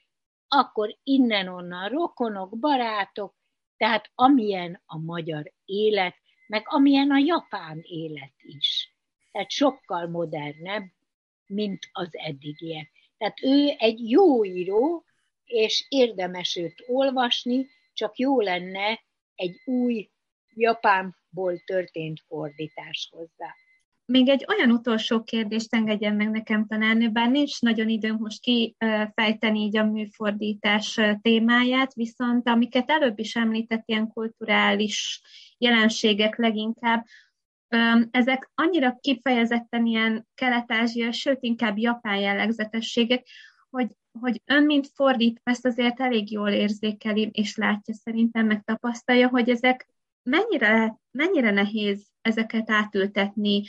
akkor 0.49 0.99
innen-onnan 1.03 1.89
rokonok, 1.89 2.59
barátok, 2.59 3.35
tehát 3.77 4.11
amilyen 4.15 4.83
a 4.87 4.99
magyar 4.99 5.53
élet, 5.65 6.15
meg 6.47 6.63
amilyen 6.65 7.11
a 7.11 7.19
japán 7.19 7.81
élet 7.83 8.35
is. 8.37 8.95
Tehát 9.33 9.51
sokkal 9.51 10.07
modernebb, 10.07 10.85
mint 11.47 11.89
az 11.93 12.09
eddigiek. 12.11 12.91
Tehát 13.19 13.43
ő 13.43 13.75
egy 13.79 14.11
jó 14.11 14.45
író, 14.45 15.05
és 15.55 15.87
érdemes 15.89 16.57
őt 16.57 16.85
olvasni, 16.87 17.67
csak 17.93 18.19
jó 18.19 18.41
lenne 18.41 19.01
egy 19.35 19.61
új 19.65 20.11
Japánból 20.55 21.59
történt 21.65 22.21
fordítás 22.27 23.09
hozzá. 23.13 23.55
még 24.07 24.29
egy 24.29 24.45
olyan 24.49 24.71
utolsó 24.71 25.23
kérdést 25.23 25.75
engedjen 25.75 26.15
meg 26.15 26.31
nekem 26.31 26.67
tanárnő, 26.67 27.09
bár 27.09 27.31
nincs 27.31 27.61
nagyon 27.61 27.89
időnk 27.89 28.21
most 28.21 28.41
kifejteni 28.41 29.61
így 29.61 29.77
a 29.77 29.85
műfordítás 29.85 31.01
témáját, 31.23 31.95
viszont 31.95 32.49
amiket 32.49 32.91
előbb 32.91 33.19
is 33.19 33.35
említett, 33.35 33.83
ilyen 33.87 34.09
kulturális 34.09 35.21
jelenségek 35.59 36.37
leginkább, 36.37 37.05
ezek 38.11 38.51
annyira 38.55 38.99
kifejezetten 39.01 39.87
ilyen 39.87 40.27
kelet-ázsia, 40.35 41.13
sőt 41.13 41.43
inkább 41.43 41.79
japán 41.79 42.17
jellegzetességek, 42.17 43.27
hogy, 43.75 43.97
hogy 44.21 44.43
ön, 44.45 44.65
mint 44.65 44.89
fordít, 44.95 45.41
ezt 45.43 45.67
azért 45.67 46.01
elég 46.01 46.31
jól 46.33 46.51
érzékeli, 46.51 47.31
és 47.33 47.57
látja 47.57 47.95
szerintem, 47.95 48.47
meg 48.47 48.65
tapasztalja, 48.65 49.29
hogy 49.29 49.51
ezek 49.51 49.89
mennyire, 50.23 50.99
mennyire 51.11 51.51
nehéz 51.51 52.07
ezeket 52.21 52.71
átültetni 52.71 53.63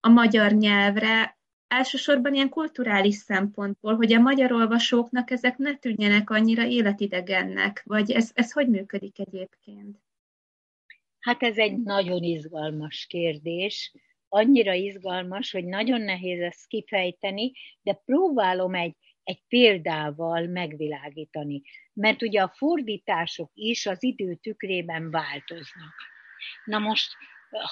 a 0.00 0.08
magyar 0.08 0.52
nyelvre, 0.52 1.38
elsősorban 1.66 2.34
ilyen 2.34 2.48
kulturális 2.48 3.14
szempontból, 3.14 3.96
hogy 3.96 4.12
a 4.12 4.20
magyar 4.20 4.52
olvasóknak 4.52 5.30
ezek 5.30 5.56
ne 5.56 5.76
tűnjenek 5.76 6.30
annyira 6.30 6.66
életidegennek, 6.66 7.82
vagy 7.84 8.10
ez, 8.10 8.30
ez 8.34 8.52
hogy 8.52 8.68
működik 8.68 9.18
egyébként? 9.18 9.98
Hát 11.18 11.42
ez 11.42 11.56
egy 11.56 11.82
nagyon 11.82 12.22
izgalmas 12.22 13.06
kérdés, 13.08 13.92
annyira 14.28 14.72
izgalmas, 14.72 15.50
hogy 15.50 15.64
nagyon 15.64 16.00
nehéz 16.00 16.40
ezt 16.40 16.66
kifejteni, 16.66 17.52
de 17.82 17.92
próbálom 18.04 18.74
egy, 18.74 18.96
egy 19.30 19.42
példával 19.48 20.46
megvilágítani. 20.46 21.62
Mert 21.92 22.22
ugye 22.22 22.42
a 22.42 22.52
fordítások 22.56 23.50
is 23.54 23.86
az 23.86 24.02
idő 24.02 24.34
tükrében 24.34 25.10
változnak. 25.10 25.94
Na 26.64 26.78
most, 26.78 27.16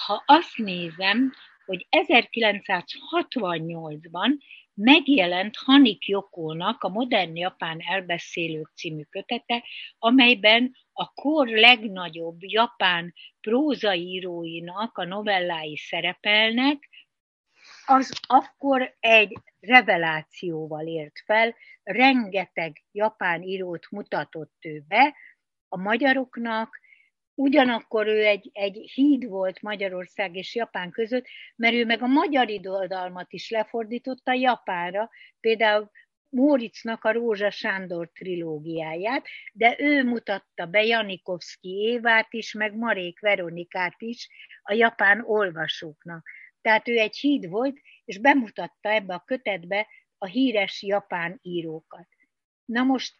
ha 0.05 0.23
azt 0.25 0.57
nézem, 0.57 1.33
hogy 1.65 1.87
1968-ban 1.89 4.37
megjelent 4.73 5.55
Hanik 5.55 6.07
Jokónak 6.07 6.83
a 6.83 6.89
Modern 6.89 7.35
Japán 7.35 7.79
elbeszélők 7.79 8.71
című 8.75 9.03
kötete, 9.09 9.63
amelyben 9.97 10.75
a 10.93 11.13
kor 11.13 11.47
legnagyobb 11.47 12.37
japán 12.39 13.13
prózaíróinak 13.41 14.97
a 14.97 15.05
novellái 15.05 15.77
szerepelnek, 15.77 16.89
az 17.89 18.11
akkor 18.27 18.95
egy 18.99 19.37
revelációval 19.59 20.87
ért 20.87 21.19
fel, 21.25 21.55
rengeteg 21.83 22.83
japán 22.91 23.41
írót 23.41 23.87
mutatott 23.91 24.57
ő 24.61 24.83
be, 24.87 25.15
a 25.67 25.77
magyaroknak, 25.77 26.79
Ugyanakkor 27.41 28.07
ő 28.07 28.25
egy, 28.25 28.49
egy 28.53 28.91
híd 28.93 29.27
volt 29.27 29.61
Magyarország 29.61 30.35
és 30.35 30.55
Japán 30.55 30.91
között, 30.91 31.25
mert 31.55 31.73
ő 31.73 31.85
meg 31.85 32.01
a 32.01 32.07
magyar 32.07 32.49
irodalmat 32.49 33.33
is 33.33 33.49
lefordította 33.49 34.33
Japánra, 34.33 35.09
például 35.39 35.91
Móricnak 36.29 37.03
a 37.03 37.11
Rózsa 37.11 37.49
Sándor 37.49 38.09
trilógiáját, 38.11 39.25
de 39.53 39.75
ő 39.77 40.03
mutatta 40.03 40.65
be 40.65 40.83
Janikovszki 40.83 41.69
Évát 41.69 42.33
is, 42.33 42.53
meg 42.53 42.75
Marék 42.75 43.19
Veronikát 43.19 44.01
is 44.01 44.29
a 44.61 44.73
japán 44.73 45.23
olvasóknak. 45.25 46.27
Tehát 46.61 46.87
ő 46.87 46.97
egy 46.97 47.17
híd 47.17 47.49
volt, 47.49 47.79
és 48.05 48.17
bemutatta 48.17 48.89
ebbe 48.89 49.13
a 49.13 49.23
kötetbe 49.25 49.87
a 50.17 50.25
híres 50.25 50.83
japán 50.83 51.39
írókat. 51.41 52.07
Na 52.65 52.83
most 52.83 53.15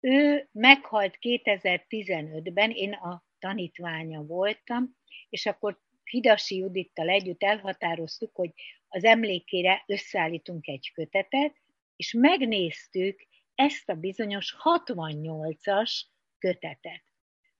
ő 0.00 0.48
meghalt 0.52 1.16
2015-ben, 1.20 2.70
én 2.70 2.92
a 2.92 3.24
tanítványa 3.38 4.22
voltam, 4.22 4.96
és 5.28 5.46
akkor 5.46 5.82
Hidasi 6.04 6.56
Judittal 6.56 7.08
együtt 7.08 7.42
elhatároztuk, 7.42 8.34
hogy 8.34 8.50
az 8.88 9.04
emlékére 9.04 9.82
összeállítunk 9.86 10.66
egy 10.66 10.90
kötetet, 10.94 11.56
és 11.96 12.12
megnéztük 12.12 13.26
ezt 13.54 13.88
a 13.88 13.94
bizonyos 13.94 14.56
68-as 14.62 16.00
kötetet. 16.38 17.02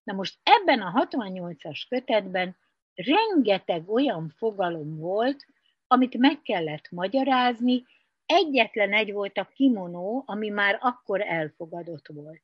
Na 0.02 0.12
most 0.12 0.38
ebben 0.42 0.80
a 0.80 1.06
68-as 1.08 1.82
kötetben 1.88 2.56
rengeteg 2.94 3.88
olyan 3.90 4.28
fogalom 4.36 4.96
volt, 4.96 5.46
amit 5.86 6.16
meg 6.16 6.42
kellett 6.42 6.90
magyarázni, 6.90 7.84
egyetlen 8.26 8.92
egy 8.92 9.12
volt 9.12 9.38
a 9.38 9.48
kimonó, 9.54 10.22
ami 10.26 10.48
már 10.48 10.78
akkor 10.80 11.20
elfogadott 11.20 12.06
volt. 12.06 12.42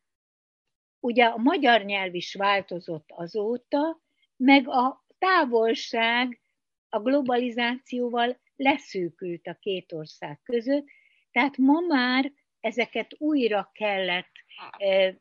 Ugye 1.01 1.25
a 1.25 1.37
magyar 1.37 1.85
nyelv 1.85 2.15
is 2.15 2.35
változott 2.35 3.09
azóta, 3.09 4.01
meg 4.37 4.69
a 4.69 5.05
távolság 5.19 6.41
a 6.89 7.01
globalizációval 7.01 8.39
leszűkült 8.57 9.47
a 9.47 9.57
két 9.61 9.93
ország 9.93 10.41
között, 10.43 10.87
tehát 11.31 11.57
ma 11.57 11.81
már 11.81 12.33
ezeket 12.61 13.15
újra 13.19 13.71
kellett 13.75 14.33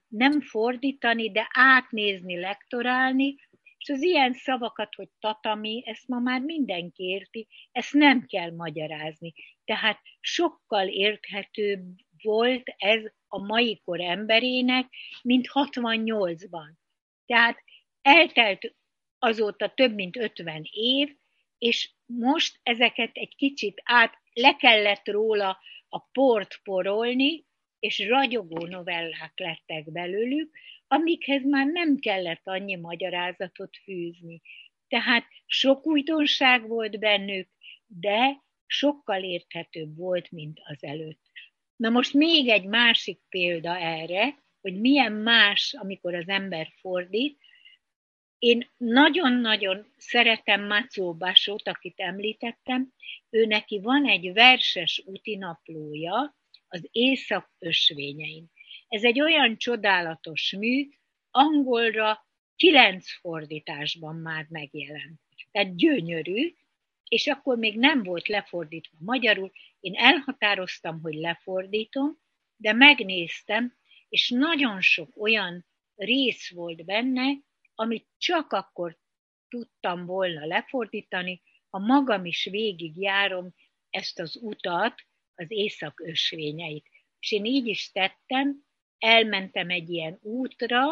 nem 0.08 0.42
fordítani, 0.42 1.32
de 1.32 1.48
átnézni, 1.54 2.40
lektorálni, 2.40 3.36
és 3.80 3.90
az 3.90 4.02
ilyen 4.02 4.34
szavakat, 4.34 4.96
hogy 4.96 5.10
tatami, 5.20 5.84
ezt 5.86 6.08
ma 6.08 6.20
már 6.20 6.42
mindenki 6.42 7.04
érti, 7.04 7.48
ezt 7.72 7.94
nem 7.94 8.26
kell 8.26 8.52
magyarázni. 8.52 9.34
Tehát 9.66 10.00
sokkal 10.20 10.88
érthetőbb 10.88 11.84
volt 12.22 12.74
ez 12.78 13.04
a 13.28 13.46
mai 13.46 13.82
kor 13.84 14.02
emberének, 14.02 14.90
mint 15.22 15.50
68-ban. 15.54 16.74
Tehát 17.26 17.64
eltelt 18.02 18.76
azóta 19.20 19.74
több 19.74 19.94
mint 19.94 20.18
50 20.18 20.62
év, 20.72 21.16
és 21.58 21.92
most 22.06 22.60
ezeket 22.64 23.10
egy 23.14 23.36
kicsit 23.36 23.82
át 23.84 24.14
le 24.34 24.56
kellett 24.56 25.08
róla 25.08 25.60
a 25.90 26.00
port 26.00 26.60
porolni, 26.64 27.46
és 27.80 28.08
ragyogó 28.08 28.66
novellák 28.66 29.34
lettek 29.36 29.92
belőlük, 29.92 30.58
amikhez 30.92 31.44
már 31.44 31.66
nem 31.66 31.98
kellett 31.98 32.42
annyi 32.44 32.76
magyarázatot 32.76 33.78
fűzni. 33.84 34.42
Tehát 34.88 35.26
sok 35.46 35.86
újdonság 35.86 36.68
volt 36.68 37.00
bennük, 37.00 37.48
de 37.88 38.42
sokkal 38.66 39.24
érthetőbb 39.24 39.96
volt, 39.96 40.32
mint 40.32 40.60
az 40.64 40.84
előtt. 40.84 41.22
Na 41.76 41.90
most 41.90 42.14
még 42.14 42.48
egy 42.48 42.66
másik 42.66 43.20
példa 43.30 43.78
erre, 43.78 44.38
hogy 44.62 44.80
milyen 44.80 45.12
más, 45.12 45.74
amikor 45.78 46.16
az 46.16 46.28
ember 46.28 46.72
fordít. 46.80 47.40
Én 48.40 48.70
nagyon-nagyon 48.78 49.94
szeretem 49.98 50.68
Matsuo 50.68 51.14
Basót, 51.14 51.68
akit 51.68 52.00
említettem. 52.00 52.94
Ő 53.30 53.46
neki 53.46 53.80
van 53.80 54.06
egy 54.06 54.34
verses 54.34 55.04
útinaplója 55.06 56.38
az 56.68 56.88
észak 56.92 57.52
ösvényein. 57.60 58.52
Ez 58.90 59.04
egy 59.04 59.22
olyan 59.22 59.58
csodálatos 59.58 60.56
mű, 60.58 60.90
angolra 61.32 62.28
kilenc 62.56 63.20
fordításban 63.20 64.16
már 64.16 64.46
megjelent. 64.50 65.22
Tehát 65.52 65.76
gyönyörű, 65.76 66.54
és 67.04 67.28
akkor 67.28 67.58
még 67.58 67.78
nem 67.78 68.04
volt 68.04 68.28
lefordítva 68.28 68.98
magyarul. 69.00 69.52
Én 69.80 69.96
elhatároztam, 69.96 71.02
hogy 71.02 71.14
lefordítom, 71.14 72.18
de 72.56 72.74
megnéztem, 72.74 73.78
és 74.10 74.30
nagyon 74.30 74.82
sok 74.82 75.22
olyan 75.22 75.66
rész 75.96 76.50
volt 76.50 76.86
benne, 76.86 77.38
amit 77.76 78.08
csak 78.18 78.52
akkor 78.52 78.98
tudtam 79.48 80.06
volna 80.06 80.46
lefordítani, 80.46 81.42
ha 81.70 81.80
magam 81.80 82.26
is 82.26 82.48
végigjárom 82.52 83.54
ezt 83.90 84.20
az 84.20 84.36
utat, 84.42 85.02
az 85.36 85.46
észak 85.52 86.00
ösvényeit. 86.00 86.88
És 87.20 87.32
én 87.32 87.46
így 87.46 87.68
is 87.68 87.92
tettem, 87.92 88.68
elmentem 89.00 89.70
egy 89.70 89.90
ilyen 89.90 90.20
útra, 90.22 90.84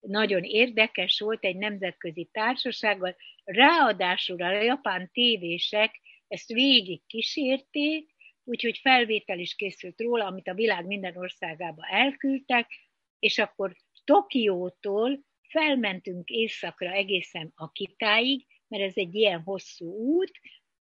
nagyon 0.00 0.42
érdekes 0.42 1.20
volt 1.20 1.44
egy 1.44 1.56
nemzetközi 1.56 2.28
társasággal, 2.32 3.16
ráadásul 3.44 4.42
a 4.42 4.62
japán 4.62 5.10
tévések 5.12 6.00
ezt 6.28 6.48
végig 6.48 7.06
kísérték, 7.06 8.10
úgyhogy 8.44 8.78
felvétel 8.78 9.38
is 9.38 9.54
készült 9.54 10.00
róla, 10.00 10.26
amit 10.26 10.48
a 10.48 10.54
világ 10.54 10.86
minden 10.86 11.16
országába 11.16 11.86
elküldtek, 11.90 12.70
és 13.18 13.38
akkor 13.38 13.76
Tokiótól 14.04 15.20
felmentünk 15.48 16.28
északra 16.28 16.90
egészen 16.90 17.52
a 17.54 17.70
Kitáig, 17.70 18.46
mert 18.68 18.82
ez 18.82 18.96
egy 18.96 19.14
ilyen 19.14 19.42
hosszú 19.42 19.86
út, 19.86 20.30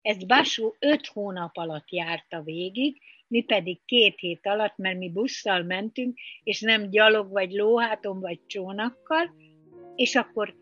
ezt 0.03 0.27
Basú 0.27 0.75
öt 0.79 1.07
hónap 1.07 1.57
alatt 1.57 1.91
járta 1.91 2.43
végig, 2.43 3.03
mi 3.29 3.43
pedig 3.43 3.79
két 3.85 4.19
hét 4.19 4.47
alatt, 4.47 4.77
mert 4.77 4.99
mi 4.99 5.11
busszal 5.11 5.63
mentünk, 5.63 6.19
és 6.43 6.61
nem 6.61 6.91
gyalog, 6.91 7.31
vagy 7.31 7.51
lóháton, 7.51 8.21
vagy 8.21 8.41
csónakkal, 8.47 9.35
és 9.95 10.15
akkor 10.15 10.55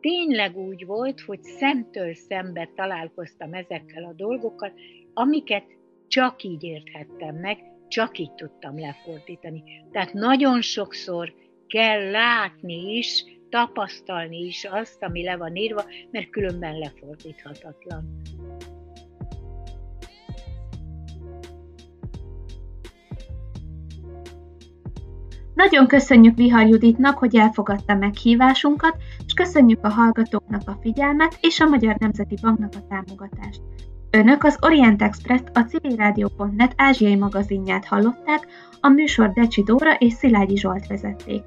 tényleg 0.00 0.56
úgy 0.56 0.86
volt, 0.86 1.20
hogy 1.20 1.42
szemtől 1.42 2.14
szembe 2.14 2.70
találkoztam 2.74 3.54
ezekkel 3.54 4.04
a 4.04 4.12
dolgokkal, 4.12 4.72
amiket 5.14 5.64
csak 6.08 6.42
így 6.42 6.62
érthettem 6.62 7.36
meg, 7.36 7.58
csak 7.88 8.18
így 8.18 8.34
tudtam 8.34 8.78
lefordítani. 8.78 9.62
Tehát 9.92 10.12
nagyon 10.12 10.60
sokszor 10.60 11.34
kell 11.66 12.10
látni 12.10 12.96
is, 12.96 13.24
tapasztalni 13.48 14.44
is 14.44 14.64
azt, 14.64 15.02
ami 15.02 15.22
le 15.22 15.36
van 15.36 15.56
írva, 15.56 15.84
mert 16.10 16.30
különben 16.30 16.78
lefordíthatatlan. 16.78 18.22
Nagyon 25.56 25.86
köszönjük 25.86 26.36
Vihar 26.36 26.66
Juditnak, 26.66 27.18
hogy 27.18 27.36
elfogadta 27.36 27.94
meghívásunkat, 27.94 28.96
és 29.26 29.32
köszönjük 29.32 29.84
a 29.84 29.88
hallgatóknak 29.88 30.62
a 30.66 30.78
figyelmet 30.80 31.38
és 31.40 31.60
a 31.60 31.66
Magyar 31.66 31.96
Nemzeti 31.98 32.36
Banknak 32.42 32.72
a 32.74 32.86
támogatást. 32.88 33.60
Önök 34.10 34.44
az 34.44 34.58
Orient 34.60 35.02
Express 35.02 35.40
a 35.52 35.60
civilrádió.net 35.60 36.72
ázsiai 36.76 37.16
magazinját 37.16 37.84
hallották, 37.84 38.46
a 38.80 38.88
műsor 38.88 39.32
Decsi 39.32 39.62
Dóra 39.62 39.94
és 39.94 40.12
Szilágyi 40.12 40.56
Zsolt 40.56 40.86
vezették. 40.86 41.42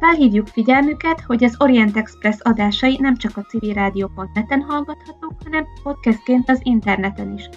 Felhívjuk 0.00 0.46
figyelmüket, 0.46 1.20
hogy 1.20 1.44
az 1.44 1.56
Orient 1.58 1.96
Express 1.96 2.36
adásai 2.40 2.98
nem 3.00 3.16
csak 3.16 3.36
a 3.36 3.42
civilrádió.net-en 3.42 4.62
hallgathatók, 4.62 5.34
hanem 5.44 5.66
podcastként 5.82 6.50
az 6.50 6.60
interneten 6.62 7.32
is. 7.32 7.48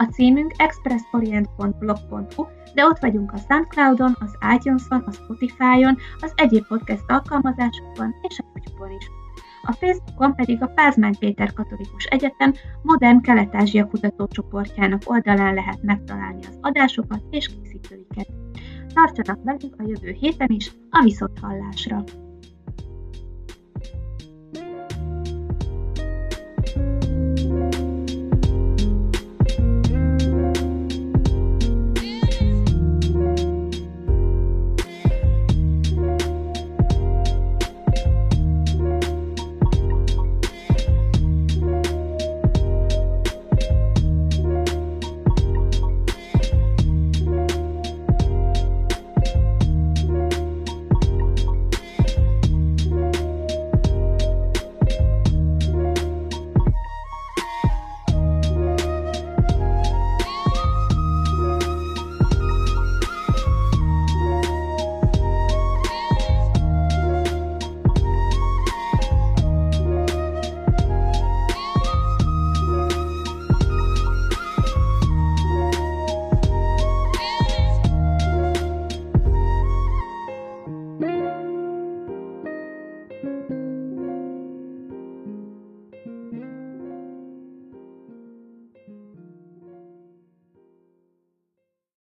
A 0.00 0.04
címünk 0.04 0.52
expressorient.blog.hu, 0.56 2.46
de 2.74 2.84
ott 2.84 2.98
vagyunk 2.98 3.32
a 3.32 3.36
Soundcloudon, 3.48 4.16
az 4.20 4.38
iTunes-on, 4.54 5.02
a 5.06 5.12
Spotify-on, 5.12 5.96
az 6.20 6.32
egyéb 6.34 6.66
podcast 6.66 7.04
alkalmazásokon 7.06 8.14
és 8.28 8.38
a 8.38 8.44
YouTube-on 8.54 8.90
is. 8.90 9.10
A 9.62 9.72
Facebookon 9.72 10.34
pedig 10.34 10.62
a 10.62 10.66
Pázmány 10.66 11.18
Péter 11.18 11.52
Katolikus 11.52 12.04
Egyetem 12.04 12.52
Modern 12.82 13.20
Kelet-Ázsia 13.20 13.86
kutatócsoportjának 13.86 15.02
oldalán 15.04 15.54
lehet 15.54 15.82
megtalálni 15.82 16.46
az 16.46 16.58
adásokat 16.60 17.22
és 17.30 17.46
készítőiket. 17.48 18.28
Tartsanak 18.94 19.44
velünk 19.44 19.74
a 19.78 19.84
jövő 19.86 20.10
héten 20.10 20.50
is 20.50 20.72
a 20.90 21.02
viszonthallásra! 21.02 22.04